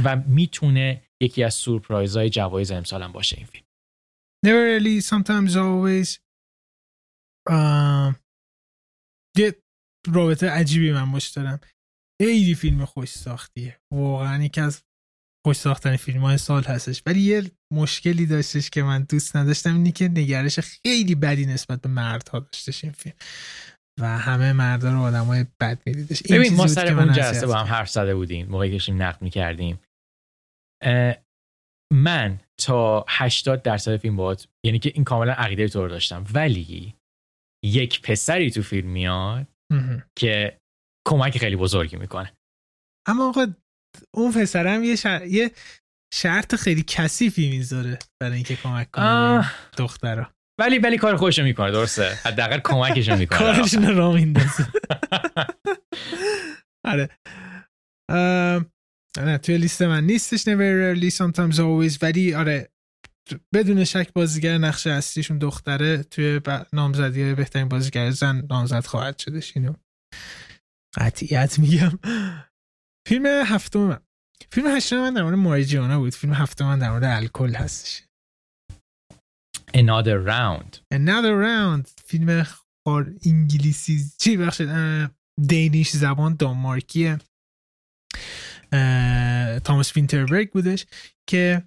و, 0.04 0.16
می‌تونه 0.16 1.02
یکی 1.22 1.44
از 1.44 1.54
سورپرایزهای 1.54 2.30
جوایز 2.30 2.70
امسال 2.70 3.02
هم 3.02 3.12
باشه 3.12 3.36
این 3.36 3.46
فیلم. 3.46 3.64
Never 4.46 4.80
really, 4.80 5.04
sometimes 5.04 5.52
always. 5.52 6.18
یه 9.36 9.62
رابطه 10.12 10.50
عجیبی 10.50 10.92
من 10.92 11.12
باش 11.12 11.28
دارم. 11.28 11.60
خیلی 12.22 12.54
فیلم 12.54 12.84
خوش 12.84 13.08
ساختیه. 13.08 13.80
واقعا 13.92 14.44
یکی 14.44 14.60
از 14.60 14.82
خوش 15.46 15.56
ساختن 15.56 15.96
فیلم 15.96 16.20
های 16.20 16.38
سال 16.38 16.62
هستش. 16.62 17.02
ولی 17.06 17.20
یه 17.20 17.50
مشکلی 17.72 18.26
داشتش 18.26 18.70
که 18.70 18.82
من 18.82 19.02
دوست 19.02 19.36
نداشتم 19.36 19.74
اینی 19.74 19.92
که 19.92 20.08
نگرش 20.08 20.60
خیلی 20.60 21.14
بدی 21.14 21.46
نسبت 21.46 21.80
به 21.80 21.88
مردها 21.88 22.38
داشتش 22.38 22.84
این 22.84 22.92
فیلم. 22.92 23.14
و 24.00 24.18
همه 24.18 24.52
مردا 24.52 24.92
رو 24.92 24.98
آدم 24.98 25.24
های 25.24 25.46
بد 25.60 25.82
میدیدش. 25.86 26.22
ببین 26.22 26.54
ما 26.54 26.66
سر 26.66 26.98
اون 26.98 27.12
جلسه 27.12 27.46
با 27.46 27.54
هم 27.54 27.66
حرف 27.66 27.90
زده 27.90 28.14
بودیم 28.14 28.48
موقعی 28.48 28.68
که 28.68 28.74
داشتیم 28.74 29.02
نقد 29.02 29.22
می‌کردیم. 29.22 29.80
من 31.92 32.40
تا 32.60 33.04
80 33.08 33.62
درصد 33.62 33.96
فیلم 33.96 34.16
باید 34.16 34.48
یعنی 34.64 34.78
که 34.78 34.92
این 34.94 35.04
کاملا 35.04 35.32
عقیده 35.32 35.68
تو 35.68 35.82
رو 35.82 35.88
داشتم. 35.88 36.24
ولی 36.34 36.94
یک 37.64 38.02
پسری 38.02 38.50
تو 38.50 38.62
فیلم 38.62 38.88
میاد 38.88 39.46
که 40.18 40.58
کمک 41.08 41.38
خیلی 41.38 41.56
بزرگی 41.56 41.96
می‌کنه. 41.96 42.32
اما 43.08 43.28
آقا 43.28 43.54
اون 44.14 44.32
پسرم 44.32 44.84
یه, 44.84 44.96
شر... 44.96 45.26
یه 45.26 45.50
شرط 46.14 46.54
خیلی 46.54 46.84
کثیفی 46.86 47.50
می‌ذاره 47.50 47.98
برای 48.20 48.34
اینکه 48.34 48.56
کمک 48.56 48.90
کنه 48.90 49.50
دخترا. 49.76 50.30
ولی 50.60 50.78
ولی 50.78 50.98
کار 50.98 51.16
خودشو 51.16 51.42
می‌کنه 51.42 51.70
درسته. 51.70 52.18
حداقل 52.24 52.58
کمکشو 52.58 53.16
می‌کنه. 53.16 53.38
کارشون 53.54 53.96
را 53.96 54.12
میندازه. 54.12 54.66
آره. 56.92 57.08
نه 59.18 59.38
توی 59.42 59.58
لیست 59.58 59.82
من 59.82 60.04
نیستش. 60.04 60.42
Never 60.42 60.98
rarely 60.98 61.14
sometimes 61.14 61.56
always. 61.56 61.98
ولی 62.02 62.34
آره 62.34 62.68
بدون 63.54 63.84
شک 63.84 64.12
بازیگر 64.12 64.58
نقش 64.58 64.86
اصلیشون 64.86 65.38
دختره. 65.38 66.02
توی 66.02 66.40
نامزدی 66.72 67.22
های 67.22 67.34
بهترین 67.34 67.68
بازیگر 67.68 68.10
زن 68.10 68.46
نامزد 68.50 68.86
خواهد 68.86 69.18
شدش. 69.18 69.56
اینو 69.56 69.74
قطعیت 70.96 71.58
میگم. 71.58 71.98
فیلم 73.08 73.26
هفتم 73.26 73.78
من. 73.78 74.00
فیلم 74.52 74.66
هشتم 74.66 74.96
من 74.96 75.14
در 75.14 75.22
مورد 75.22 75.34
ماریجیانا 75.34 75.98
بود. 75.98 76.14
فیلم 76.14 76.32
هفتم 76.32 76.64
من 76.64 76.78
در 76.78 76.90
مورد 76.90 77.04
الکل 77.04 77.54
هستش. 77.54 78.02
Another 79.76 80.18
Round. 80.26 80.80
Another 80.94 81.34
Round. 81.46 82.02
فیلم 82.04 82.42
خار 82.42 83.14
انگلیسی 83.26 84.10
چی 84.18 84.36
بخشید؟ 84.36 84.68
دینیش 85.48 85.90
زبان 85.90 86.36
دانمارکیه. 86.36 87.18
تاماس 89.64 89.96
وینتربرگ 89.96 90.52
بودش 90.52 90.86
که 91.28 91.62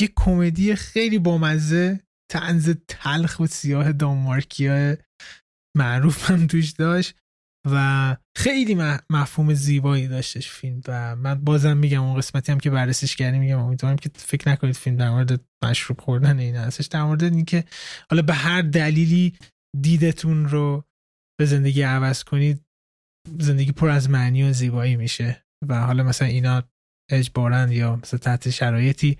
یه 0.00 0.08
کمدی 0.16 0.74
خیلی 0.74 1.18
بامزه 1.18 2.00
تنز 2.30 2.70
تلخ 2.88 3.40
و 3.40 3.46
سیاه 3.46 3.92
دانمارکی 3.92 4.66
های 4.66 4.96
معروف 5.76 6.30
هم 6.30 6.46
توش 6.46 6.70
داشت. 6.70 7.16
و 7.64 8.16
خیلی 8.36 8.74
مفهوم 9.10 9.54
زیبایی 9.54 10.08
داشتش 10.08 10.48
فیلم 10.50 10.80
و 10.88 11.16
من 11.16 11.34
بازم 11.34 11.76
میگم 11.76 12.02
اون 12.02 12.16
قسمتی 12.16 12.52
هم 12.52 12.60
که 12.60 12.70
بررسیش 12.70 13.16
کردیم 13.16 13.40
میگم 13.40 13.58
امیدوارم 13.58 13.96
که 13.96 14.10
فکر 14.14 14.48
نکنید 14.48 14.74
فیلم 14.74 14.96
در 14.96 15.10
مورد 15.10 15.40
مشروب 15.64 16.00
خوردن 16.00 16.38
این 16.38 16.56
هستش 16.56 16.86
در 16.86 17.02
مورد 17.02 17.22
اینکه 17.22 17.64
حالا 18.10 18.22
به 18.22 18.34
هر 18.34 18.62
دلیلی 18.62 19.32
دیدتون 19.80 20.48
رو 20.48 20.84
به 21.38 21.46
زندگی 21.46 21.82
عوض 21.82 22.24
کنید 22.24 22.64
زندگی 23.38 23.72
پر 23.72 23.88
از 23.88 24.10
معنی 24.10 24.42
و 24.42 24.52
زیبایی 24.52 24.96
میشه 24.96 25.44
و 25.68 25.80
حالا 25.80 26.02
مثلا 26.02 26.28
اینا 26.28 26.62
اجبارن 27.10 27.72
یا 27.72 27.96
مثلا 27.96 28.18
تحت 28.18 28.50
شرایطی 28.50 29.18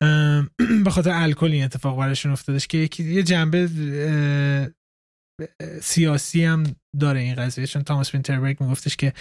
به 0.84 0.90
خاطر 0.90 1.10
الکل 1.10 1.52
این 1.52 1.64
اتفاق 1.64 1.98
براشون 1.98 2.32
افتادش 2.32 2.66
که 2.66 2.88
یه 2.98 3.22
جنبه 3.22 3.68
سیاسی 5.82 6.44
هم 6.44 6.76
داره 7.00 7.20
این 7.20 7.34
قضیه. 7.34 7.66
چون 7.66 7.82
تاماس 7.82 8.14
وینتربرگ 8.14 8.60
میگفتش 8.60 8.96
که 8.96 9.12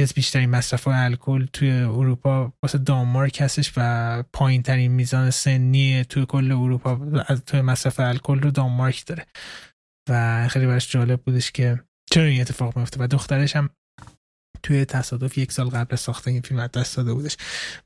از 0.00 0.12
بیشترین 0.14 0.50
مصرف 0.50 0.88
الکل 0.88 1.46
توی 1.52 1.70
اروپا 1.70 2.52
واسه 2.62 2.78
دانمارک 2.78 3.40
هستش 3.40 3.72
و 3.76 4.22
پایین 4.32 4.62
ترین 4.62 4.92
میزان 4.92 5.30
سنی 5.30 6.04
توی 6.08 6.26
کل 6.26 6.52
اروپا 6.52 6.96
توی 7.46 7.60
مصرف 7.60 8.00
الکل 8.00 8.40
رو 8.40 8.50
دانمارک 8.50 9.06
داره. 9.06 9.26
و 10.08 10.48
خیلی 10.48 10.66
براش 10.66 10.90
جالب 10.90 11.22
بودش 11.22 11.52
که 11.52 11.80
چرا 12.12 12.24
این 12.24 12.40
اتفاق 12.40 12.78
میفته 12.78 13.04
و 13.04 13.06
دخترش 13.06 13.56
هم 13.56 13.70
توی 14.62 14.84
تصادف 14.84 15.38
یک 15.38 15.52
سال 15.52 15.68
قبل 15.68 15.96
ساخته 15.96 16.30
این 16.30 16.42
فیلم 16.42 16.66
دست 16.66 16.96
داده 16.96 17.14
بودش. 17.14 17.36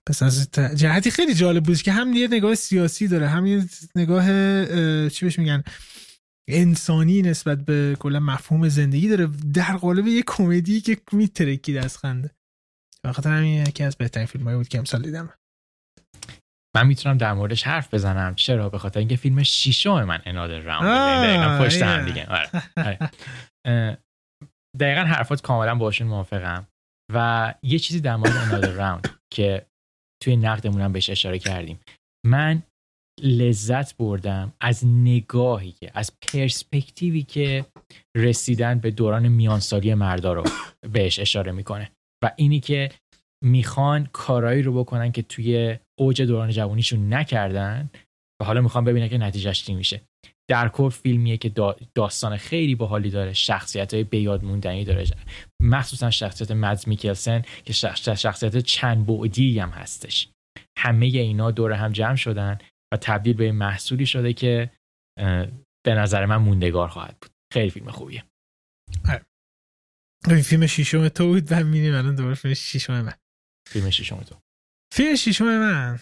پس 0.09 0.23
از 0.23 0.51
جهتی 0.75 1.11
خیلی 1.11 1.35
جالب 1.35 1.65
بودش 1.65 1.83
که 1.83 1.93
هم 1.93 2.13
یه 2.13 2.29
نگاه 2.29 2.55
سیاسی 2.55 3.09
داره 3.09 3.29
هم 3.29 3.47
یه 3.47 3.65
نگاه 3.97 4.27
چی 5.09 5.25
بهش 5.25 5.39
میگن؟ 5.39 5.63
انسانی 6.49 7.23
نسبت 7.23 7.59
به 7.59 7.97
کلا 8.01 8.21
مفهوم 8.21 8.69
زندگی 8.69 9.09
داره. 9.09 9.27
در 9.55 9.77
قالب 9.77 10.07
یه 10.07 10.23
کمدی 10.27 10.81
که 10.81 10.99
میترکید 11.13 11.77
از 11.77 11.99
خنده 11.99 12.31
بخاطر 13.05 13.31
همین 13.31 13.67
یکی 13.67 13.85
از 13.85 13.97
بهترین 13.97 14.27
فیلم 14.27 14.57
بود 14.57 14.69
که 14.69 14.79
امسال 14.79 15.03
دیدم. 15.03 15.33
من 16.77 16.87
می‌تونم 16.87 17.19
در 17.19 17.33
موردش 17.33 17.63
حرف 17.63 17.95
بزنم. 17.95 18.35
چرا؟ 18.35 18.69
به 18.69 18.79
خاطر 18.79 18.99
اینکه 18.99 19.17
فیلم 19.17 19.43
شیشم 19.43 20.05
من 20.05 20.23
انادر 20.25 20.61
راوند 20.61 21.67
پشت 21.67 21.83
هم 21.83 22.05
دیگه. 22.05 22.27
آره. 22.27 22.51
آره. 22.77 23.99
دقیقا 24.81 25.01
حرفات 25.01 25.43
کاملا 25.43 25.75
باشون 25.75 26.07
موافقم. 26.07 26.67
و 27.13 27.55
یه 27.63 27.79
چیزی 27.79 28.01
در 28.01 28.17
مورد 28.17 28.37
انادر 28.37 28.71
راوند 28.71 29.09
که 29.33 29.67
توی 30.23 30.37
نقدمونم 30.37 30.93
بهش 30.93 31.11
اشاره 31.11 31.39
کردیم. 31.39 31.81
من 32.27 32.63
لذت 33.23 33.97
بردم 33.97 34.53
از 34.61 34.87
نگاهی 34.87 35.73
که 35.73 35.91
از 35.95 36.13
پرسپکتیوی 36.21 37.23
که 37.23 37.65
رسیدن 38.17 38.79
به 38.79 38.91
دوران 38.91 39.29
میانسالی 39.29 39.95
مردا 39.95 40.33
رو 40.33 40.45
بهش 40.93 41.19
اشاره 41.19 41.53
می‌کنه 41.53 41.91
و 42.25 42.33
اینی 42.37 42.61
که 42.61 42.91
می‌خوان 43.45 44.09
کارایی 44.13 44.63
رو 44.63 44.73
بکنن 44.85 45.13
که 45.13 45.23
توی 45.23 45.79
اوج 45.99 46.23
دوران 46.23 46.51
جوانیشون 46.51 47.15
نکردن 47.15 47.91
و 48.43 48.45
حالا 48.45 48.61
می‌خوان 48.61 48.85
ببینن 48.85 49.09
که 49.09 49.19
نتیجهش 49.19 49.63
چی 49.63 49.75
میشه. 49.75 50.01
در 50.51 50.69
کل 50.69 50.89
فیلمیه 50.89 51.37
که 51.37 51.53
داستان 51.95 52.37
خیلی 52.37 52.75
باحالی 52.75 53.11
داره 53.11 53.33
شخصیت 53.33 53.95
های 53.95 54.05
بیاد 54.05 54.45
موندنی 54.45 54.85
داره. 54.85 55.07
مخصوصا 55.63 56.11
شخصیت 56.11 56.51
مدز 56.51 56.89
میکلسن 56.89 57.43
که 57.65 57.73
شخصیت 57.73 58.59
چند 58.59 59.07
بعدی 59.07 59.59
هم 59.59 59.69
هستش. 59.69 60.29
همه 60.79 61.07
اینا 61.07 61.51
دور 61.51 61.73
هم 61.73 61.93
جمع 61.93 62.17
شدن 62.17 62.59
و 62.95 62.97
تبدیل 62.97 63.37
به 63.37 63.53
محصولی 63.53 64.07
شده 64.07 64.33
که 64.33 64.71
به 65.87 65.95
نظر 65.95 66.27
من 66.27 66.37
موندگار 66.37 66.89
خواهد 66.89 67.19
بود. 67.21 67.31
خیلی 67.53 67.71
فیلم 67.71 67.91
خوبیه. 67.91 68.25
آره. 69.09 69.27
این 70.29 70.43
فیلم 70.43 70.67
شیشم 70.67 71.09
تو 71.09 71.27
بود 71.27 71.53
و 71.53 71.65
میریم 71.65 71.95
الان 71.95 72.15
دوباره 72.15 72.35
فیلم 72.35 72.55
شیشم 72.55 73.01
من. 73.01 73.15
فیلم 73.69 73.91
شیشم 73.91 74.21
تو. 74.21 74.41
فیلم 74.95 75.15
شیشم 75.15 75.45
من. 75.45 76.01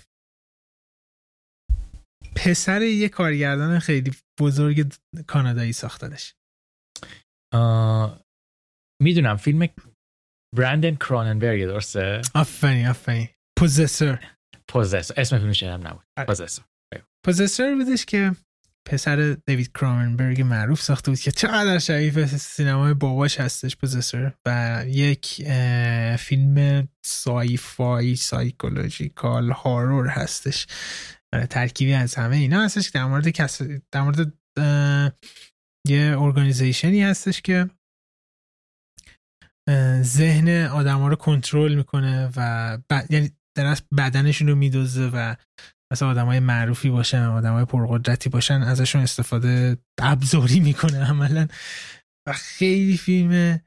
پسر 2.36 2.82
یه 2.82 3.08
کارگردان 3.08 3.78
خیلی 3.78 4.12
بزرگ 4.40 4.94
کانادایی 5.26 5.72
ساختنش. 5.72 6.34
می‌دونم 9.02 9.36
فیلم 9.36 9.68
برندن 10.56 10.94
کراننبرگ 10.94 11.64
درسته؟ 11.64 12.22
آفرین 12.34 12.86
آفرین. 12.86 13.28
پوزسر 13.58 14.34
پوزسر 14.68 15.14
اسم 15.16 15.38
فیلم 15.38 15.52
شدم 15.52 15.86
نبود. 15.86 16.04
پوزسر 16.26 16.62
پوزسر 17.24 17.74
بودش 17.74 18.04
که 18.04 18.36
پسر 18.88 19.36
دیوید 19.46 19.72
کراننبرگ 19.72 20.42
معروف 20.42 20.82
ساخته 20.82 21.10
بود 21.10 21.20
که 21.20 21.30
چقدر 21.30 21.78
شبیه 21.78 22.26
سینمای 22.26 22.94
باباش 22.94 23.40
هستش 23.40 23.76
Possessor 23.76 24.32
و 24.46 24.84
یک 24.86 25.48
فیلم 26.18 26.88
sci-fi 27.04 27.56
psychological 27.56 29.50
horror 29.50 30.08
هستش. 30.08 30.66
ترکیبی 31.50 31.92
از 31.92 32.14
همه 32.14 32.36
اینا 32.36 32.64
هستش 32.64 32.90
که 32.90 32.98
در 32.98 33.04
مورد 33.04 33.28
کس 33.28 33.62
در 33.62 34.02
مورد 34.02 34.32
یه 35.88 36.16
organization 36.18 36.96
ی 36.96 37.02
هستش 37.02 37.42
که 37.42 37.70
ذهن 40.02 40.66
آدم 40.66 40.98
ها 40.98 41.08
رو 41.08 41.16
کنترل 41.16 41.74
می‌کنه 41.74 42.30
و 42.36 42.78
ب... 42.90 43.00
یعنی 43.10 43.30
در 43.56 43.76
بدنشون 43.96 44.48
رو 44.48 44.54
میدوزه 44.54 45.10
و 45.12 45.36
مثلا 45.92 46.08
آدم 46.08 46.26
های 46.26 46.40
معروفی 46.40 46.90
باشن 46.90 47.22
آدم 47.22 47.52
های 47.52 47.64
پرقدرتی 47.64 48.28
باشن 48.28 48.62
ازشون 48.62 49.02
استفاده 49.02 49.76
ابزاری 49.98 50.60
می‌کنه 50.60 51.04
عملا. 51.04 51.48
و 52.28 52.32
خیلی 52.32 52.96
فیلم 52.96 53.60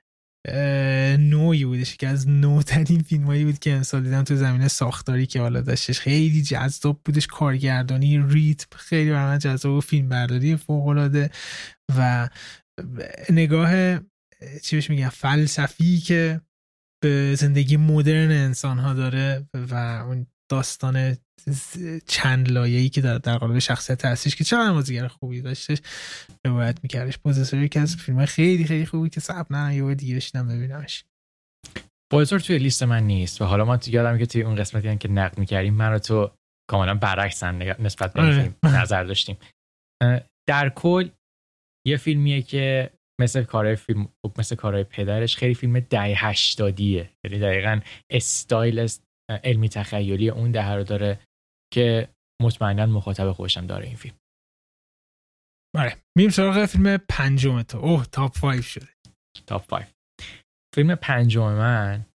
نوعی 1.20 1.66
بودش 1.66 1.98
که 1.98 2.08
از 2.08 2.28
نوترین 2.28 3.02
فیلم 3.02 3.24
هایی 3.24 3.46
بود 3.46 3.60
که 3.60 3.74
امسال 3.74 4.04
دیدم 4.04 4.24
تو 4.24 4.36
زمینه 4.36 4.68
ساختاری 4.68 5.26
که 5.26 5.42
حالا 5.42 5.62
داشتش. 5.62 6.00
خیلی 6.00 6.42
جذاب 6.42 7.02
بودش 7.06 7.28
کارگردانی 7.28 8.26
ریتم 8.28 8.78
خیلی 8.78 9.12
برای 9.12 9.26
من 9.26 9.40
جذاب 9.40 9.74
و 9.74 9.82
فیلم 9.82 10.10
برداری 10.10 10.56
فوق 10.56 11.10
و 11.98 12.30
نگاه 13.30 14.00
چی 14.64 14.76
بهش 14.76 14.90
میگم 14.90 15.10
فلسفی 15.10 15.98
که 15.98 16.42
به 17.04 17.36
زندگی 17.36 17.78
مدرن 17.78 18.32
انسان 18.32 18.80
ها 18.80 18.94
داره 18.94 19.48
و 19.54 19.76
اون 20.08 20.28
داستان 20.52 21.18
چند 22.08 22.52
لایه‌ای 22.52 22.90
که 22.90 23.02
در, 23.02 23.18
در 23.18 23.38
قالب 23.38 23.60
شخصیت 23.60 24.06
هستش 24.06 24.36
که 24.36 24.44
چقدر 24.44 24.74
بازیگر 24.74 25.08
خوبی 25.08 25.42
داشتش 25.42 25.78
روایت 26.46 26.80
میکردش. 26.84 27.18
پوزیسور 27.18 27.60
یکی 27.60 27.80
از 27.80 27.96
فیلم 27.96 28.26
خیلی 28.26 28.64
خیلی 28.64 28.86
خوبی 28.86 29.10
که 29.10 29.20
صبر 29.20 29.46
نه 29.50 29.76
یه 29.76 29.96
دیگه 29.96 30.16
بشینم 30.16 30.48
ببینمش. 30.48 31.04
بازور 32.12 32.40
توی 32.40 32.58
لیست 32.58 32.84
من 32.84 33.04
نیست 33.04 33.42
و 33.42 33.46
حالا 33.46 33.66
ما 33.66 33.78
تو 33.78 33.92
یادم 33.92 34.18
که 34.18 34.26
توی 34.26 34.42
اون 34.42 34.56
قسمتی 34.56 34.88
هم 34.88 34.98
که 34.98 35.08
نقد 35.08 35.38
می‌کردیم 35.38 35.74
من 35.74 35.92
رو 35.92 36.00
تو 36.00 36.32
کاملا 36.70 36.96
برعکس 36.96 37.44
نسبت 37.44 38.14
به 38.14 38.22
آره. 38.22 38.44
فیلم 38.44 38.76
نظر 38.76 39.04
داشتیم. 39.04 39.38
در 40.48 40.70
کل 40.70 41.10
یه 41.88 41.98
فیلمیه 41.98 42.42
که 42.42 42.92
مثل 43.22 43.44
کارهای 43.44 43.76
فیلم 43.76 44.08
مثل 44.38 44.56
کارهای 44.56 44.84
پدرش 44.84 45.38
خیلی 45.38 45.54
فیلم 45.54 45.80
ده 45.80 46.00
هشتادیه 46.00 47.10
یعنی 47.26 47.40
دقیقا 47.40 47.80
استایل 48.10 48.88
علمی 49.30 49.70
تخیلی 49.70 50.30
اون 50.30 50.52
دهه 50.52 50.72
رو 50.72 50.84
داره 50.84 51.20
که 51.74 52.10
مطمئنا 52.42 52.86
مخاطب 52.86 53.32
خوشم 53.32 53.68
داره 53.68 53.86
این 53.86 53.96
فیلم. 53.96 54.18
بله 55.76 55.98
میریم 56.18 56.30
سراغ 56.30 56.66
فیلم 56.66 56.98
پنجم 57.10 57.62
تو. 57.62 57.78
اوه 57.78 58.06
top 58.06 58.40
5 58.40 58.64
شده. 58.64 58.88
top 59.48 59.68
5 59.68 59.94
فیلم 60.76 60.96
پنجم 60.96 61.54
من 61.54 62.06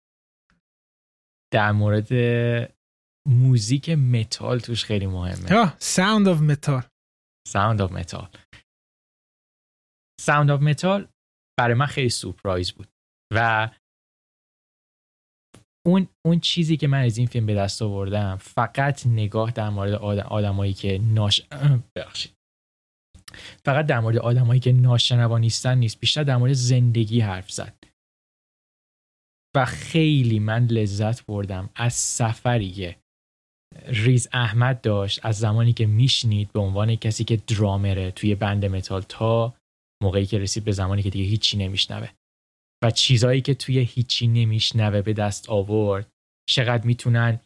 در 1.52 1.72
مورد 1.72 2.08
موزیک 3.28 3.88
متال 3.88 4.58
توش 4.58 4.84
خیلی 4.84 5.06
مهمه. 5.06 5.78
Sound 5.78 6.28
of 6.28 6.40
Metal 6.40 6.82
Sound 7.48 7.80
of 7.80 7.92
Metal 7.92 8.28
Sound 10.20 10.50
of 10.50 10.60
Metal 10.60 11.08
برای 11.58 11.74
من 11.74 11.86
خیلی 11.86 12.08
سورپرایز 12.08 12.72
بود 12.72 12.88
و 13.34 13.70
اون 15.86 16.08
اون 16.26 16.40
چیزی 16.40 16.76
که 16.76 16.88
من 16.88 17.04
از 17.04 17.18
این 17.18 17.26
فیلم 17.26 17.46
به 17.46 17.54
دست 17.54 17.82
آوردم 17.82 18.36
فقط 18.36 19.06
نگاه 19.06 19.50
در 19.50 19.70
مورد 19.70 19.92
آدم 19.92 20.22
آدمایی 20.22 20.72
که 20.72 20.98
ناش 20.98 21.42
بخشید 21.96 22.32
فقط 23.64 23.86
در 23.86 24.00
مورد 24.00 24.16
آدمایی 24.16 24.60
که 24.60 24.72
ناشنوا 24.72 25.38
نیستن 25.38 25.78
نیست 25.78 26.00
بیشتر 26.00 26.22
در 26.22 26.36
مورد 26.36 26.52
زندگی 26.52 27.20
حرف 27.20 27.50
زد. 27.50 27.74
و 29.56 29.64
خیلی 29.64 30.38
من 30.38 30.66
لذت 30.66 31.26
بردم 31.26 31.70
از 31.74 31.94
سفری 31.94 32.70
که 32.70 32.96
ریز 33.86 34.28
احمد 34.32 34.80
داشت 34.80 35.26
از 35.26 35.38
زمانی 35.38 35.72
که 35.72 35.86
میشنید 35.86 36.52
به 36.52 36.60
عنوان 36.60 36.96
کسی 36.96 37.24
که 37.24 37.36
درامره 37.36 38.10
توی 38.10 38.34
بند 38.34 38.64
متال 38.64 39.02
تا 39.02 39.54
موقعی 40.02 40.26
که 40.26 40.38
رسید 40.38 40.64
به 40.64 40.72
زمانی 40.72 41.02
که 41.02 41.10
دیگه 41.10 41.24
هیچی 41.24 41.56
نمیشنوه. 41.56 42.08
و 42.84 42.90
چیزایی 42.90 43.40
که 43.40 43.54
توی 43.54 43.78
هیچی 43.78 44.26
نمیشنوه 44.26 45.02
به 45.02 45.12
دست 45.12 45.50
آورد 45.50 46.12
چقدر 46.48 46.86
می‌تونن 46.86 47.40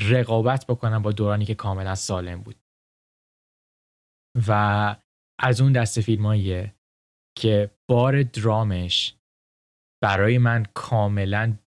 رقابت 0.00 0.66
بکنن 0.66 0.98
با 0.98 1.12
دورانی 1.12 1.44
که 1.44 1.54
کاملا 1.54 1.94
سالم 1.94 2.42
بود. 2.42 2.56
و 4.48 4.96
از 5.40 5.60
اون 5.60 5.72
دست 5.72 6.00
فیلماییه 6.00 6.74
که 7.38 7.70
بار 7.90 8.22
درامش 8.22 9.14
برای 10.02 10.38
من 10.38 10.66
کاملا 10.74 11.58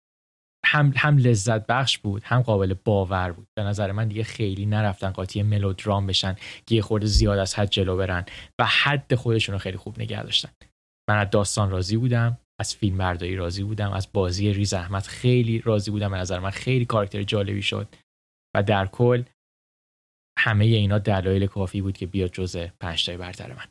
هم, 0.65 0.93
هم 0.95 1.17
لذت 1.17 1.67
بخش 1.67 1.97
بود 1.97 2.23
هم 2.23 2.41
قابل 2.41 2.73
باور 2.73 3.31
بود. 3.31 3.47
به 3.57 3.63
نظر 3.63 3.91
من 3.91 4.07
دیگه 4.07 4.23
خیلی 4.23 4.65
نرفتن 4.65 5.09
قاطی 5.09 5.43
ملودرام 5.43 6.07
بشن 6.07 6.35
که 6.65 6.75
یه 6.75 6.81
خورده 6.81 7.05
زیاد 7.05 7.39
از 7.39 7.55
حد 7.55 7.69
جلو 7.69 7.97
برن 7.97 8.25
و 8.59 8.65
حد 8.65 9.15
خودشون 9.15 9.53
رو 9.53 9.59
خیلی 9.59 9.77
خوب 9.77 9.99
نگه 9.99 10.23
داشتن. 10.23 10.49
من 11.09 11.17
از 11.17 11.29
داستان 11.29 11.69
راضی 11.69 11.97
بودم. 11.97 12.37
از 12.61 12.75
فیلم 12.75 12.97
برداری 12.97 13.35
راضی 13.35 13.63
بودم 13.63 13.91
از 13.91 14.07
بازی 14.13 14.53
ریز 14.53 14.73
احمد 14.73 15.03
خیلی 15.03 15.59
راضی 15.59 15.91
بودم. 15.91 16.11
به 16.11 16.17
نظر 16.17 16.39
من 16.39 16.49
خیلی 16.49 16.85
کاراکتر 16.85 17.23
جالبی 17.23 17.61
شد. 17.61 17.95
و 18.55 18.63
در 18.63 18.85
کل 18.87 19.23
همه 20.39 20.65
اینا 20.65 20.99
دلایل 20.99 21.47
کافی 21.47 21.81
بود 21.81 21.97
که 21.97 22.07
بیاد 22.07 22.31
جزء 22.31 22.67
پنج 22.79 23.05
تای 23.05 23.17
برتر 23.17 23.53
من. 23.53 23.65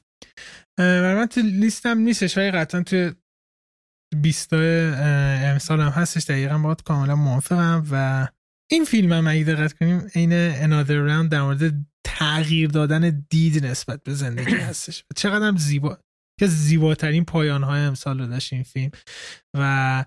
برای 0.78 1.14
من 1.14 1.26
تو 1.26 1.40
لیستم 1.40 1.98
نیستش 1.98 2.36
ولی 2.38 2.50
قطعا 2.50 2.82
تو 2.82 3.10
20 4.22 4.52
امسال 4.52 5.80
هم 5.80 5.88
هستش. 5.88 6.24
دقیقا 6.24 6.58
باید 6.58 6.82
کاملا 6.82 7.16
موافقم. 7.16 7.84
و 7.90 8.28
این 8.70 8.84
فیلم 8.84 9.12
هم 9.12 9.28
اگه 9.28 9.44
دقت 9.44 9.72
کنیم 9.72 9.98
عین 10.14 10.52
Another 10.52 11.08
Round 11.08 11.28
در 11.30 11.42
مورد 11.42 11.72
تغییر 12.06 12.70
دادن 12.70 13.26
دید 13.30 13.66
نسبت 13.66 14.02
به 14.02 14.14
زندگی 14.14 14.54
هستش. 14.68 15.04
چقدر 15.16 15.46
هم 15.46 15.56
زیبا 15.56 15.98
که 16.40 16.46
زیباترین 16.46 17.24
پایان 17.24 17.62
های 17.62 17.80
امسال 17.80 18.20
رو 18.20 18.26
داشت 18.26 18.52
این 18.52 18.62
فیلم. 18.62 18.90
و 19.58 20.04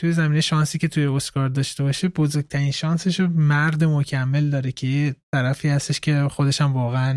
توی 0.00 0.12
زمینه 0.12 0.40
شانسی 0.40 0.78
که 0.78 0.88
توی 0.88 1.06
اسکار 1.06 1.48
داشته 1.48 1.82
باشه 1.82 2.08
بزرگترین 2.08 2.70
شانسش 2.70 3.20
رو 3.20 3.28
مرد 3.28 3.84
مکمل 3.84 4.50
داره 4.50 4.72
که 4.72 4.86
یه 4.86 5.16
طرفی 5.34 5.68
هستش 5.68 6.00
که 6.00 6.28
خودش 6.30 6.60
هم 6.60 6.72
واقعا 6.72 7.12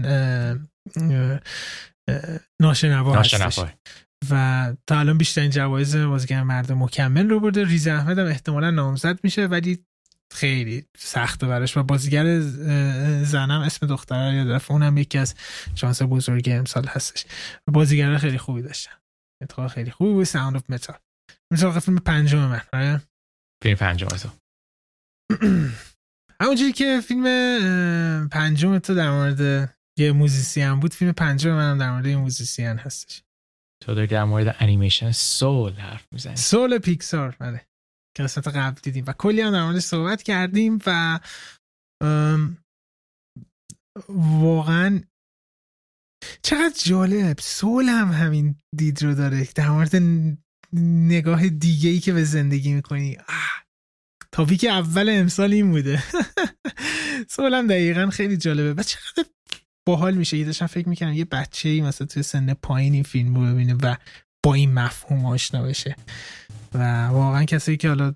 ناشنوا 2.61 3.15
هستش. 3.15 3.59
و 4.29 4.73
تا 4.87 4.99
الان 4.99 5.17
بیشترین 5.17 5.49
جوایز 5.49 5.95
بازیگر 5.95 6.43
مرد 6.43 6.71
مکمل 6.71 7.29
رو 7.29 7.39
برده. 7.39 7.65
ریز 7.65 7.87
احمد 7.87 8.19
هم 8.19 8.25
احتمالا 8.25 8.71
نامزد 8.71 9.19
میشه 9.23 9.45
ولی 9.45 9.85
خیلی 10.33 10.85
سخته 10.97 11.47
براش. 11.47 11.77
و 11.77 11.83
بازیگر 11.83 12.39
زنم 13.23 13.61
اسم 13.61 13.87
دختره 13.87 14.35
یاد 14.35 14.51
رفت. 14.51 14.71
اونم 14.71 14.97
یکی 14.97 15.17
از 15.17 15.35
شانس 15.75 16.01
بزرگ 16.01 16.49
امسال 16.51 16.85
هستش. 16.85 17.25
بازیگر 17.67 18.17
خیلی 18.17 18.37
خوبی 18.37 18.61
داشتن. 18.61 18.91
اتفاق 19.43 19.71
خیلی 19.71 19.91
خوبی 19.91 20.13
بود. 20.13 20.23
Sound 20.23 20.55
of 20.55 20.69
Metal 20.69 20.97
مثلا 21.53 21.79
فیلم 21.79 21.97
پنجم 21.97 22.39
من 22.39 22.61
آره؟ 22.73 23.01
فیلم 23.63 23.75
پنجم 23.75 24.07
تو 24.07 24.29
همونجوری 26.41 26.71
که 26.71 27.01
فیلم 27.07 27.23
پنجم 28.29 28.79
تو 28.79 28.95
در 28.95 29.11
مورد 29.11 29.75
یه 29.99 30.11
musician 30.11 30.79
بود 30.79 30.93
فیلم 30.93 31.11
پنجم 31.11 31.51
منم 31.51 31.77
در 31.77 31.91
مورد 31.91 32.05
یه 32.05 32.17
musician 32.17 32.77
هستش. 32.77 33.23
تو 33.83 33.95
داری 33.95 34.07
در 34.07 34.23
مورد 34.23 34.55
انیمیشن 34.59 35.11
Soul 35.11 35.73
حرف 35.73 36.07
می‌زنی. 36.11 36.35
سول 36.35 36.77
پیکسار 36.77 37.35
بله 37.39 37.68
که 38.19 38.23
قسمت 38.23 38.47
قبل 38.47 38.79
دیدیم 38.83 39.03
و 39.07 39.13
کلی 39.13 39.41
هم 39.41 39.51
در 39.51 39.63
مورد 39.63 39.79
صحبت 39.79 40.23
کردیم 40.23 40.79
و 40.85 41.19
واقعا 44.09 45.01
چقدر 46.41 46.73
جالب 46.83 47.39
سول 47.39 47.85
هم 47.85 48.11
همین 48.11 48.55
دید 48.75 49.03
رو 49.03 49.15
داره 49.15 49.47
در 49.55 49.69
مورد 49.69 49.95
نگاه 50.73 51.49
دیگه 51.49 51.89
ای 51.89 51.99
که 51.99 52.13
به 52.13 52.23
زندگی 52.23 52.73
می‌کنی. 52.73 53.17
تاپیک 54.31 54.65
اول 54.65 55.09
امسال 55.09 55.53
این 55.53 55.71
بوده. 55.71 56.03
سول 57.35 57.53
هم 57.53 57.67
دقیقا 57.67 58.09
خیلی 58.09 58.37
جالبه. 58.37 58.73
و 58.73 58.83
چقدر 58.83 59.29
باحال 59.87 60.13
میشه. 60.13 60.37
یه 60.37 60.45
داشتم 60.45 60.67
فکر 60.67 60.89
می‌کنم 60.89 61.13
یه 61.13 61.25
بچه 61.25 61.69
ای 61.69 61.81
مثلا 61.81 62.07
توی 62.07 62.23
سن 62.23 62.53
پایین 62.53 62.93
این 62.93 63.03
فیلم 63.03 63.35
رو 63.35 63.53
ببینه 63.53 63.73
و 63.73 63.95
با 64.45 64.53
این 64.53 64.73
مفهوم 64.73 65.25
آشنا 65.25 65.63
بشه. 65.63 65.95
و 66.73 67.07
واقعا 67.07 67.43
کسی 67.43 67.77
که 67.77 67.87
حالا 67.87 68.11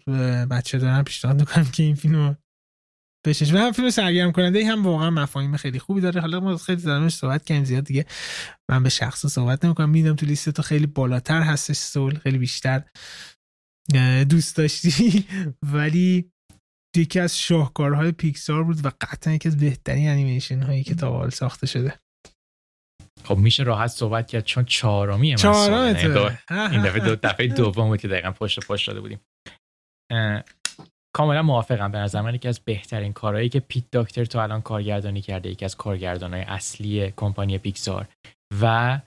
بچه 0.45 0.78
دارن 0.78 1.04
پیشنهاد 1.04 1.39
می‌کنم 1.39 1.66
که 1.66 1.84
این 1.84 1.95
فیلم 1.95 2.16
رو 2.16 2.36
بشش 3.28 3.54
و 3.54 3.58
هم 3.58 3.72
فیلم 3.72 3.89
سرگرم 3.89 4.32
کننده 4.32 4.66
هم 4.66 4.84
واقعا 4.86 5.10
مفاهیم 5.10 5.58
خیلی 5.58 5.80
خوبی 5.80 6.01
داره. 6.01 6.22
حالا 6.22 6.39
ما 6.39 6.58
خیلی 6.58 6.82
درمش 6.82 7.16
صحبت 7.16 7.45
کنیم 7.45 7.64
زیاد 7.64 7.84
دیگه. 7.84 8.06
من 8.70 8.84
به 8.84 8.89
شخص 8.89 9.26
صحبت 9.26 9.66
نمی‌کنم. 9.66 9.89
میدم 9.89 10.16
تو 10.16 10.26
لیست 10.26 10.49
تو 10.49 10.62
خیلی 10.62 10.88
بالاتر 10.88 11.41
هستش 11.41 11.78
سول 11.78 12.16
خیلی 12.16 12.38
بیشتر 12.38 12.84
دوست 14.30 14.58
داشتی. 14.58 15.26
ولی 15.74 16.32
یکی 16.95 17.20
از 17.20 17.39
شاهکارهای 17.39 18.12
پیکسار 18.12 18.64
بود 18.64 18.86
و 18.86 18.91
قطعا 19.01 19.34
یکی 19.34 19.47
از 19.47 19.58
بهترین 19.58 20.10
انیمیشن 20.10 20.62
هایی 20.62 20.84
که 20.84 20.95
تا 20.95 21.12
حال 21.12 21.30
ساخته 21.30 21.68
شده. 21.68 22.03
خب 23.24 23.38
میشه 23.38 23.63
راحت 23.63 23.88
صحبت 23.88 24.28
کرد 24.28 24.43
چون 24.43 24.65
چهارمی 24.65 25.36
چهارمی 25.36 25.76
این 26.71 26.82
دفعه 26.82 26.99
دو 26.99 27.15
دفعه 27.15 27.47
دوم 27.47 27.88
بود 27.88 28.01
که 28.01 28.07
دقیقا 28.07 28.32
پشت 28.32 28.59
پشت 28.67 28.88
داده 28.88 29.01
بودیم. 29.01 29.19
کاملا 31.15 31.41
موافقم. 31.41 31.91
به 31.91 31.97
نظر 31.97 32.21
من 32.21 32.36
یکی 32.36 32.47
از 32.47 32.59
بهترین 32.59 33.13
کارهایی 33.13 33.49
که 33.49 33.59
پیت 33.59 33.84
داکتر 33.91 34.26
تو 34.26 34.39
الان 34.39 34.61
کارگردانی 34.61 35.21
کرده 35.21 35.49
یکی 35.49 35.65
از 35.65 35.76
کارگردانهای 35.76 36.41
اصلی 36.41 37.13
کمپانی 37.15 37.57
پیکسار. 37.57 38.07
و 38.61 38.99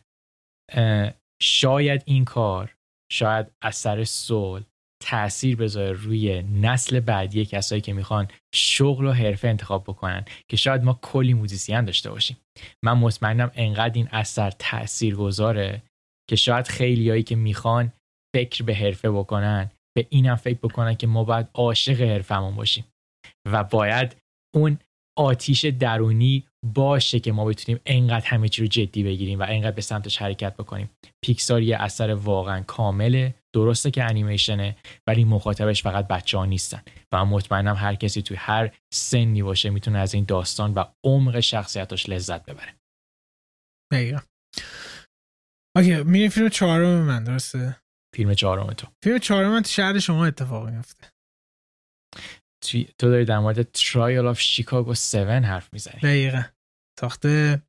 شاید 1.43 2.03
این 2.05 2.25
کار 2.25 2.75
شاید 3.12 3.47
اثر 3.62 4.05
سول 4.05 4.62
تاثیر 5.03 5.57
بذاره 5.57 5.93
روی 5.93 6.43
نسل 6.43 7.01
بعدی 7.01 7.47
کسایی 7.47 7.81
که 7.81 7.93
می‌خوان 7.93 8.29
شغل 8.55 9.07
و 9.07 9.13
حرفه 9.13 9.49
انتخاب 9.49 9.85
بکنن 9.85 10.25
که 10.49 10.57
شاید 10.57 10.85
ما 10.85 10.99
کلی 11.03 11.35
موزیسین 11.35 11.85
داشته 11.85 12.11
باشیم. 12.11 12.37
من 12.85 12.93
مطمئنم 12.93 13.51
انقدر 13.55 13.95
این 13.95 14.09
اثر 14.13 14.51
تاثیر 14.51 15.15
گذاره 15.15 15.83
که 16.31 16.37
شاید 16.37 16.69
خیلیایی 16.69 17.23
که 17.23 17.37
می‌خوان 17.37 17.93
فکر 18.37 18.63
به 18.65 18.75
حرفه 18.75 19.11
بکنن 19.11 19.71
به 19.97 20.07
اینم 20.11 20.35
فکر 20.35 20.59
بکنن 20.59 20.95
که 20.95 21.07
ما 21.07 21.25
باید 21.25 21.49
عاشق 21.55 22.01
حرفمون 22.01 22.55
باشیم. 22.55 22.85
و 23.53 23.65
باید 23.65 24.17
اون 24.55 24.79
آتیش 25.19 25.65
درونی 25.65 26.47
باشه 26.75 27.21
که 27.21 27.33
ما 27.33 27.45
بتونیم 27.45 27.81
انقدر 27.87 28.27
همه 28.27 28.49
چی 28.49 28.62
رو 28.62 28.69
جدی 28.69 29.03
بگیریم 29.03 29.39
و 29.39 29.47
انقدر 29.49 29.71
به 29.71 29.81
سمتش 29.81 30.17
حرکت 30.17 30.57
بکنیم. 30.57 30.91
پیکسار 31.25 31.62
یه 31.62 31.77
اثر 31.83 32.14
واقعا 32.14 32.62
کامله 32.62 33.35
درسته 33.55 33.91
که 33.91 34.05
انیمیشنه 34.05 34.77
ولی 35.07 35.25
مخاطبش 35.25 35.83
فقط 35.83 36.09
بچه 36.09 36.39
ها 36.39 36.45
نیستن. 36.45 36.83
و 37.12 37.25
من 37.25 37.31
مطمئنم 37.31 37.75
هر 37.75 37.95
کسی 37.95 38.23
توی 38.23 38.37
هر 38.37 38.77
سنی 38.95 39.43
باشه 39.43 39.71
می‌تونه 39.71 39.99
از 39.99 40.14
این 40.14 40.25
داستان 40.25 40.75
و 40.75 40.85
عمق 41.05 41.41
شخصیتش 41.41 42.09
لذت 42.09 42.45
ببره. 42.45 42.75
دقیقا. 43.93 44.19
okay 45.77 46.03
میریم 46.03 46.29
فیلم 46.29 46.49
چهارم 46.49 47.03
من 47.03 47.25
درسته؟ 47.25 47.77
فیلم 48.14 48.35
چهارم 48.35 48.73
تو. 48.73 48.87
فیلم 49.05 49.19
چهارم 49.19 49.53
من 49.53 49.62
شهر 49.62 49.99
شما 49.99 50.27
اتفاق 50.27 50.69
میفته 50.69 51.09
تو 52.99 53.11
داری 53.11 53.25
در 53.25 53.39
مورد 53.39 53.62
Trial 53.62 54.27
of 54.27 54.41
Chicago 54.41 54.91
7 54.91 55.14
حرف 55.14 55.73
می‌زنی؟ 55.73 56.01
دقیقا. 56.01 56.43
ساخته 57.01 57.63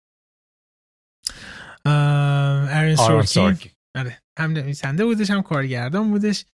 آرون 1.85 2.95
سورکین 2.95 3.71
آره 3.97 4.23
هم 4.39 4.51
نویسنده 4.51 5.05
بودش 5.05 5.29
هم 5.29 5.41
کارگردان 5.41 6.09
بودش. 6.09 6.45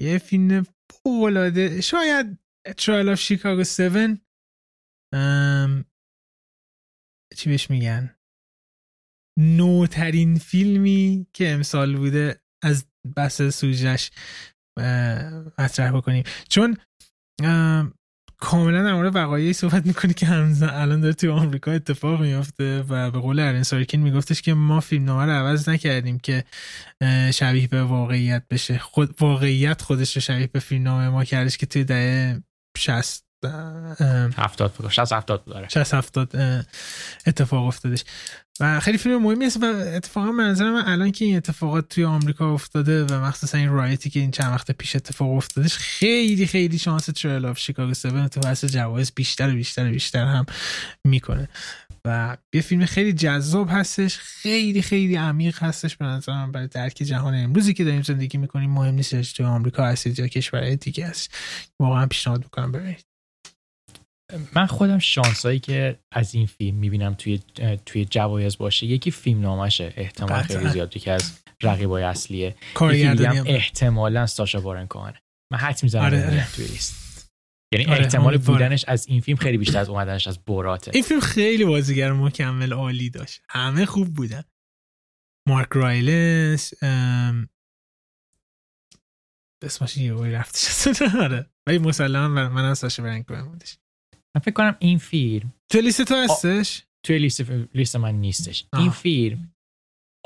یه 0.00 0.18
فیلم 0.18 0.66
فوق‌العاده 0.92 1.80
شاید 1.80 2.38
Trial 2.76 3.08
of 3.08 3.18
Chicago 3.20 3.60
7 3.60 3.70
چی 7.36 7.50
بهش 7.50 7.70
میگن؟ 7.70 8.16
نوترین 9.38 10.38
فیلمی 10.38 11.26
که 11.32 11.52
امسال 11.52 11.96
بوده 11.96 12.40
از 12.64 12.86
بحث 13.16 13.42
سوژش 13.42 14.10
مطرح 15.58 15.96
بکنیم. 15.96 16.24
چون 16.48 16.76
کاملا 18.38 18.82
در 18.82 18.94
مورد 18.94 19.16
وقایعی 19.16 19.52
صحبت 19.52 19.86
می‌کنه 19.86 20.12
که 20.14 20.26
همزن 20.26 20.68
الان 20.68 21.00
داره 21.00 21.14
توی 21.14 21.28
آمریکا 21.28 21.72
اتفاق 21.72 22.20
میافته 22.20 22.82
و 22.88 23.10
به 23.10 23.18
قول 23.18 23.40
ارن 23.40 23.62
سارکین 23.62 24.00
میگفتش 24.02 24.42
که 24.42 24.54
ما 24.54 24.80
فیلم 24.80 25.04
نامه 25.04 25.24
رو 25.24 25.32
عوض 25.32 25.68
نکردیم 25.68 26.18
که 26.18 26.44
شبیه 27.34 27.68
به 27.68 27.82
واقعیت 27.82 28.42
بشه. 28.50 28.78
خود 28.78 29.14
واقعیت 29.20 29.82
خودش 29.82 30.16
رو 30.16 30.20
شبیه 30.20 30.46
به 30.46 30.58
فیلم 30.58 30.84
نامه 30.84 31.08
ما 31.08 31.24
کردش 31.24 31.56
که 31.56 31.66
توی 31.66 31.84
دهه 31.84 32.42
60 32.78 33.25
هفتاد. 34.36 34.70
فکر 34.70 34.88
60 34.88 35.12
70 35.12 35.44
داره 35.44 35.68
60 35.68 35.94
70 35.94 36.66
اتفاق 37.26 37.66
افتادش. 37.66 38.04
و 38.60 38.80
خیلی 38.80 38.98
فیلم 38.98 39.22
مهمی 39.22 39.46
است 39.46 39.62
و 39.62 39.64
اتفاقا 39.86 40.32
به 40.32 40.42
نظر 40.42 40.70
من 40.70 40.82
الان 40.86 41.12
که 41.12 41.24
این 41.24 41.36
اتفاقات 41.36 41.88
توی 41.88 42.04
آمریکا 42.04 42.54
افتاده 42.54 43.04
و 43.04 43.24
مخصوصا 43.24 43.58
این 43.58 43.68
riot 43.68 44.02
ی 44.02 44.10
که 44.10 44.20
این 44.20 44.30
چند 44.30 44.52
وقت 44.52 44.70
پیش 44.70 44.96
اتفاق 44.96 45.30
افتادش 45.30 45.76
خیلی 45.76 46.46
خیلی 46.46 46.78
شانس 46.78 47.06
Trial 47.06 47.46
of 47.46 47.58
Chicago 47.58 47.90
7 47.90 48.34
تو 48.34 48.40
بحث 48.40 48.64
جوایز 48.64 49.12
بیشتر 49.14 49.50
و 49.50 49.54
بیشتر 49.54 49.88
و 49.88 49.90
بیشتر 49.90 50.24
هم 50.24 50.46
می‌کنه. 51.06 51.48
و 52.04 52.36
یه 52.54 52.60
فیلم 52.60 52.84
خیلی 52.84 53.12
جذاب 53.12 53.68
هستش 53.70 54.18
خیلی 54.18 54.82
خیلی 54.82 55.16
عمیق 55.16 55.62
هستش 55.62 55.96
به 55.96 56.04
نظر 56.04 56.32
من 56.32 56.52
برای 56.52 56.66
درک 56.66 56.94
جهان 56.94 57.34
امروزی 57.34 57.74
که 57.74 57.84
داریم 57.84 58.02
زندگی 58.02 58.38
می‌کنیم. 58.38 58.70
مهم 58.70 58.94
نیستش 58.94 59.32
توی 59.32 59.46
آمریکا 59.46 59.86
هستید 59.86 60.18
یا 60.18 60.28
کشورهای 60.28 60.76
دیگه 60.76 61.06
است 61.06 61.34
واقعا 61.80 62.06
پیشنهاد 62.06 62.42
می‌کنم 62.42 62.72
ببینید. 62.72 63.04
من 64.54 64.66
خودم 64.66 64.98
شانسایی 64.98 65.58
که 65.58 65.98
از 66.12 66.34
این 66.34 66.46
فیلم 66.46 66.78
می‌بینم 66.78 67.14
توی 67.14 67.40
توی 67.86 68.04
جوایز 68.04 68.58
باشه. 68.58 68.86
یکی 68.86 69.10
فیلم 69.10 69.40
نامشه 69.40 69.92
احتمال 69.96 70.42
خیلی 70.42 70.68
زیاد 70.68 70.90
که 70.90 71.12
از 71.12 71.40
رقیبای 71.62 72.02
اصلیه. 72.02 72.56
یکی 72.82 73.04
هم 73.04 73.18
هم. 73.18 73.44
احتمالا 73.46 74.26
ساشا 74.26 74.60
بارون 74.60 74.86
کوهنه 74.86 75.22
من 75.52 75.58
حدس 75.58 75.80
می‌زنم 75.82 76.04
آره، 76.04 76.18
آره. 76.18 76.26
آره. 76.26 76.46
توی 76.52 76.64
لیست. 76.64 77.06
یعنی 77.74 77.86
آره، 77.86 78.00
احتمال 78.00 78.34
امیدوارم. 78.34 78.58
بودنش 78.58 78.84
از 78.88 79.06
این 79.08 79.20
فیلم 79.20 79.38
خیلی 79.38 79.58
بیشتر 79.58 79.78
از 79.78 79.88
اومدنش 79.88 80.26
از 80.26 80.44
براته 80.44 80.90
این 80.94 81.02
فیلم 81.02 81.20
خیلی 81.20 81.64
بازیگر 81.64 82.12
مکمل 82.12 82.72
عالی 82.72 83.10
داشت. 83.10 83.42
همه 83.48 83.86
خوب 83.86 84.14
بودن. 84.14 84.42
مارک 85.48 85.68
رایلنس 85.72 86.72
ام... 86.82 87.48
اسمش 89.64 89.96
یه 89.96 90.14
رفتش. 90.14 91.02
آره. 91.24 91.50
ولی 91.66 91.78
مسلما 91.78 92.28
من 92.28 92.48
من 92.48 92.64
از 92.64 92.78
ساشا 92.78 93.02
برنگ 93.02 93.24
بودش. 93.24 93.78
من 94.36 94.40
فکر 94.40 94.54
کنم 94.54 94.76
این 94.78 94.98
فیلم. 94.98 95.52
تو 95.72 95.80
لیست 95.80 96.02
تو 96.02 96.14
هستش؟ 96.14 96.84
توی 97.06 97.18
لیست, 97.18 97.50
لیست 97.74 97.96
من 97.96 98.14
نیستش. 98.14 98.66
آها. 98.72 98.82
این 98.82 98.92
فیلم 98.92 99.52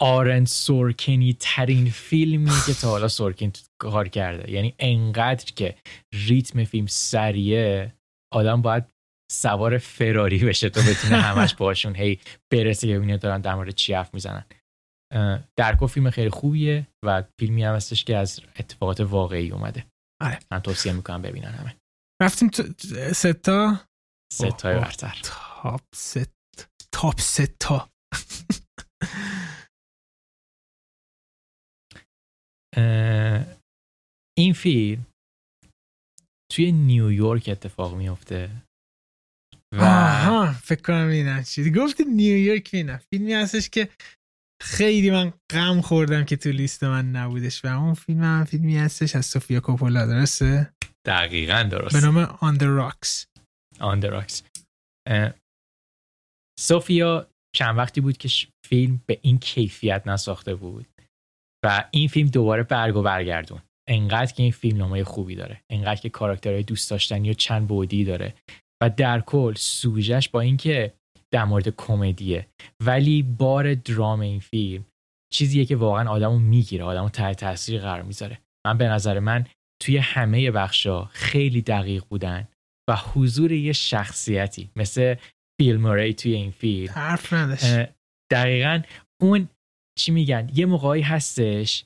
آرن 0.01 0.45
سورکنی 0.45 1.37
ترین 1.41 1.91
فیلمی 1.91 2.51
که 2.67 2.75
تا 2.75 2.89
حالا 2.89 3.09
سورکین 3.09 3.53
کار 3.83 4.09
کرده. 4.09 4.51
یعنی 4.51 4.75
انقدر 4.79 5.53
که 5.57 5.77
ریتم 6.15 6.65
فیلم 6.65 6.87
سریه 6.87 7.95
آدم 8.33 8.63
باید 8.63 8.85
سوار 9.33 9.79
فراری 9.79 10.39
بشه 10.39 10.71
تو 10.71 10.81
بتونه 10.81 11.17
همش 11.29 11.55
باشون 11.55 11.97
هی 11.97 12.19
برسه 12.53 12.87
که 12.87 12.97
ببینه 12.97 13.17
دارن 13.17 13.41
در 13.41 13.55
مورد 13.55 13.75
چی 13.75 13.93
حرف 13.93 14.15
می‌زنن. 14.15 14.45
در 15.57 15.69
کل 15.69 15.87
فیلم 15.87 16.11
خیلی 16.11 16.31
خوبیه 16.31 16.87
و 17.05 17.25
فیلمی 17.41 17.65
هم 17.65 17.75
هستش 17.75 18.05
که 18.05 18.17
از 18.17 18.41
اتفاقات 18.59 19.01
واقعی 19.01 19.51
اومده. 19.51 19.87
آره. 20.23 20.39
من 20.53 20.59
توصیه 20.59 20.93
می‌کنم 20.93 21.23
ببینن 21.23 21.51
همه. 21.51 21.77
رفتیم 22.23 22.49
تو 22.49 22.63
ستا 23.13 23.81
ستای 24.33 24.75
اوه، 24.75 24.85
برتر. 24.85 25.21
top 25.23 25.83
ست. 25.95 26.31
top 26.93 27.21
ستا. 27.21 27.91
اه، 32.77 33.47
این 34.39 34.53
فیلم 34.53 35.07
توی 36.53 36.73
نیویورک 36.73 37.49
اتفاق 37.49 37.97
میفته 37.97 38.51
و 39.73 39.83
آها 39.83 40.53
فکر 40.53 40.83
کنم 40.83 41.09
اینم 41.09 41.43
چیزی 41.43 41.71
گفتی 41.71 42.05
نیویورک 42.05 42.71
اینم 42.73 43.01
فیلمی 43.13 43.35
هستش 43.35 43.69
که 43.69 43.89
خیلی 44.63 45.11
من 45.11 45.33
غم 45.53 45.81
خوردم 45.81 46.25
که 46.25 46.37
تو 46.37 46.51
لیست 46.51 46.85
من 46.85 47.11
نبودش 47.11 47.65
و 47.65 47.69
اون 47.69 47.95
فیلم 47.95 48.23
هم 48.23 48.45
فیلمی 48.45 48.79
هستش 48.79 49.17
از 49.17 49.27
سوفیا 49.27 49.61
کوپولا 49.61 50.07
درسته؟ 50.07 50.73
دقیقا 51.07 51.63
به 51.63 51.69
درست 51.69 51.97
نام 51.97 52.17
آن 52.19 52.59
the 52.59 52.63
Rocks. 52.63 53.30
آندراکس 53.81 54.43
سوفیا 56.61 57.27
چند 57.57 57.79
وقتی 57.79 58.01
بود 58.01 58.17
که 58.17 58.29
فیلم 58.67 59.03
به 59.07 59.19
این 59.23 59.39
کیفیت 59.39 60.07
نساخته 60.07 60.55
بود 60.55 60.87
و 61.65 61.89
این 61.91 62.09
فیلم 62.09 62.29
دوباره 62.29 62.63
برگ 62.63 62.97
و 62.97 63.03
برگردون. 63.03 63.61
انقدر 63.89 64.33
که 64.33 64.43
این 64.43 64.53
فیلم 64.53 64.79
نامه 64.79 65.05
خوبی 65.05 65.35
داره. 65.35 65.61
انقدر 65.71 66.01
که 66.01 66.09
کاراکترهای 66.09 66.63
دوست 66.63 66.91
داشتنی 66.91 67.31
و 67.31 67.35
چند 67.35 67.69
بعدی 67.69 68.05
داره. 68.05 68.35
و 68.83 68.91
در 68.91 69.21
کل 69.21 69.55
سوژش 69.55 70.29
با 70.29 70.41
اینکه 70.41 70.95
در 71.33 71.45
مورد 71.45 71.69
کمدیه. 71.77 72.47
ولی 72.83 73.23
بار 73.23 73.75
درام 73.75 74.21
این 74.21 74.41
فیلم 74.41 74.85
چیزیه 75.33 75.65
که 75.65 75.77
واقعا 75.77 76.11
آدمو 76.11 76.39
می‌گیره. 76.39 76.85
آدمو 76.85 77.09
تحت 77.09 77.41
تاثیر 77.41 77.81
قرار 77.81 78.03
می‌ذاره. 78.03 78.39
من 78.67 78.79
به 78.79 78.89
نظر 78.89 79.19
من 79.19 79.47
توی 79.83 79.97
همه 79.97 80.51
بخشا 80.51 81.05
خیلی 81.05 81.63
دقیق 81.63 82.05
بودن. 82.05 82.49
و 82.91 82.97
حضور 82.97 83.53
یه 83.53 83.73
شخصیتی 83.73 84.71
مثل 84.77 85.15
بیل 85.61 85.77
موری 85.77 86.15
توی 86.15 86.35
این 86.35 86.51
فیلم. 86.51 86.93
حرف 86.93 87.33
نداشت. 87.33 87.89
دقیقا 88.33 88.83
اون 89.23 89.49
چی 89.99 90.13
میگن؟ 90.13 90.51
یه 90.55 90.67
موقعی 90.67 91.03
هستش 91.03 91.85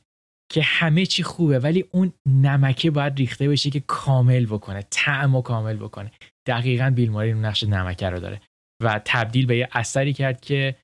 که 0.52 0.62
همه 0.62 1.06
چی 1.06 1.22
خوبه 1.22 1.58
ولی 1.58 1.84
اون 1.90 2.12
نمکه 2.28 2.90
باید 2.90 3.16
ریخته 3.16 3.48
بشه 3.48 3.70
که 3.70 3.80
کامل 3.80 4.46
بکنه 4.46 4.82
طعم 4.90 5.34
و 5.34 5.42
کامل 5.42 5.76
بکنه. 5.76 6.10
دقیقا 6.46 6.92
بیل 6.96 7.10
ماری 7.10 7.32
اون 7.32 7.44
نقش 7.44 7.62
نمکه 7.62 8.08
رو 8.08 8.20
داره. 8.20 8.40
و 8.82 9.00
تبدیل 9.04 9.46
به 9.46 9.56
یه 9.56 9.68
اثری 9.72 10.12
کرد 10.12 10.40
که 10.40 10.76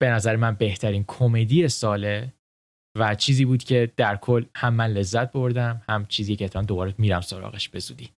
به 0.00 0.10
نظر 0.10 0.36
من 0.36 0.54
بهترین 0.54 1.04
کمدی 1.08 1.68
ساله 1.68 2.32
و 2.98 3.14
چیزی 3.14 3.44
بود 3.44 3.64
که 3.64 3.92
در 3.96 4.16
کل 4.16 4.44
هم 4.56 4.74
من 4.74 4.90
لذت 4.90 5.32
بردم 5.32 5.82
هم 5.88 6.06
چیزی 6.06 6.36
که 6.36 6.44
احتمال 6.44 6.64
دوباره 6.64 6.94
میرم 6.98 7.20
سراغش 7.20 7.68
به 7.68 7.78
زودی. 7.78 8.15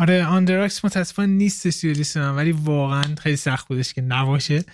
آره 0.00 0.26
آن 0.26 0.46
the 0.46 0.50
Rocks 0.50 0.84
متاسفانه 0.84 1.32
نیستش 1.32 1.80
توی 1.80 1.92
لیست 1.92 2.16
من 2.16 2.36
ولی 2.36 2.52
واقعا 2.52 3.14
خیلی 3.14 3.36
سخت 3.36 3.68
بودش 3.68 3.92
که 3.92 4.02
نباشه. 4.02 4.64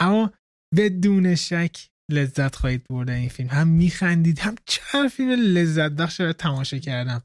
اما 0.00 0.32
بدون 0.76 1.34
شک 1.34 1.88
لذت 2.10 2.56
خواهید 2.56 2.84
برده 2.90 3.12
این 3.12 3.28
فیلم. 3.28 3.48
هم 3.48 3.68
میخندید 3.68 4.38
هم 4.38 4.54
چند 4.66 5.08
فیلم 5.08 5.30
لذت 5.30 5.92
بخش 5.92 6.20
رو 6.20 6.32
تماشا 6.32 6.78
کردم 6.78 7.22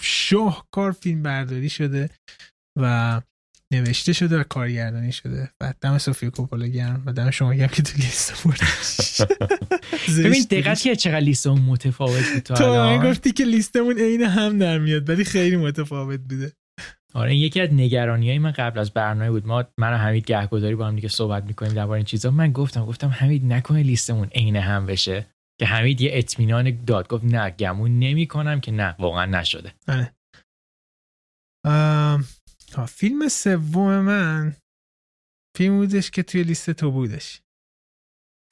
شاهکار 0.00 0.92
فیلم 0.92 1.22
برداری 1.22 1.68
شده 1.68 2.10
و 2.78 3.20
نوشته 3.72 4.12
شده 4.12 4.40
و 4.40 4.42
کارگردانی 4.42 5.12
شده. 5.12 5.50
و 5.60 5.74
دم 5.80 5.98
سوفیا 5.98 6.30
کوپولا 6.30 6.66
گرم 6.66 7.02
و 7.06 7.12
دم 7.12 7.30
شما 7.30 7.54
گرم 7.54 7.68
که 7.68 7.82
تو 7.82 7.96
لیست 7.96 8.44
بردش 8.44 9.20
ببین 10.24 10.46
دقت 10.50 10.80
که 10.80 10.96
چقدر 10.96 11.20
لیست 11.20 11.46
اون 11.46 11.60
متفاوت 11.60 12.32
بود 12.32 12.42
تو. 12.42 12.98
گفتی 13.10 13.32
که 13.32 13.44
لیستمون 13.44 13.98
عین 13.98 14.22
هم 14.22 14.58
در 14.58 14.78
میاد 14.78 15.08
ولی 15.08 15.24
خیلی 15.24 15.56
متفاوت 15.56 16.20
بوده. 16.20 16.52
آره 17.14 17.30
این 17.30 17.40
یکی 17.40 17.60
از 17.60 17.72
نگرانی 17.72 18.28
های 18.28 18.38
من 18.38 18.50
قبل 18.50 18.78
از 18.78 18.90
برنامه 18.90 19.30
بود. 19.30 19.46
ما 19.46 19.64
من 19.78 19.92
و 19.92 19.96
حمید 19.96 20.24
گهگداری 20.24 20.74
با 20.74 20.86
هم 20.86 20.94
دیگه 20.94 21.08
صحبت 21.08 21.44
می‌کنیم 21.44 21.72
درباره 21.72 21.96
این 21.96 22.04
چیزا. 22.04 22.30
من 22.30 22.52
گفتم 22.52 22.86
گفتم 22.86 23.08
حمید 23.08 23.44
نکنه 23.44 23.82
لیستمون 23.82 24.28
عین 24.28 24.56
هم 24.56 24.86
بشه. 24.86 25.26
که 25.60 25.66
حمید 25.66 26.00
یه 26.00 26.10
اطمینان 26.12 26.84
داد. 26.84 27.08
گفت 27.08 27.24
نه 27.24 27.50
گمون 27.50 27.98
نمی‌کنم 27.98 28.60
که 28.60 28.72
نه 28.72 28.94
واقعا 28.98 29.26
نشده. 29.26 29.72
آره. 29.88 30.12
آم، 31.64 32.24
ها، 32.76 32.86
فیلم 32.86 33.28
سوم 33.28 34.00
من 34.00 34.56
فیلم 35.56 35.76
بودش 35.76 36.10
که 36.10 36.22
توی 36.22 36.42
لیست 36.42 36.70
تو 36.70 36.90
بودش. 36.90 37.40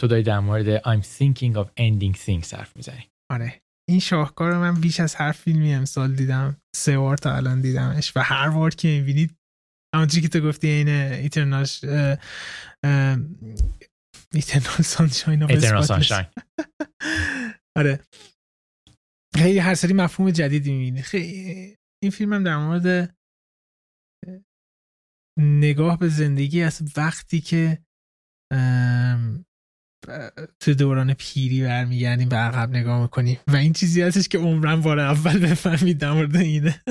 تو 0.01 0.07
داری 0.07 0.23
در 0.23 0.41
مورد 0.41 0.79
I'm 0.79 1.03
thinking 1.05 1.55
of 1.55 1.67
ending 1.81 2.17
things 2.27 2.55
حرف 2.55 2.77
می‌زنی. 2.77 3.09
آره. 3.33 3.61
این 3.89 4.01
شاهکار 4.01 4.53
رو 4.53 4.61
من 4.61 4.81
بیش 4.81 5.01
از 5.01 5.15
هر 5.15 5.33
فیلمی 5.33 5.75
امسال 5.75 6.15
دیدم. 6.15 6.57
سه 6.77 6.99
بار 6.99 7.17
تا 7.17 7.37
الان 7.37 7.61
دیدمش 7.61 8.17
و 8.17 8.21
هر 8.21 8.51
بار 8.51 8.75
که 8.75 8.89
می‌بینید 8.89 9.37
همونجوری 9.95 10.23
که 10.23 10.29
تو 10.29 10.41
گفتی 10.41 10.69
این 10.69 10.89
ایترناش 10.89 11.85
ایترنال 14.35 14.83
سانشاین 14.83 15.47
Eternal 15.47 15.87
Sunshine 15.87 16.27
آره. 17.79 18.01
خیلی 19.37 19.59
هر 19.59 19.75
سری 19.75 19.93
مفهوم 19.93 20.31
جدیدی 20.31 20.73
می‌بینی. 20.73 21.03
خیلی. 21.03 21.77
این 22.03 22.11
فیلم 22.11 22.33
هم 22.33 22.45
در 22.45 22.57
مورد 22.57 23.17
نگاه 25.39 25.99
به 25.99 26.09
زندگی 26.09 26.63
از 26.63 26.83
وقتی 26.97 27.41
که 27.41 27.79
تو 30.61 30.75
دوران 30.75 31.15
پیری 31.15 31.63
برمیگردیم 31.63 32.29
به 32.29 32.37
عقب 32.37 32.71
نگاه 32.71 33.03
می‌کنیم. 33.03 33.39
و 33.47 33.57
این 33.57 33.73
چیزی 33.73 34.03
هستش 34.03 34.29
که 34.29 34.39
عمرم 34.39 34.81
بار 34.81 34.99
اول 34.99 35.39
بفهمید 35.39 35.99
در 35.99 36.13
مورد 36.13 36.37
اینه. 36.37 36.83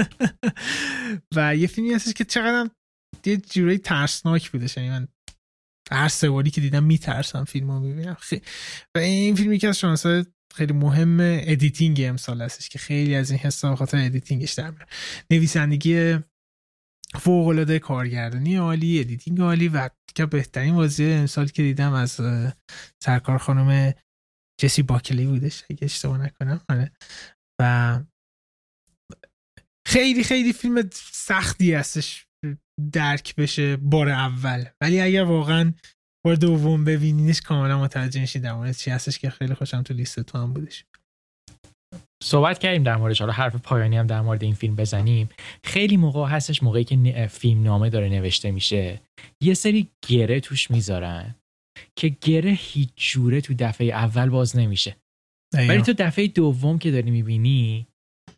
و 1.35 1.55
یه 1.55 1.67
فیلمی 1.67 1.93
هستش 1.93 2.13
که 2.13 2.25
چقدر 2.25 2.69
یه 3.25 3.37
جورایی 3.37 3.77
ترسناک 3.77 4.51
بودش. 4.51 4.77
یعنی 4.77 4.89
من 4.89 5.07
هر 5.91 6.07
سه 6.07 6.29
باری 6.29 6.51
که 6.51 6.61
دیدم 6.61 6.83
میترسم 6.83 7.43
فیلم 7.43 7.71
رو 7.71 7.79
می‌بینم 7.79 8.17
و 8.95 8.99
این 8.99 9.35
فیلمی 9.35 9.57
که 9.57 9.67
از 9.67 9.79
شانسای 9.79 10.25
خیلی 10.55 10.73
مهم 10.73 11.17
editing 11.21 12.01
امسال 12.01 12.41
هستش 12.41 12.69
که 12.69 12.79
خیلی 12.79 13.15
از 13.15 13.31
این 13.31 13.39
حسا 13.39 13.75
خاطر 13.75 13.97
editing 13.97 14.41
ش 14.41 14.53
در 14.53 14.73
نویسندگی 15.31 16.19
فوق 17.15 17.47
العاده 17.47 17.79
کارگردانی 17.79 18.55
عالی 18.55 18.99
editing 18.99 19.41
عالی 19.41 19.67
و 19.67 19.89
که 20.15 20.25
بهترین 20.25 20.75
بازی 20.75 21.13
امسال 21.13 21.47
که 21.47 21.63
دیدم 21.63 21.93
از 21.93 22.21
سرکار 23.03 23.37
خانم 23.37 23.93
جسی 24.61 24.83
باکلی 24.83 25.25
بودش 25.25 25.63
اگه 25.69 25.85
اشتباه 25.85 26.17
نکنم. 26.17 26.61
آره. 26.69 26.91
و 27.61 27.99
خیلی 29.87 30.23
خیلی 30.23 30.53
فیلم 30.53 30.89
سختی 30.93 31.73
هستش 31.73 32.27
درک 32.91 33.35
بشه 33.35 33.77
بار 33.77 34.09
اول. 34.09 34.65
ولی 34.81 35.01
اگر 35.01 35.23
واقعا 35.23 35.73
بار 36.25 36.35
دوم 36.35 36.85
ببینینش 36.85 37.41
کاملا 37.41 37.81
متوجه 37.81 38.21
میشی 38.21 38.39
در 38.39 38.73
چی 38.73 38.91
هستش 38.91 39.19
که 39.19 39.29
خیلی 39.29 39.53
خوشم 39.53 39.81
تو 39.81 39.93
لیست 39.93 40.19
تو 40.19 40.37
هم 40.37 40.53
بودش. 40.53 40.85
صحبت 42.23 42.59
کردیم 42.59 42.83
در 42.83 42.95
موردش. 42.95 43.19
حالا 43.21 43.33
حرف 43.33 43.55
پایانی 43.55 43.97
هم 43.97 44.07
در 44.07 44.21
مورد 44.21 44.43
این 44.43 44.53
فیلم 44.53 44.75
بزنیم. 44.75 45.29
خیلی 45.63 45.97
موقع 45.97 46.27
هستش 46.27 46.63
موقعی 46.63 46.83
که 46.83 47.27
فیلم 47.31 47.63
نامه 47.63 47.89
داره 47.89 48.09
نوشته 48.09 48.51
میشه. 48.51 49.01
یه 49.41 49.53
سری 49.53 49.87
گره 50.07 50.39
توش 50.39 50.71
می‌ذارن 50.71 51.35
که 51.95 52.15
گره 52.21 52.51
هیچ 52.51 52.89
جوره 52.95 53.41
تو 53.41 53.53
دفعه 53.59 53.87
اول 53.87 54.29
باز 54.29 54.57
نمیشه. 54.57 54.95
ولی 55.53 55.81
تو 55.81 55.93
دفعه 55.93 56.27
دوم 56.27 56.79
که 56.79 56.91
داری 56.91 57.11
می‌بینی 57.11 57.87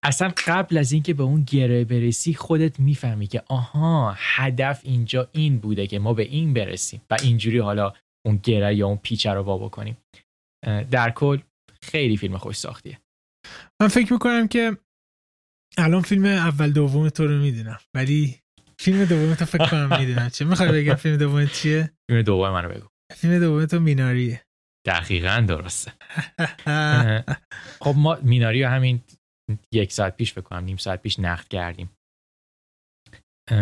اصلا 0.03 0.33
قبل 0.47 0.77
از 0.77 0.91
اینکه 0.91 1.13
به 1.13 1.23
اون 1.23 1.43
گره 1.43 1.83
برسی 1.83 2.33
خودت 2.33 2.79
می‌فهمی 2.79 3.27
که 3.27 3.43
آها 3.47 4.15
هدف 4.17 4.81
اینجا 4.83 5.27
این 5.31 5.57
بوده 5.57 5.88
که 5.88 5.99
ما 5.99 6.13
به 6.13 6.23
این 6.23 6.53
برسیم 6.53 7.01
و 7.09 7.17
اینجوری 7.23 7.59
حالا 7.59 7.93
اون 8.25 8.39
گره 8.43 8.75
یا 8.75 8.88
اون 8.88 8.97
پیچه 8.97 9.31
رو 9.31 9.43
وا 9.43 9.57
بکنیم. 9.57 9.97
در 10.91 11.11
کل 11.11 11.38
خیلی 11.81 12.17
فیلم 12.17 12.38
خوش 12.38 12.55
ساختیه. 12.55 12.99
من 13.82 13.88
فکر 13.88 14.13
می‌کنم 14.13 14.47
که 14.47 14.78
الان 15.78 16.01
فیلم 16.01 16.26
اول 16.26 16.71
دوم 16.71 17.09
تو 17.09 17.28
رو 17.28 17.41
می‌دونم. 17.41 17.80
ولی 17.95 18.39
فیلم 18.80 19.05
دوم 19.05 19.36
تو 19.36 19.45
فکر 19.45 19.69
کنم 19.69 19.99
می‌دونم 19.99 20.30
چه 20.30 20.45
می‌خوای 20.45 20.84
بگم 20.84 20.95
فیلم 20.95 21.17
دوم 21.17 21.47
چیه؟ 21.47 21.91
فیلم 22.09 22.21
دوم 22.21 22.49
منو 22.49 22.69
بگو. 22.69 22.88
فیلم 23.15 23.39
دوم 23.39 23.65
تو 23.65 23.80
میناریه. 23.80 24.41
دقیقا 24.88 25.45
درسته. 25.47 25.93
خب 27.84 27.93
ما 27.97 28.17
میناری 28.23 28.63
رو 28.63 28.69
همین 28.69 29.03
یک 29.71 29.91
ساعت 29.91 30.17
پیش 30.17 30.34
بکنم 30.34 30.63
نیم 30.63 30.78
ساعت 30.78 31.01
پیش 31.01 31.19
نقد 31.19 31.47
کردیم. 31.47 31.89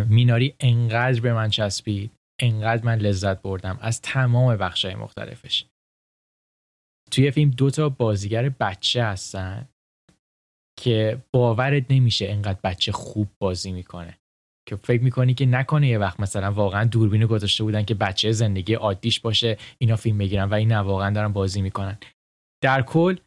میناری 0.07 0.55
انقدر 0.59 1.22
به 1.22 1.34
من 1.34 1.49
چسبید 1.49 2.11
انقدر 2.41 2.86
من 2.86 2.97
لذت 2.97 3.41
بردم 3.41 3.80
از 3.82 4.01
تمام 4.01 4.57
بخشای 4.57 4.95
مختلفش. 4.95 5.66
توی 7.11 7.32
فیلم 7.32 7.51
دو 7.51 7.70
تا 7.70 7.89
بازیگر 7.89 8.49
بچه 8.49 9.03
هستن. 9.03 9.70
که 10.84 11.23
باورت 11.34 11.86
نمیشه 11.89 12.29
انقدر 12.29 12.59
بچه 12.63 12.91
خوب 12.91 13.27
بازی 13.39 13.71
می‌کنه. 13.71 14.19
که 14.69 14.75
فکر 14.75 15.03
می‌کنی 15.03 15.34
که 15.34 15.45
نکنه 15.45 15.88
یه 15.88 15.97
وقت 15.97 16.19
مثلا 16.19 16.51
واقعا 16.51 16.84
دوربینو 16.84 17.27
گذاشته 17.27 17.63
بودن 17.63 17.84
که 17.84 17.93
بچه 17.93 18.31
زندگی 18.31 18.73
عادیش 18.73 19.19
باشه 19.19 19.57
اینا 19.77 19.95
فیلم 19.95 20.17
بگیرن 20.17 20.49
و 20.49 20.53
این 20.53 20.79
واقعا 20.79 21.13
دارن 21.13 21.34
بازی 21.34 21.61
می‌کنن. 21.61 21.97
در 22.63 22.81
کل 22.81 23.17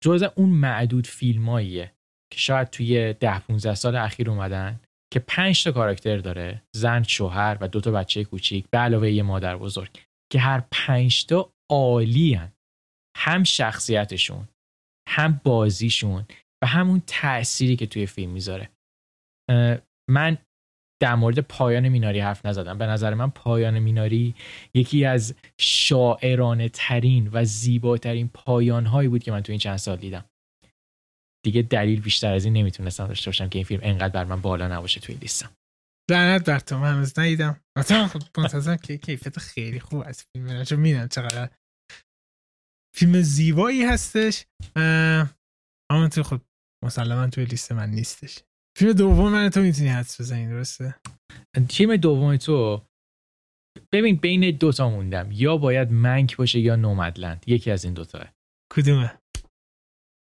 جز 0.00 0.22
اون 0.22 0.48
معدود 0.48 1.06
فیلماییه 1.06 1.92
که 2.32 2.38
شاید 2.38 2.70
توی 2.70 3.12
ده 3.12 3.38
15 3.38 3.74
سال 3.74 3.96
اخیر 3.96 4.30
اومدن 4.30 4.80
که 5.12 5.20
پنج 5.20 5.64
تا 5.64 5.72
کاراکتر 5.72 6.16
داره 6.16 6.62
زن 6.76 7.02
شوهر 7.02 7.58
و 7.60 7.68
دو 7.68 7.80
تا 7.80 7.90
بچه 7.90 8.24
کوچیک 8.24 8.66
به 8.70 8.78
علاوه 8.78 9.10
یه 9.10 9.22
مادر 9.22 9.56
بزرگ 9.56 9.90
که 10.32 10.38
هر 10.38 10.64
پنج 10.70 11.26
تا 11.26 11.52
عالی 11.70 12.40
هم 13.16 13.44
شخصیتشون 13.44 14.48
هم 15.10 15.40
بازیشون 15.44 16.26
و 16.62 16.66
همون 16.66 17.02
تأثیری 17.06 17.76
که 17.76 17.86
توی 17.86 18.06
فیلم 18.06 18.30
می‌ذاره. 18.30 18.70
من 20.10 20.38
در 21.02 21.14
مورد 21.14 21.38
پایان 21.38 21.88
میناری 21.88 22.20
حرف 22.20 22.46
نزدم. 22.46 22.78
به 22.78 22.86
نظر 22.86 23.14
من 23.14 23.30
پایان 23.30 23.78
میناری 23.78 24.34
یکی 24.74 25.04
از 25.04 25.34
شاعرانه 25.60 26.68
ترین 26.68 27.30
و 27.32 27.44
زیباترین 27.44 28.28
پایان 28.34 28.86
هایی 28.86 29.08
بود 29.08 29.22
که 29.22 29.32
من 29.32 29.40
تو 29.40 29.52
این 29.52 29.58
چند 29.58 29.76
سال 29.76 29.96
دیدم. 29.96 30.24
دیگه 31.44 31.62
دلیل 31.62 32.00
بیشتر 32.00 32.32
از 32.32 32.44
این 32.44 32.54
نمی‌تونستم 32.54 33.06
داشته 33.06 33.28
باشم 33.28 33.48
که 33.48 33.58
این 33.58 33.66
فیلم 33.66 33.80
انقدر 33.82 34.08
بر 34.08 34.24
من 34.24 34.40
بالا 34.40 34.68
نباشه 34.68 35.00
توی 35.00 35.14
لیستم. 35.14 35.50
لعنت 36.10 36.44
بر 36.44 36.58
تو 36.58 36.78
من 36.78 36.94
هنوز 36.94 37.18
ندیدم. 37.18 37.60
مثلا 37.78 38.06
خب 38.06 38.22
منتظرم 38.38 38.76
که 38.76 38.98
کیفیت 38.98 39.38
خیلی 39.38 39.80
خوب 39.80 40.02
از 40.06 40.22
فیلم 40.22 40.64
چون 40.64 41.08
چقدر 41.08 41.50
فیلم 42.96 43.20
زیبایی 43.20 43.84
هستش. 43.84 44.46
اما 45.90 46.08
تو 46.12 46.22
خب 46.22 46.40
مسلما 46.84 47.26
توی 47.26 47.44
لیست 47.44 47.72
من 47.72 47.90
نیستش. 47.90 48.38
فیلم 48.78 48.92
دوم 48.92 49.32
من 49.32 49.48
تو 49.50 49.60
می‌تونی 49.60 49.88
حدس 49.88 50.20
بزنی 50.20 50.48
درسته؟ 50.48 50.94
فیلم 51.70 51.96
دوم 51.96 52.36
تو 52.36 52.86
ببین 53.92 54.16
بین 54.16 54.56
دوتا 54.56 54.90
موندم. 54.90 55.28
یا 55.32 55.56
باید 55.56 55.90
منک 55.90 56.36
باشه 56.36 56.60
یا 56.60 56.76
نومدلند. 56.76 57.44
یکی 57.46 57.70
از 57.70 57.84
این 57.84 57.94
دوتاه 57.94 58.34
کدومه؟ 58.72 59.18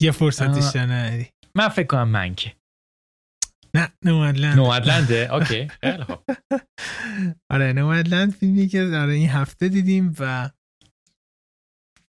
یه 0.02 0.12
فرصت 0.12 0.56
بیشتر 0.56 1.26
من 1.56 1.70
فکر 1.70 1.88
کنم 1.88 2.10
منکه 2.10 2.56
نه 3.76 3.94
نومدلند. 4.06 4.56
نومدلنده؟ 4.56 5.34
اوکی. 5.34 5.68
خیلی 5.84 6.04
خوب. 6.04 6.20
آره 7.52 7.74
نومدلند 7.74 8.32
فیلمی 8.32 8.68
که 8.68 8.86
در 8.86 9.08
این 9.08 9.30
هفته 9.30 9.70
دیدیم 9.70 10.16
و 10.20 10.50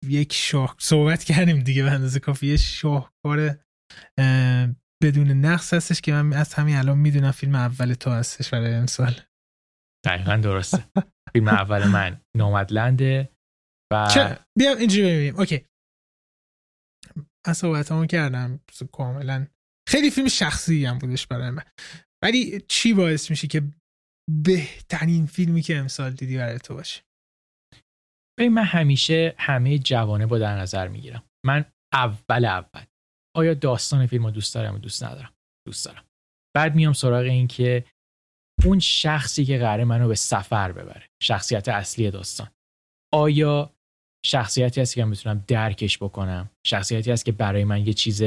یک 0.08 0.32
شاه 0.32 0.76
صحبت 0.78 1.24
کردیم 1.24 1.60
دیگه 1.60 1.82
به 1.82 1.90
اندازه 1.90 2.20
کافی 2.20 2.46
یه 2.46 2.56
شاهکار 2.56 3.58
بدون 5.02 5.30
نقص 5.30 5.74
هستش 5.74 6.00
که 6.00 6.12
من 6.12 6.32
از 6.32 6.54
همین 6.54 6.76
الان 6.76 6.98
می‌دونم 6.98 7.30
فیلم 7.30 7.54
اول 7.54 7.94
تو 7.94 8.10
هستش 8.10 8.50
برای 8.50 8.74
امسال. 8.74 9.20
دقیقا 10.06 10.36
درسته. 10.36 10.84
فیلم 11.32 11.48
اول 11.48 11.88
من 11.88 12.20
نومدلنده 12.36 13.32
و 13.92 14.08
بیا 14.58 14.74
اینجوری 14.74 15.06
ببینیم. 15.06 15.36
اوکی. 15.36 15.66
از 17.46 17.58
صحبت 17.58 17.92
همون 17.92 18.06
کردم. 18.06 18.60
کاملا 18.92 19.46
خیلی 19.88 20.10
فیلم 20.10 20.28
شخصی 20.28 20.84
هم 20.84 20.98
بودش 20.98 21.26
برای 21.26 21.50
من. 21.50 21.64
ولی 22.24 22.60
چی 22.68 22.92
باعث 22.92 23.30
میشه 23.30 23.46
که 23.46 23.62
بهترین 24.44 25.26
فیلمی 25.26 25.62
که 25.62 25.76
امسال 25.76 26.12
دیدی 26.12 26.36
برای 26.36 26.58
تو 26.58 26.74
باشه؟ 26.74 27.02
ببین 28.38 28.52
من 28.52 28.64
همیشه 28.64 29.34
همه 29.38 29.78
جوانه 29.78 30.26
با 30.26 30.38
در 30.38 30.58
نظر 30.58 30.88
می‌گیرم. 30.88 31.22
من 31.46 31.64
اول 31.92 32.44
اول. 32.44 32.84
آیا 33.36 33.54
داستان 33.54 34.06
فیلم 34.06 34.24
رو 34.24 34.30
دوست 34.30 34.54
دارم 34.54 34.74
و 34.74 34.78
دوست 34.78 35.04
ندارم؟ 35.04 35.32
دوست 35.66 35.84
دارم. 35.84 36.04
بعد 36.56 36.74
میام 36.74 36.92
سراغ 36.92 37.24
این 37.24 37.48
که 37.48 37.84
اون 38.64 38.78
شخصی 38.78 39.44
که 39.44 39.58
قراره 39.58 39.84
منو 39.84 40.08
به 40.08 40.14
سفر 40.14 40.72
ببره 40.72 41.08
شخصیت 41.22 41.68
اصلی 41.68 42.10
داستان. 42.10 42.50
آیا 43.14 43.74
شخصیتی 44.26 44.80
هست 44.80 44.94
که 44.94 45.04
من 45.04 45.10
بتونم 45.10 45.44
درکش 45.46 45.98
بکنم؟ 45.98 46.50
شخصیتی 46.66 47.12
هست 47.12 47.24
که 47.24 47.32
برای 47.32 47.64
من 47.64 47.86
یه 47.86 47.92
چیز 47.92 48.22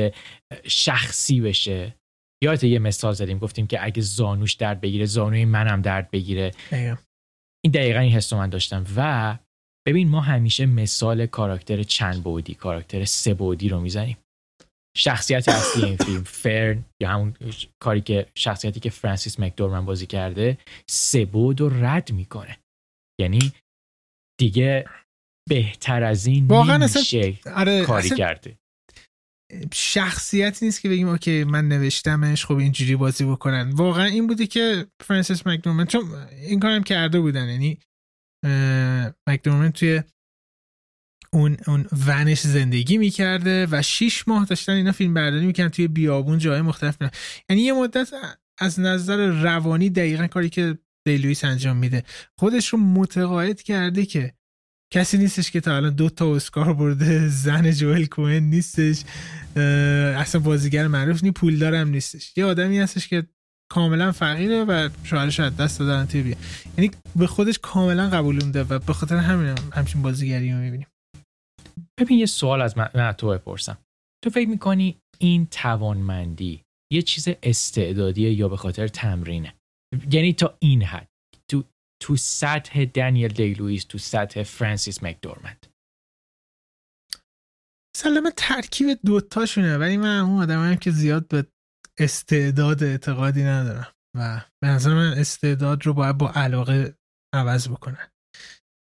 شخصی 0.63 1.41
بشه؟ 1.41 1.95
یادت 2.43 2.63
یه 2.63 2.79
مثال 2.79 3.13
زدیم 3.13 3.37
گفتیم 3.37 3.67
که 3.67 3.85
اگه 3.85 4.01
زانوش 4.01 4.53
درد 4.53 4.81
بگیره 4.81 5.05
زانوی 5.05 5.45
منم 5.45 5.81
درد 5.81 6.11
بگیره. 6.11 6.51
این 7.63 7.71
دقیقا 7.73 7.99
این 7.99 8.11
حس 8.11 8.33
من 8.33 8.49
داشتم. 8.49 8.85
و 8.95 9.37
ببین 9.87 10.09
ما 10.09 10.21
همیشه 10.21 10.65
مثال 10.65 11.25
کاراکتر 11.25 11.83
چند 11.83 12.23
بودی 12.23 12.53
کاراکتر 12.53 13.05
سه 13.05 13.33
بودی 13.33 13.69
رو 13.69 13.79
می‌زنیم. 13.79 14.17
شخصیت 14.97 15.49
اصلی 15.49 15.85
این 15.85 15.97
فیلم 15.97 16.23
فرن 16.43 16.85
یا 17.01 17.09
همون 17.09 17.33
کاری 17.79 18.01
که 18.01 18.25
شخصیتی 18.37 18.79
که 18.79 18.89
فرانسیس 18.89 19.39
مکدورمن 19.39 19.85
بازی 19.85 20.05
کرده 20.05 20.57
سه 20.89 21.25
بود 21.25 21.61
رو 21.61 21.85
رد 21.85 22.11
می‌کنه. 22.11 22.57
یعنی 23.19 23.53
دیگه 24.39 24.85
بهتر 25.49 26.03
از 26.03 26.25
این 26.25 26.47
واقعا 26.47 26.77
نمیشه 26.77 27.33
آره 27.55 27.85
کاری 27.85 28.09
کرده. 28.09 28.57
شخصیتی 29.73 30.65
نیست 30.65 30.81
که 30.81 30.89
بگیم 30.89 31.09
okay 31.09 31.43
من 31.43 31.67
نوشتمش 31.67 32.45
خب 32.45 32.55
اینجوری 32.55 32.95
بازی 32.95 33.25
بکنن. 33.25 33.69
واقعا 33.69 34.05
این 34.05 34.27
بوده 34.27 34.47
که 34.47 34.87
فرانسیس 35.03 35.47
مکدورمن 35.47 35.85
چون 35.85 36.13
این 36.31 36.59
کارم 36.59 36.83
کرده 36.83 37.19
بودن 37.19 37.49
یعنی 37.49 37.77
مکدورمن 39.27 39.71
توی 39.71 40.01
اون 41.33 41.57
اون 41.67 41.85
van 42.07 42.27
ش 42.27 42.41
زندگی 42.41 42.97
می‌کرده 42.97 43.67
و 43.71 43.81
شیش 43.81 44.27
ماه 44.27 44.45
داشتن 44.45 44.73
اینا 44.73 44.91
فیلم 44.91 45.13
برداری 45.13 45.45
می‌کردن 45.45 45.69
توی 45.69 45.87
بیابون 45.87 46.37
جای 46.37 46.61
مختلف 46.61 47.01
میرن. 47.01 47.11
یعنی 47.49 47.61
یه 47.61 47.73
مدت 47.73 48.09
از 48.59 48.79
نظر 48.79 49.27
روانی 49.27 49.89
دقیقا 49.89 50.27
کاری 50.27 50.49
که 50.49 50.77
دی 51.07 51.19
لویس 51.19 51.43
انجام 51.43 51.77
میده 51.77 52.03
خودش 52.39 52.67
رو 52.67 52.79
متقاعد 52.79 53.61
کرده 53.61 54.05
که 54.05 54.33
کسی 54.93 55.17
نیستش 55.17 55.51
که 55.51 55.61
تا 55.61 55.75
الان 55.75 55.93
دو 55.95 56.09
تا 56.09 56.35
اسکار 56.35 56.73
برده 56.73 57.27
زن 57.27 57.71
جوئل 57.71 58.05
کوهن 58.05 58.43
نیستش 58.43 59.03
اصلا 60.15 60.41
بازیگر 60.41 60.87
معروف 60.87 61.23
نی 61.23 61.31
پول 61.31 61.57
دارم 61.57 61.89
نیستش 61.89 62.37
یه 62.37 62.45
آدمی 62.45 62.79
هستش 62.79 63.07
که 63.07 63.27
کاملا 63.71 64.11
فقیره 64.11 64.63
و 64.63 64.89
شوهرش 65.03 65.39
از 65.39 65.57
دست 65.57 65.79
دادن 65.79 66.05
توی 66.05 66.21
بیا 66.23 66.37
یعنی 66.77 66.91
به 67.15 67.27
خودش 67.27 67.59
کاملا 67.59 68.09
قبول 68.09 68.43
مونده 68.43 68.63
و 68.63 68.79
به 68.79 68.93
خاطر 68.93 69.15
همین 69.15 69.55
همچین 69.73 70.01
بازیگری 70.01 70.51
رو 70.51 70.57
می‌بینیم. 70.57 70.87
ببین 71.99 72.19
یه 72.19 72.25
سوال 72.25 72.61
از 72.61 72.77
من, 72.77 73.11
تو 73.11 73.27
بپرسم. 73.27 73.77
تو 74.23 74.29
فکر 74.29 74.49
می‌کنی 74.49 74.97
این 75.19 75.47
توانمندی 75.51 76.63
یه 76.93 77.01
چیز 77.01 77.27
استعدادیه 77.43 78.33
یا 78.33 78.47
به 78.49 78.57
خاطر 78.57 78.87
تمرینه؟ 78.87 79.53
یعنی 80.11 80.33
تا 80.33 80.57
این 80.59 80.83
حد 80.83 81.07
تو 81.51 81.63
تو 82.01 82.15
سطح 82.15 82.85
دنیل 82.85 83.27
دی 83.27 83.53
لویس 83.53 83.83
تو 83.83 83.97
سطح 83.97 84.43
فرانسیس 84.43 85.03
مکدورمند. 85.03 85.67
سلام 87.97 88.29
ترکیب 88.37 88.87
دوتاشونه 89.05 89.77
ولی 89.77 89.97
من 89.97 90.19
اون 90.19 90.41
آدم 90.41 90.75
که 90.75 90.91
زیاد 90.91 91.27
به 91.27 91.45
استعداد 91.99 92.83
اعتقادی 92.83 93.43
ندارم 93.43 93.87
و 94.17 94.41
به 94.63 94.67
نظر 94.67 94.93
من 94.93 95.13
استعداد 95.13 95.85
رو 95.85 95.93
باید 95.93 96.17
با 96.17 96.31
علاقه 96.31 96.95
عوض 97.35 97.67
بکنن. 97.67 98.07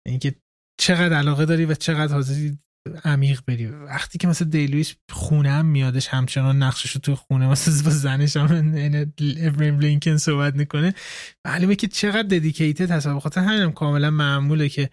اینکه 0.06 0.34
چقدر 0.80 1.16
علاقه 1.16 1.44
داری 1.44 1.64
و 1.64 1.74
چقدر 1.74 2.12
حاضری 2.12 2.58
عمیق 3.04 3.40
بری. 3.46 3.66
وقتی 3.66 4.18
که 4.18 4.28
مثلا 4.28 4.48
دی 4.48 4.64
لویس 4.64 4.94
خونه 5.10 5.50
هم 5.50 5.66
میادش 5.66 6.08
همچنان 6.08 6.62
نقشش 6.62 6.90
رو 6.90 7.00
تو 7.00 7.16
خونه 7.16 7.48
مثلا 7.48 7.74
با 7.84 7.90
زنش 7.90 8.36
هم 8.36 8.74
ابراهیم 9.40 9.78
لینکن 9.78 10.16
صحبت 10.16 10.54
می‌کنه. 10.54 10.94
معلومه 11.46 11.76
که 11.76 11.88
چقدر 11.88 12.22
ددیکیتد 12.22 12.90
هست 12.90 13.08
بخاطر 13.08 13.40
همینم 13.40 13.72
کاملا 13.72 14.10
معموله 14.10 14.68
که 14.68 14.90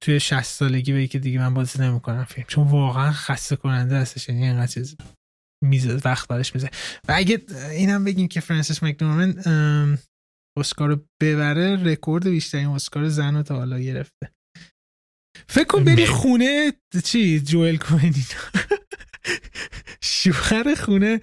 توی 0.00 0.20
60 0.20 0.42
سالگی 0.42 0.92
بگی 0.92 1.08
که 1.08 1.18
دیگه 1.18 1.38
من 1.38 1.54
بازی 1.54 1.82
نمی‌کنم 1.82 2.24
فیلم. 2.24 2.46
چون 2.48 2.68
واقعا 2.68 3.12
خسته 3.12 3.56
کننده 3.56 3.96
هستش 3.96 4.28
یعنی 4.28 4.44
اینقدر 4.44 4.66
چیز 4.66 4.96
میزه 5.64 6.00
وقت 6.04 6.28
براش 6.28 6.54
میزه. 6.54 6.70
و 7.08 7.12
اگه 7.16 7.42
اینم 7.70 8.04
بگیم 8.04 8.28
که 8.28 8.40
فرانسیس 8.40 8.82
مکدورمن 8.82 9.34
اسکار 10.58 10.88
رو 10.88 11.04
ببره 11.22 11.84
رکورد 11.84 12.28
بیشترین 12.28 12.66
اسکار 12.66 13.08
زن 13.08 13.36
رو 13.36 13.42
تا 13.42 13.56
حالا 13.56 13.78
گرفته. 13.78 14.32
فکر 15.48 15.64
کن 15.64 15.84
بری 15.84 16.06
خونه 16.06 16.72
چی؟ 17.04 17.40
جوئل 17.40 17.76
کوهن 17.76 18.14
شوهر 20.02 20.74
خونه 20.74 21.20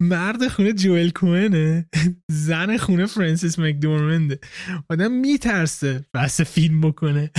مرد 0.00 0.48
خونه 0.48 0.72
جوئل 0.72 1.10
کوهنه. 1.10 1.88
زن 2.30 2.76
خونه 2.76 3.06
فرانسیس 3.06 3.58
مکدورمنده 3.58 4.38
آدم 4.90 5.12
میترسه 5.12 6.04
بس 6.14 6.40
فیلم 6.40 6.80
بکنه. 6.80 7.30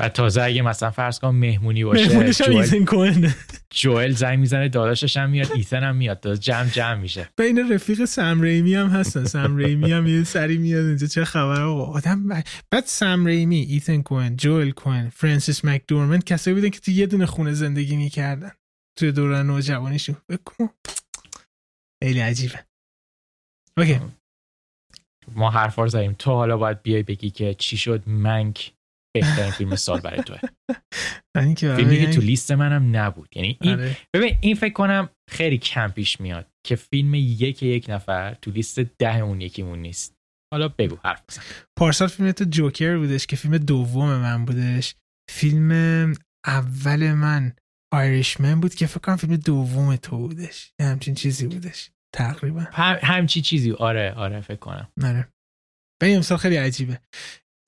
و 0.00 0.08
تازه 0.08 0.42
اگه 0.42 0.62
مثلا 0.62 0.90
فرض 0.90 1.18
کن 1.18 1.28
مهمونی 1.28 1.84
باشه 1.84 2.08
مهمونش 2.08 2.40
هم 2.40 2.56
ایتن 2.56 2.84
کوهنه 2.84 3.36
جوئل 3.70 4.10
زنگ 4.10 4.38
می‌زنه 4.38 4.68
داداشش 4.68 5.16
هم 5.16 5.30
میاد 5.30 5.52
ایتن 5.52 5.82
هم 5.82 5.96
میاد 5.96 6.34
جمع 6.34 6.68
جمع 6.68 6.94
میشه. 6.94 7.28
بین 7.36 7.72
رفیق 7.72 8.04
سم 8.04 8.40
ریمی 8.40 8.74
هم 8.74 8.88
هستن. 8.88 9.24
سم 9.24 9.56
ریمی 9.56 9.92
هم 9.92 10.06
یه 10.06 10.24
سری 10.24 10.58
میاد 10.58 10.84
اینجا 10.84 11.06
چه 11.06 11.24
خبر 11.24 11.60
آقا 11.60 11.84
آدم 11.84 12.28
ب... 12.28 12.42
بعد 12.70 12.84
سم 12.86 13.26
ریمی 13.26 13.60
ایتن 13.60 14.02
کوهن 14.02 14.36
جوئل 14.36 14.70
کوهن 14.70 15.08
فرانسیس 15.08 15.64
مکدورمند 15.64 16.24
کسایی 16.24 16.54
بودن 16.54 16.68
که 16.68 16.80
تو 16.80 16.90
یه 16.90 17.06
دونه 17.06 17.26
خونه 17.26 17.52
زندگی 17.52 17.96
می‌کردن. 17.96 18.52
توی 18.98 19.12
دوران 19.12 19.46
نوجوانیشون. 19.46 20.16
بکن 20.28 20.68
خیلی 22.04 22.20
عجیبه. 22.20 22.64
اوکی. 23.78 24.00
ما 25.34 25.50
حرفا 25.50 25.86
زدیم. 25.86 26.12
تو 26.12 26.30
حالا 26.30 26.56
باید 26.56 26.82
بیای 26.82 27.02
بگی 27.02 27.30
که 27.30 27.54
چی 27.54 27.76
شد. 27.76 28.08
منک. 28.08 28.72
بهترین 29.20 29.50
فیلم 29.50 29.76
سال 29.76 30.00
برای 30.00 30.22
توه. 30.22 30.38
فیلمی 31.76 32.00
که 32.00 32.10
تو 32.10 32.20
لیست 32.20 32.52
منم 32.52 32.96
نبود. 32.96 33.28
یعنی 33.36 33.58
این 33.60 33.72
آره. 33.72 33.96
ببین 34.14 34.38
این 34.40 34.54
فکر 34.54 34.72
کنم 34.72 35.08
خیلی 35.30 35.58
کم 35.58 35.88
پیش 35.88 36.20
میاد 36.20 36.46
که 36.66 36.76
فیلم 36.76 37.14
یک 37.14 37.62
یک 37.62 37.86
نفر 37.88 38.34
تو 38.34 38.50
لیست 38.50 38.80
ده 38.80 39.18
اون 39.18 39.40
یکیمون 39.40 39.78
نیست. 39.78 40.16
حالا 40.52 40.68
بگو 40.68 40.96
حرف 41.04 41.22
بزن. 41.28 41.42
پارسال 41.78 42.08
فیلم 42.08 42.32
تو 42.32 42.44
جوکر 42.44 42.96
بودش 42.96 43.26
که 43.26 43.36
فیلم 43.36 43.58
دوم 43.58 44.16
من 44.16 44.44
بودش. 44.44 44.94
فیلم 45.30 46.12
اول 46.46 47.12
من 47.12 47.52
آیریشمن 47.94 48.60
بود 48.60 48.74
که 48.74 48.86
فکر 48.86 49.00
کنم 49.00 49.16
فیلم 49.16 49.36
دوم 49.36 49.96
تو 49.96 50.18
بودش. 50.18 50.72
یه 50.80 50.86
همچین 50.86 51.14
چیزی 51.14 51.46
بودش 51.46 51.90
تقریبا. 52.14 52.60
هم 52.60 52.98
همچی 53.02 53.40
چیزی. 53.40 53.72
آره 53.72 54.12
آره 54.12 54.40
فکر 54.40 54.56
کنم. 54.56 54.88
آره. 55.04 55.28
به 56.00 56.14
امسال 56.14 56.38
خیلی 56.38 56.56
عجیبه. 56.56 57.00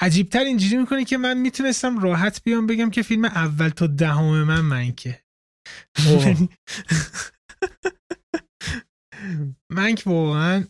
عجیبتر 0.00 0.44
اینجوری 0.44 0.76
می‌کنه 0.76 1.04
که 1.04 1.18
من 1.18 1.38
می‌تونستم 1.38 1.98
راحت 1.98 2.42
بیام 2.44 2.66
بگم 2.66 2.90
که 2.90 3.02
فیلم 3.02 3.24
اول 3.24 3.68
تا 3.68 3.86
دهم 3.86 4.42
من 4.44 4.60
من 4.60 4.92
که 4.92 5.22
من 9.72 9.94
که 9.94 10.10
واقعا 10.10 10.64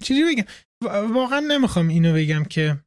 چیزی 0.00 0.24
بگم. 0.24 0.44
واقعا 1.12 1.40
نمی‌خوام 1.40 1.88
اینو 1.88 2.14
بگم 2.14 2.44
که 2.44 2.84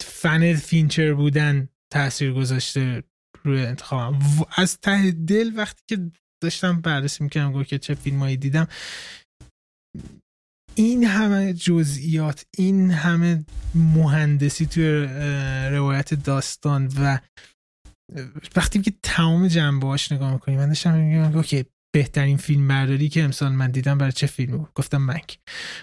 فن 0.00 0.54
فینچر 0.54 1.14
بودن 1.14 1.68
تاثیر 1.92 2.32
گذاشته 2.32 3.04
روی 3.44 3.66
انتخابم. 3.66 4.18
از 4.56 4.78
ته 4.80 5.10
دل 5.10 5.52
وقتی 5.56 5.82
که 5.88 6.10
داشتم 6.42 6.80
بررسی 6.80 7.24
می‌کنم 7.24 7.52
گفت 7.52 7.68
که 7.68 7.78
چه 7.78 7.94
فیلمایی 7.94 8.36
دیدم 8.36 8.68
این 10.74 11.04
همه 11.04 11.52
جزئیات 11.52 12.46
این 12.58 12.90
همه 12.90 13.44
مهندسی 13.74 14.66
توی 14.66 15.04
روایت 15.70 16.14
داستان 16.14 16.92
و 17.00 17.18
وقتی 18.56 18.80
که 18.80 18.92
تمام 19.02 19.48
جنبه 19.48 19.86
هاش 19.86 20.12
نگاه 20.12 20.32
می‌کنیم 20.32 20.58
من 20.58 20.68
داشتم 20.68 20.94
میگم 20.94 21.36
okay 21.36 21.64
بهترین 21.94 22.36
فیلم 22.36 22.68
برداری 22.68 23.08
که 23.08 23.22
امسال 23.22 23.52
من 23.52 23.70
دیدم 23.70 23.98
برای 23.98 24.12
چه 24.12 24.26
فیلم 24.26 24.56
بود؟ 24.56 24.68
گفتم 24.74 24.98
منک. 24.98 25.38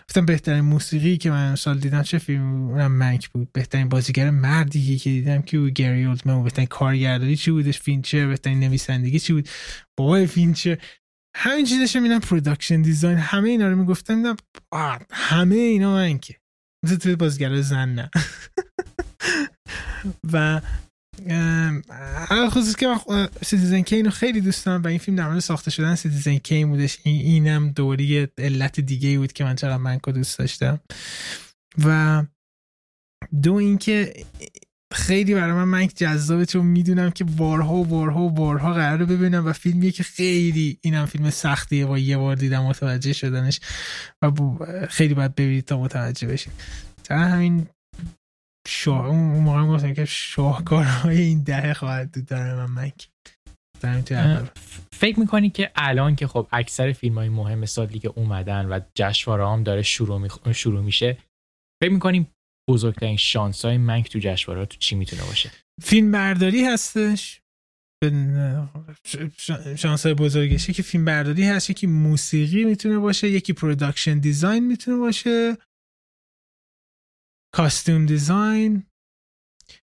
گفتم 0.10 0.26
بهترین 0.26 0.62
موسیقی 0.62 1.18
که 1.18 1.30
من 1.30 1.50
امسال 1.50 1.80
دیدم 1.80 2.04
چه 2.04 2.18
فیلم 2.18 2.70
اونم 2.70 2.92
منک 2.92 3.30
بود. 3.30 3.52
بهترین 3.54 3.90
بازیگر 3.90 4.30
مردی 4.30 4.98
که 4.98 5.10
دیدم 5.10 5.42
که 5.42 5.60
بود؟ 5.60 5.74
گری 5.74 6.06
اولدمن. 6.06 6.44
بهترین 6.44 6.68
کارگردانی 6.68 7.36
چی 7.36 7.52
بودش؟ 7.52 7.80
فینچر. 7.80 8.28
بهترین 8.28 8.60
نویسندگی 8.60 9.20
چی 9.20 9.34
بود؟ 9.34 9.50
بابای 10.00 10.28
فینچر. 10.28 10.78
همین 11.42 11.66
چیزش 11.66 11.96
میدم 11.96 12.20
production 12.20 12.82
design 12.82 13.18
همه 13.18 13.50
اینا 13.50 13.70
رو 13.70 13.76
می‌گفتم 13.76 14.36
همه 15.12 15.56
اینا 15.56 15.94
من 15.94 16.20
که 16.20 16.36
مثل 16.86 16.96
توی 16.96 17.16
بازیگر 17.16 17.62
زن 17.62 17.90
نه. 17.90 18.10
و 20.34 20.62
خصوص 22.50 22.76
که 22.76 22.88
من 22.88 23.30
سیتیزن 23.44 23.82
کین 23.82 24.06
رو 24.06 24.12
خیلی 24.12 24.42
دوست 24.42 24.66
دارم 24.66 24.84
و 24.84 24.88
این 24.88 24.98
فیلم 24.98 25.18
در 25.18 25.28
مورد 25.28 25.40
ساخته 25.40 25.72
شدن 25.72 25.96
سیتیزن 25.96 26.38
کین 26.38 26.70
بودش. 26.70 27.00
این 27.04 27.22
اینم 27.22 27.70
دوری 27.70 28.28
علت 28.38 28.80
دیگه 28.80 29.18
بود 29.18 29.34
که 29.34 29.44
من 29.44 29.56
چقدر 29.56 29.78
منکو 29.78 30.12
دوست 30.12 30.40
داشتم. 30.40 30.80
و 31.86 32.24
دو 33.42 33.54
اینکه 33.54 34.26
خیلی 34.94 35.34
برای 35.34 35.54
من 35.54 35.64
منک 35.64 35.94
جذابه 35.96 36.46
چون 36.46 36.66
می‌دونم 36.66 37.12
که 37.12 37.24
بارها 37.24 37.74
و 37.74 37.86
بارها 37.86 38.22
و 38.22 38.32
بارها 38.32 38.74
قراره 38.74 39.06
ببینم 39.06 39.46
و 39.46 39.54
فیلمیه 39.54 39.92
که 39.92 40.04
خیلی 40.04 40.80
اینم 40.82 41.06
فیلم 41.06 41.30
سختیه 41.30 41.86
با 41.86 41.98
یه 41.98 42.18
بار 42.18 42.36
دیدم 42.36 42.64
متوجه 42.64 43.14
شدنش 43.14 43.60
و 44.22 44.32
خیلی 44.90 45.14
باید 45.14 45.36
ببینید 45.36 45.66
تا 45.66 45.80
متوجه 45.80 46.28
بشید 46.28 46.54
تا 47.04 47.18
همین 47.18 47.68
شاه 48.68 49.06
اون 49.06 49.44
موقع 49.44 49.66
گفتم 49.66 49.94
که 49.94 50.06
شاهکارهای 50.06 51.22
این 51.22 51.44
دهه 51.44 51.74
خواهد 51.74 52.12
بود 52.12 52.26
داره 52.26 52.56
من 52.56 52.72
منک. 52.72 53.10
فکر 54.94 55.20
می‌کنی 55.20 55.50
که 55.50 55.72
الان 55.76 56.16
که 56.16 56.28
خب 56.28 56.48
اکثر 56.52 56.92
فیلم 56.92 57.16
های 57.16 57.30
مهم 57.30 57.66
سالی 57.66 58.00
که 58.00 58.08
اومدن 58.16 58.66
و 58.66 58.80
جشنواره 58.96 59.48
هم 59.48 59.64
داره 59.64 59.82
شروع, 59.82 60.20
می... 60.20 60.54
شروع 60.54 60.82
میشه 60.82 61.18
فکر 61.84 61.94
می‌کنیم 61.94 62.28
بزرگترین 62.70 63.18
شانس 63.18 63.66
های 63.66 63.78
منک 63.78 64.10
تو 64.10 64.20
جشنواره 64.20 64.66
تو 64.66 64.78
چی 64.78 64.96
می‌تونه 64.96 65.24
باشه؟ 65.24 65.52
فیلم 65.82 66.12
برداری 66.12 66.66
هستش 66.66 67.42
شانس 69.78 70.06
های 70.06 70.14
بزرگشی 70.14 70.74
که 70.74 70.84
فیلم 70.84 71.06
برداری 71.06 71.44
هست. 71.44 71.70
یکی 71.70 71.88
موسیقی 71.88 72.64
می‌تونه 72.66 72.98
باشه 72.98 73.30
یکی 73.30 73.54
production 73.54 74.20
design 74.20 74.68
می‌تونه 74.68 74.98
باشه. 74.98 75.58
کاستوم 77.56 78.06
دیزاین 78.06 78.84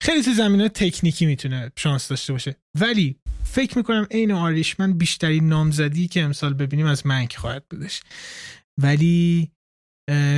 خیلی 0.02 0.24
تو 0.24 0.34
زمینه 0.34 0.70
تکنیکی 0.70 1.26
می‌تونه 1.26 1.72
شانس 1.78 2.08
داشته 2.08 2.34
باشه. 2.34 2.56
ولی 2.80 3.20
فکر 3.44 3.78
می‌کنم 3.78 4.08
عین 4.12 4.32
آریشمن 4.32 4.94
بیشترین 4.94 5.50
نامزدی 5.50 6.08
که 6.08 6.22
امسال 6.22 6.54
ببینیم 6.54 6.86
از 6.86 7.06
منک 7.06 7.36
خواهد 7.36 7.66
بودش. 7.70 8.02
ولی 8.82 9.52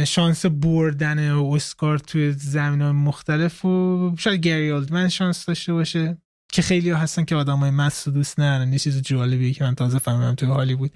شانس 0.07 0.45
بردن 0.45 1.19
اسکار 1.29 1.97
توی 1.97 2.31
زمین 2.31 2.81
های 2.81 2.91
مختلف 2.91 3.65
و 3.65 4.15
شاید 4.17 4.41
گری 4.41 4.69
اولدمن 4.69 5.09
شانس 5.09 5.45
داشته 5.45 5.73
باشه 5.73 6.17
که 6.53 6.61
خیلی 6.61 6.89
ها 6.89 6.97
هستن 6.97 7.25
که 7.25 7.35
آدم 7.35 7.57
های 7.57 7.71
مست 7.71 8.07
و 8.07 8.11
دوست 8.11 8.39
ندارن. 8.39 8.73
یه 8.73 8.79
چیز 8.79 9.01
جالبیه 9.01 9.53
که 9.53 9.63
من 9.63 9.75
تازه 9.75 9.99
فهمیدم 9.99 10.35
توی 10.35 10.49
حالی 10.49 10.75
بود 10.75 10.91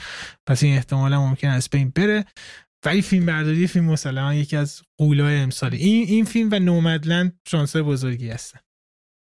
پس 0.47 0.63
این 0.63 0.75
احتمالا 0.75 1.25
ممکن 1.25 1.47
از 1.47 1.69
بین 1.71 1.89
بره. 1.89 2.25
ولی 2.85 3.01
فیلم 3.01 3.25
برداری 3.25 3.67
فیلم 3.67 3.85
مسلما 3.85 4.33
یکی 4.33 4.55
از 4.55 4.81
غولای 4.97 5.37
امسالی 5.37 5.77
این 5.77 6.07
این 6.07 6.25
فیلم 6.25 6.49
و 6.51 6.59
نومدلند 6.59 7.39
شانس 7.47 7.75
بزرگی 7.75 8.29
هستن. 8.29 8.59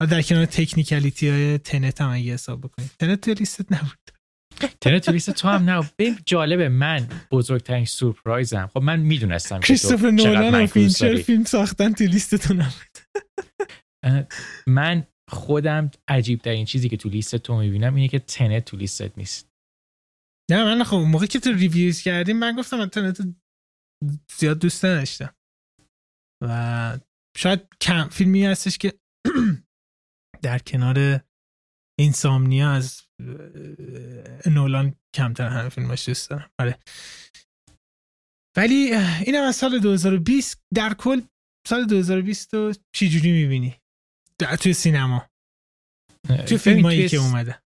و 0.01 0.07
در 0.07 0.23
کنار 0.23 0.47
technicality 0.47 1.29
های 1.29 1.59
تنت 1.59 2.01
هم 2.01 2.11
اگه 2.11 2.33
حساب 2.33 2.61
بکنید. 2.61 2.91
تنت 2.99 3.21
توی 3.21 3.35
لیستت 3.35 3.73
نبود. 3.73 4.22
تنت 4.81 5.09
لیست 5.09 5.31
تو 5.31 5.49
هم 5.49 5.71
نه. 5.71 5.91
ببین 5.99 6.19
جالبه 6.27 6.69
من 6.69 7.09
بزرگترین 7.31 7.85
سورپرایزم. 7.85 8.67
خب 8.67 8.83
من 8.83 9.01
می‌دونستم 9.01 9.61
کریستوفر 9.61 10.11
نولان 10.11 10.55
و 10.55 10.67
فینچر 10.67 11.17
فیلم 11.17 11.45
ساختن 11.45 11.93
تو 11.93 12.55
نبود. 12.55 12.99
من 14.67 15.07
خودم 15.31 15.91
عجیب 16.09 16.41
ترین 16.41 16.65
چیزی 16.65 16.89
که 16.89 16.97
تو 16.97 17.09
لیست 17.09 17.37
تو 17.37 17.57
می‌بینم 17.57 17.95
اینه 17.95 18.09
که 18.09 18.19
تنت 18.19 18.65
تو 18.65 18.77
لیستت 18.77 19.19
نیست. 19.19 19.49
نه 20.51 20.65
من 20.65 20.85
خب 20.85 20.97
موقعی 20.97 21.29
که 21.29 21.41
تو 21.41 21.53
ریویوز 21.53 22.03
کردیم 22.03 22.39
من 22.39 22.57
گفتم 22.57 22.81
اینترنت 22.81 23.19
زیاد 24.39 24.59
دوست 24.59 24.85
نداشتم. 24.85 25.35
و 26.45 26.99
شاید 27.37 27.61
کم 27.81 28.09
فیلمی 28.09 28.47
هستش 28.47 28.79
که 28.79 28.95
در 30.43 30.59
کنار 30.59 31.21
اینسامنیا 32.03 32.71
از 32.71 33.03
نولان 34.47 34.95
کمتر 35.15 35.49
همه 35.49 35.69
فیلماش 35.69 36.09
دوست 36.09 36.31
دارم. 36.31 36.51
آره. 36.59 36.79
ولی 38.57 38.95
اینم 39.27 39.43
از 39.43 39.57
سال 39.57 39.79
2020 39.79 40.63
در 40.75 40.95
کل 40.95 41.21
سال 41.69 41.87
2020 41.87 42.55
رو 42.55 42.73
چی 42.95 43.09
جوری 43.09 43.33
می‌بینی 43.33 43.77
توی 44.61 44.73
سینما. 44.73 45.31
توی 46.47 46.59
فیلمایی 46.59 47.09
که 47.09 47.17
اومده. 47.17 47.63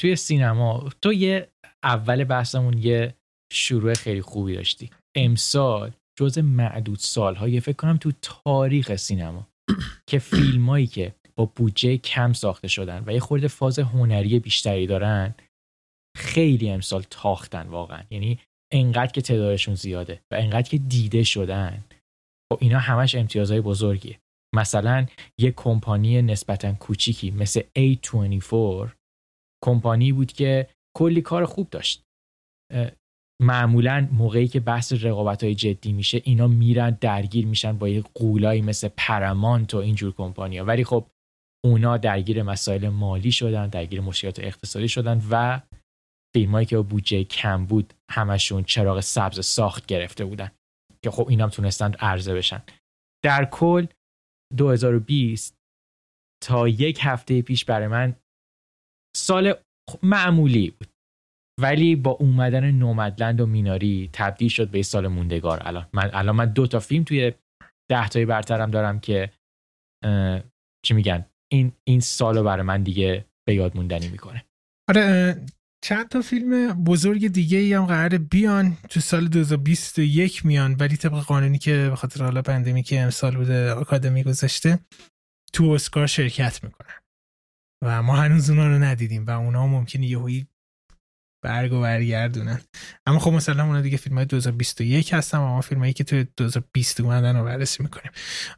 توی 0.00 0.16
سینما 0.16 0.90
تو 1.02 1.12
یه 1.12 1.52
اول 1.82 2.24
بحثمون 2.24 2.78
یه 2.78 3.14
شروع 3.52 3.94
خیلی 3.94 4.22
خوبی 4.22 4.54
داشتی. 4.54 4.90
امسال 5.16 5.92
جز 6.18 6.38
معدود 6.38 6.98
سالهای 6.98 7.60
فکر 7.60 7.76
کنم 7.76 7.96
تو 7.96 8.12
تاریخ 8.22 8.96
سینما. 8.96 9.48
که 10.10 10.18
فیلمایی 10.18 10.86
که 10.86 11.14
بودجه 11.46 11.96
کم 11.96 12.32
ساخته 12.32 12.68
شدن 12.68 13.04
و 13.06 13.12
یه 13.12 13.20
خورده 13.20 13.48
فاز 13.48 13.78
هنری 13.78 14.38
بیشتری 14.38 14.86
دارن 14.86 15.34
خیلی 16.16 16.70
امسال 16.70 17.02
تاختن 17.10 17.68
واقعا. 17.68 18.02
یعنی 18.10 18.38
انقدر 18.72 19.12
که 19.12 19.20
تعدادشون 19.20 19.74
زیاده 19.74 20.20
و 20.30 20.34
انقدر 20.34 20.68
که 20.68 20.78
دیده 20.78 21.22
شدن. 21.22 21.84
خب 22.52 22.58
اینا 22.60 22.78
همش 22.78 23.14
امتیازهای 23.14 23.60
بزرگیه. 23.60 24.18
مثلا 24.54 25.06
یه 25.40 25.50
کمپانی 25.56 26.22
نسبتا 26.22 26.72
کوچیکی 26.72 27.30
مثل 27.30 27.60
A24 27.60 28.90
کمپانی 29.64 30.12
بود 30.12 30.32
که 30.32 30.68
کلی 30.96 31.20
کار 31.20 31.44
خوب 31.44 31.70
داشت. 31.70 32.02
معمولا 33.42 34.08
موقعی 34.12 34.48
که 34.48 34.60
بحث 34.60 34.92
رقابت 34.92 35.44
های 35.44 35.54
جدی 35.54 35.92
میشه 35.92 36.22
اینا 36.24 36.46
میرن 36.46 36.98
درگیر 37.00 37.46
میشن 37.46 37.78
با 37.78 37.88
یه 37.88 38.04
قولایی 38.14 38.62
مثل 38.62 38.88
پرامانت 38.96 39.74
و 39.74 39.78
اینجور 39.78 40.12
کمپانیا 40.12 40.64
ولی 40.64 40.84
خب 40.84 41.06
اونا 41.64 41.96
درگیر 41.96 42.42
مسائل 42.42 42.88
مالی 42.88 43.32
شدن 43.32 43.68
درگیر 43.68 44.00
مشکلات 44.00 44.38
اقتصادی 44.40 44.88
شدن 44.88 45.22
و 45.30 45.60
فیلمایی 46.34 46.66
که 46.66 46.78
بودجه 46.78 47.24
کم 47.24 47.66
بود 47.66 47.94
همشون 48.10 48.64
چراغ 48.64 49.00
سبز 49.00 49.46
ساخت 49.46 49.86
گرفته 49.86 50.24
بودن 50.24 50.50
که 51.02 51.10
خب 51.10 51.28
اینا 51.28 51.44
هم 51.44 51.50
تونستن 51.50 51.92
عرضه 51.94 52.34
بشن. 52.34 52.62
در 53.24 53.44
کل 53.44 53.86
2020 54.56 55.56
تا 56.42 56.68
یک 56.68 56.98
هفته 57.02 57.42
پیش 57.42 57.64
برای 57.64 57.88
من 57.88 58.16
سال 59.16 59.54
معمولی 60.02 60.70
بود. 60.70 60.88
ولی 61.60 61.96
با 61.96 62.10
اومدن 62.10 62.70
نومدلند 62.70 63.40
و 63.40 63.46
میناری 63.46 64.10
تبدیل 64.12 64.48
شد 64.48 64.70
به 64.70 64.82
سال 64.82 65.08
موندگار. 65.08 65.58
الان 65.62 65.88
من 65.92 66.10
الان 66.12 66.36
من 66.36 66.52
دو 66.52 66.66
تا 66.66 66.80
فیلم 66.80 67.04
توی 67.04 67.32
ده 67.90 68.08
تای 68.08 68.26
برترم 68.26 68.70
دارم 68.70 69.00
که 69.00 69.32
چی 70.86 70.94
میگن؟ 70.94 71.29
این 71.52 71.72
این 71.84 72.00
سالو 72.00 72.42
برای 72.42 72.62
من 72.62 72.82
دیگه 72.82 73.24
به 73.48 73.54
یاد 73.54 73.76
موندنی 73.76 74.08
می‌کنه. 74.08 74.44
آره 74.88 75.40
چند 75.84 76.08
تا 76.08 76.20
فیلم 76.20 76.84
بزرگ 76.84 77.28
دیگه 77.28 77.58
ای 77.58 77.72
هم 77.72 77.86
قرار 77.86 78.18
بیان 78.18 78.76
تو 78.88 79.00
سال 79.00 79.28
2021 79.28 80.46
میان 80.46 80.74
ولی 80.74 80.96
طبق 80.96 81.24
قانونی 81.24 81.58
که 81.58 81.88
به 81.90 81.96
خاطر 81.96 82.24
حالا 82.24 82.42
پندمی 82.42 82.82
که 82.82 83.00
امسال 83.00 83.36
بوده 83.36 83.72
آکادمی 83.72 84.22
گذاشته 84.22 84.78
تو 85.52 85.64
اسکار 85.64 86.06
شرکت 86.06 86.64
می‌کنن. 86.64 86.94
و 87.84 88.02
ما 88.02 88.16
هنوز 88.16 88.50
اونا 88.50 88.66
رو 88.66 88.78
ندیدیم 88.78 89.26
و 89.26 89.30
اونا 89.30 89.66
ممکنه 89.66 90.06
یهویی 90.06 90.46
برگ 91.44 91.72
و 91.72 91.80
برگردونن. 91.80 92.60
اما 93.06 93.18
خب 93.18 93.32
مثلا 93.32 93.64
اونا 93.64 93.80
دیگه 93.80 93.96
فیلم 93.96 94.16
های 94.16 94.24
2021 94.24 95.14
هستن 95.14 95.38
و 95.38 95.46
ما 95.46 95.60
فیلم 95.60 95.80
هایی 95.80 95.92
که 95.92 96.04
تو 96.04 96.24
2020 96.36 97.00
اومدن 97.00 97.36
رو 97.36 97.44
بررسی 97.44 97.82
می‌کنیم. 97.82 98.12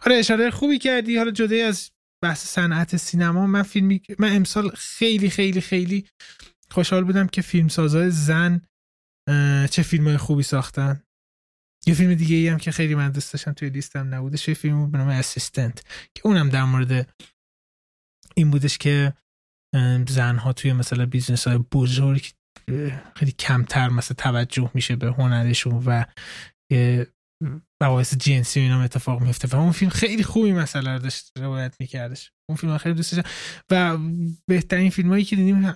آره 0.06 0.16
اشاره 0.16 0.50
خوبی 0.50 0.78
کردی. 0.78 1.16
حالا 1.16 1.30
جدای 1.30 1.62
از 1.62 1.90
بحث 2.22 2.44
صنعت 2.44 2.96
سینما. 2.96 3.46
من 3.46 3.62
فیلمی 3.62 4.02
من 4.18 4.36
امسال 4.36 4.68
خیلی 4.68 5.30
خیلی 5.30 5.60
خیلی 5.60 6.06
خوشحال 6.70 7.04
بودم 7.04 7.26
که 7.26 7.42
فیلمسازای 7.42 8.10
زن 8.10 8.60
چه 9.70 9.82
فیلم 9.82 10.08
های 10.08 10.16
خوبی 10.16 10.42
ساختن. 10.42 11.02
یه 11.86 11.94
فیلم 11.94 12.14
دیگه 12.14 12.36
ای 12.36 12.48
هم 12.48 12.58
که 12.58 12.70
خیلی 12.70 12.94
من 12.94 13.10
دوست 13.10 13.32
داشتم 13.32 13.52
توی 13.52 13.70
لیستم 13.70 14.14
نبودش 14.14 14.48
یه 14.48 14.54
فیلم 14.54 14.90
به 14.90 14.98
نام 14.98 15.08
اسیستنت 15.08 15.82
که 16.14 16.26
اونم 16.26 16.48
در 16.48 16.64
مورد 16.64 17.14
این 18.36 18.50
بودش 18.50 18.78
که 18.78 19.12
زنها 20.08 20.52
توی 20.52 20.72
مثلا 20.72 21.06
business 21.06 21.48
های 21.48 21.58
بزرگ 21.58 22.32
خیلی 23.16 23.32
کمتر 23.32 23.88
مثلا 23.88 24.14
توجه 24.18 24.70
میشه 24.74 24.96
به 24.96 25.06
هنرشون 25.06 25.82
و 25.86 26.04
مباحث 27.82 28.14
جنسی 28.14 28.60
و 28.60 28.62
اینا 28.62 28.82
اتفاق 28.82 29.20
میفته 29.20 29.48
و 29.48 29.60
اون 29.60 29.72
فیلم 29.72 29.90
خیلی 29.90 30.22
خوبی 30.22 30.52
مثلا 30.52 30.98
داشت 30.98 31.32
روایت 31.38 31.76
میکردش. 31.80 32.32
اون 32.48 32.56
فیلم 32.56 32.78
خیلی 32.78 32.94
دوست 32.94 33.20
و 33.70 33.98
بهترین 34.46 34.90
فیلم 34.90 35.08
هایی 35.08 35.24
که 35.24 35.36
دیدیم 35.36 35.74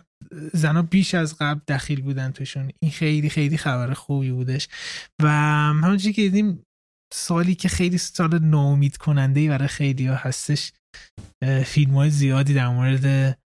زنها 0.52 0.82
بیش 0.82 1.14
از 1.14 1.38
قبل 1.38 1.60
دخیل 1.68 2.02
بودن 2.02 2.30
توشون. 2.30 2.70
این 2.82 2.90
خیلی 2.90 3.28
خیلی 3.28 3.56
خبر 3.56 3.92
خوبی 3.92 4.30
بودش. 4.30 4.68
و 5.22 5.28
همونجوری 5.82 6.12
که 6.12 6.22
دیدیم 6.22 6.62
سالی 7.14 7.54
که 7.54 7.68
خیلی 7.68 7.98
سال 7.98 8.38
ناامید 8.38 8.96
کننده 8.96 9.40
ای 9.40 9.48
برای 9.48 9.68
خیلی 9.68 10.06
ها 10.06 10.14
هستش 10.14 10.72
فیلم 11.64 11.94
های 11.94 12.10
زیادی 12.10 12.54
در 12.54 12.68
مورد 12.68 13.38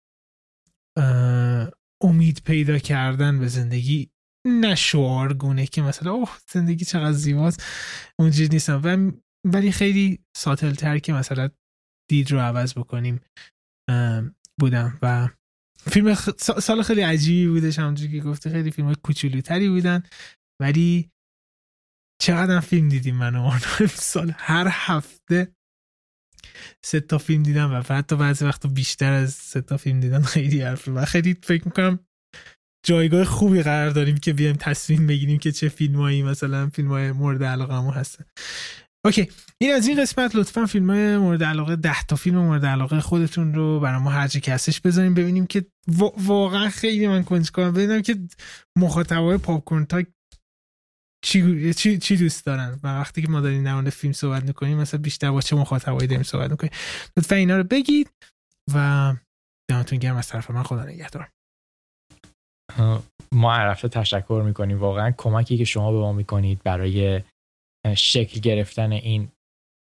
امید 2.03 2.43
پیدا 2.45 2.79
کردن 2.79 3.39
به 3.39 3.49
زندگی 3.49 4.11
نه 4.47 4.77
گونه 5.39 5.67
که 5.67 5.83
مثلا 5.83 6.13
اوه 6.13 6.39
زندگی 6.53 6.85
چقدر 6.85 7.13
زیباست. 7.13 7.65
اونجوری 8.19 8.49
نیستم. 8.49 8.81
و 8.85 9.13
ولی 9.47 9.73
خیلی 9.73 10.19
ساتل 10.37 10.73
تر 10.73 10.99
که 10.99 11.13
مثلا 11.13 11.51
دید 12.11 12.31
رو 12.33 12.39
عوض 12.39 12.75
بکنیم 12.75 13.21
بودم. 14.61 14.99
و 15.03 15.29
فیلم 15.79 16.15
سال 16.39 16.83
خیلی 16.83 17.01
عجیبی 17.01 17.49
بودش 17.49 17.79
همونجوری 17.79 18.21
که 18.21 18.27
گفته 18.27 18.51
خیلی 18.51 18.71
فیلم 18.71 18.95
کوچولوتری 18.95 19.69
بودن. 19.69 20.03
ولی 20.63 21.11
چقدر 22.23 22.61
فیلم 22.61 22.89
دیدیم 22.89 23.17
من 23.17 23.37
و 23.37 23.59
سال 23.87 24.35
هر 24.37 24.69
هفته 24.71 25.55
سه 26.85 27.01
تا 27.01 27.19
فیلم 27.19 27.43
دیدم 27.43 27.71
و 27.73 27.95
حتی 27.95 28.17
بعضی 28.17 28.45
وقتا 28.45 28.69
بیشتر 28.69 29.13
از 29.13 29.33
سه 29.33 29.61
تا 29.61 29.77
فیلم 29.77 30.01
دیدن 30.01 30.23
خیلی 30.23 30.61
حرف 30.61 30.89
و 30.89 31.05
خیلی 31.05 31.37
فکر 31.43 31.65
می‌کنم 31.65 31.99
جایگاه 32.87 33.25
خوبی 33.25 33.63
قرار 33.63 33.91
داریم 33.91 34.17
که 34.17 34.33
بیایم 34.33 34.57
تصمیم 34.57 35.07
بگیریم 35.07 35.39
که 35.39 35.53
چه 35.53 35.69
فیلمایی 35.69 36.23
مثلا 36.23 36.69
فیلم 36.69 36.89
های 36.89 37.13
مورد 37.13 37.45
علاقه 37.45 37.75
همون 37.75 37.95
هستن. 37.95 38.25
اوکی 39.05 39.29
این 39.59 39.75
از 39.75 39.89
این 39.89 40.03
قسمت 40.03 40.37
لطفا 40.37 40.67
فیلم 40.67 40.91
های 40.91 41.17
مورد 41.17 41.45
علاقه 41.45 41.77
ده 41.77 42.03
تا 42.03 42.17
فیلم 42.17 42.39
مورد 42.39 42.67
علاقه 42.67 43.01
خودتون 43.01 43.55
رو 43.55 43.81
برای 43.81 44.01
ما 44.01 44.11
هرچی 44.11 44.41
کسش 44.41 44.81
بذاریم 44.81 45.15
ببینیم 45.15 45.47
که 45.47 45.67
واقعا 46.19 46.69
خیلی 46.69 47.07
من 47.07 47.25
کنم 47.25 47.73
ببینم 47.73 48.03
که 48.03 48.17
مخاطبای 48.79 49.39
پاپ 49.39 49.83
تا 49.85 50.03
چی, 51.25 51.75
چی, 51.75 51.99
چی 51.99 52.17
دوست 52.17 52.47
دارن؟ 52.47 52.81
و 52.83 52.89
وقتی 52.89 53.23
که 53.23 53.29
ما 53.29 53.41
داریم 53.41 53.83
در 53.83 53.91
فیلم 53.91 54.13
صحبت 54.13 54.45
می‌کنیم 54.45 54.79
مثلا 54.79 55.01
بیشتر 55.01 55.31
با 55.31 55.41
چه 55.41 55.57
مخاطبایی 55.57 56.07
داریم 56.07 56.23
صحبت 56.23 56.51
می‌کنیم؟ 56.51 56.73
لطفا 57.17 57.35
اینا 57.35 57.57
رو 57.57 57.65
بگید 57.65 58.11
و 58.75 59.15
دمتون 59.71 59.99
گرم 59.99 60.17
از 60.17 60.29
طرف 60.29 60.51
من 60.51 60.63
خدا 60.63 60.85
نگهدار. 60.85 61.31
ما 63.33 63.55
عرفته 63.55 63.89
تشکر 63.89 64.43
می‌کنیم. 64.47 64.79
واقعا 64.79 65.15
کمکی 65.19 65.59
که 65.59 65.65
شما 65.65 65.93
به 65.93 65.99
ما 65.99 66.13
می‌کنید 66.13 66.63
برای 66.63 67.21
شکل 67.97 68.41
گرفتن 68.41 68.93
این 68.93 69.29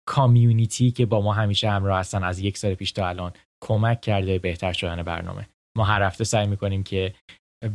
کامیونیتی 0.08 0.90
که 0.90 1.06
با 1.06 1.20
ما 1.20 1.32
همیشه 1.32 1.70
همراه 1.70 1.98
هستن 1.98 2.24
از 2.24 2.38
یک 2.38 2.58
سال 2.58 2.74
پیش 2.74 2.92
تا 2.92 3.08
الان 3.08 3.32
کمک 3.64 4.00
کرده 4.00 4.38
بهتر 4.38 4.72
شدن 4.72 5.02
برنامه. 5.02 5.48
ما 5.76 5.84
هر 5.84 6.02
هفته 6.02 6.24
سعی 6.24 6.46
می‌کنیم 6.46 6.82
که 6.82 7.14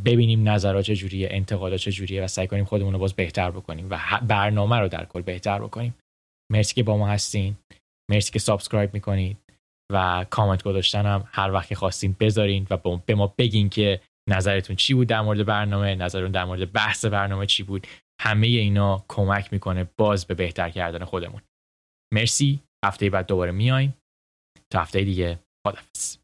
ببینیم 0.04 0.48
نظرات 0.48 0.84
چجوریه 0.84 1.28
انتقادات 1.30 1.80
چجوریه 1.80 2.24
و 2.24 2.26
سعی 2.26 2.46
کنیم 2.46 2.64
خودمون 2.64 2.92
رو 2.92 2.98
باز 2.98 3.14
بهتر 3.14 3.50
بکنیم 3.50 3.86
و 3.90 3.98
برنامه 4.22 4.78
رو 4.78 4.88
در 4.88 5.04
کل 5.04 5.22
بهتر 5.22 5.58
بکنیم. 5.58 5.94
مرسی 6.52 6.74
که 6.74 6.82
با 6.82 6.96
ما 6.96 7.08
هستین. 7.08 7.56
مرسی 8.10 8.32
که 8.32 8.38
subscribe 8.38 8.94
می‌کنید 8.94 9.36
و 9.92 10.26
کامنت 10.30 10.62
گذاشتن 10.62 11.06
هم 11.06 11.28
هر 11.32 11.52
وقت 11.52 11.74
خواستین 11.74 12.16
بذارین 12.20 12.66
و 12.70 12.98
به 13.06 13.14
ما 13.14 13.34
بگین 13.38 13.68
که 13.68 14.00
نظرتون 14.32 14.76
چی 14.76 14.94
بود 14.94 15.08
در 15.08 15.20
مورد 15.20 15.46
برنامه؟ 15.46 15.94
نظرتون 15.94 16.30
در 16.30 16.44
مورد 16.44 16.72
بحث 16.72 17.04
برنامه 17.04 17.46
چی 17.46 17.62
بود؟ 17.62 17.86
همه 18.20 18.46
اینا 18.46 19.04
کمک 19.08 19.52
می‌کنه 19.52 19.90
باز 19.96 20.26
به 20.26 20.34
بهتر 20.34 20.70
کردن 20.70 21.04
خودمون. 21.04 21.42
مرسی. 22.14 22.60
هفته 22.84 23.10
بعد 23.10 23.26
دوباره 23.26 23.52
میایم. 23.52 23.96
تا 24.72 24.80
هفته 24.80 25.04
دیگه 25.04 25.38
خدافظ 25.66 26.19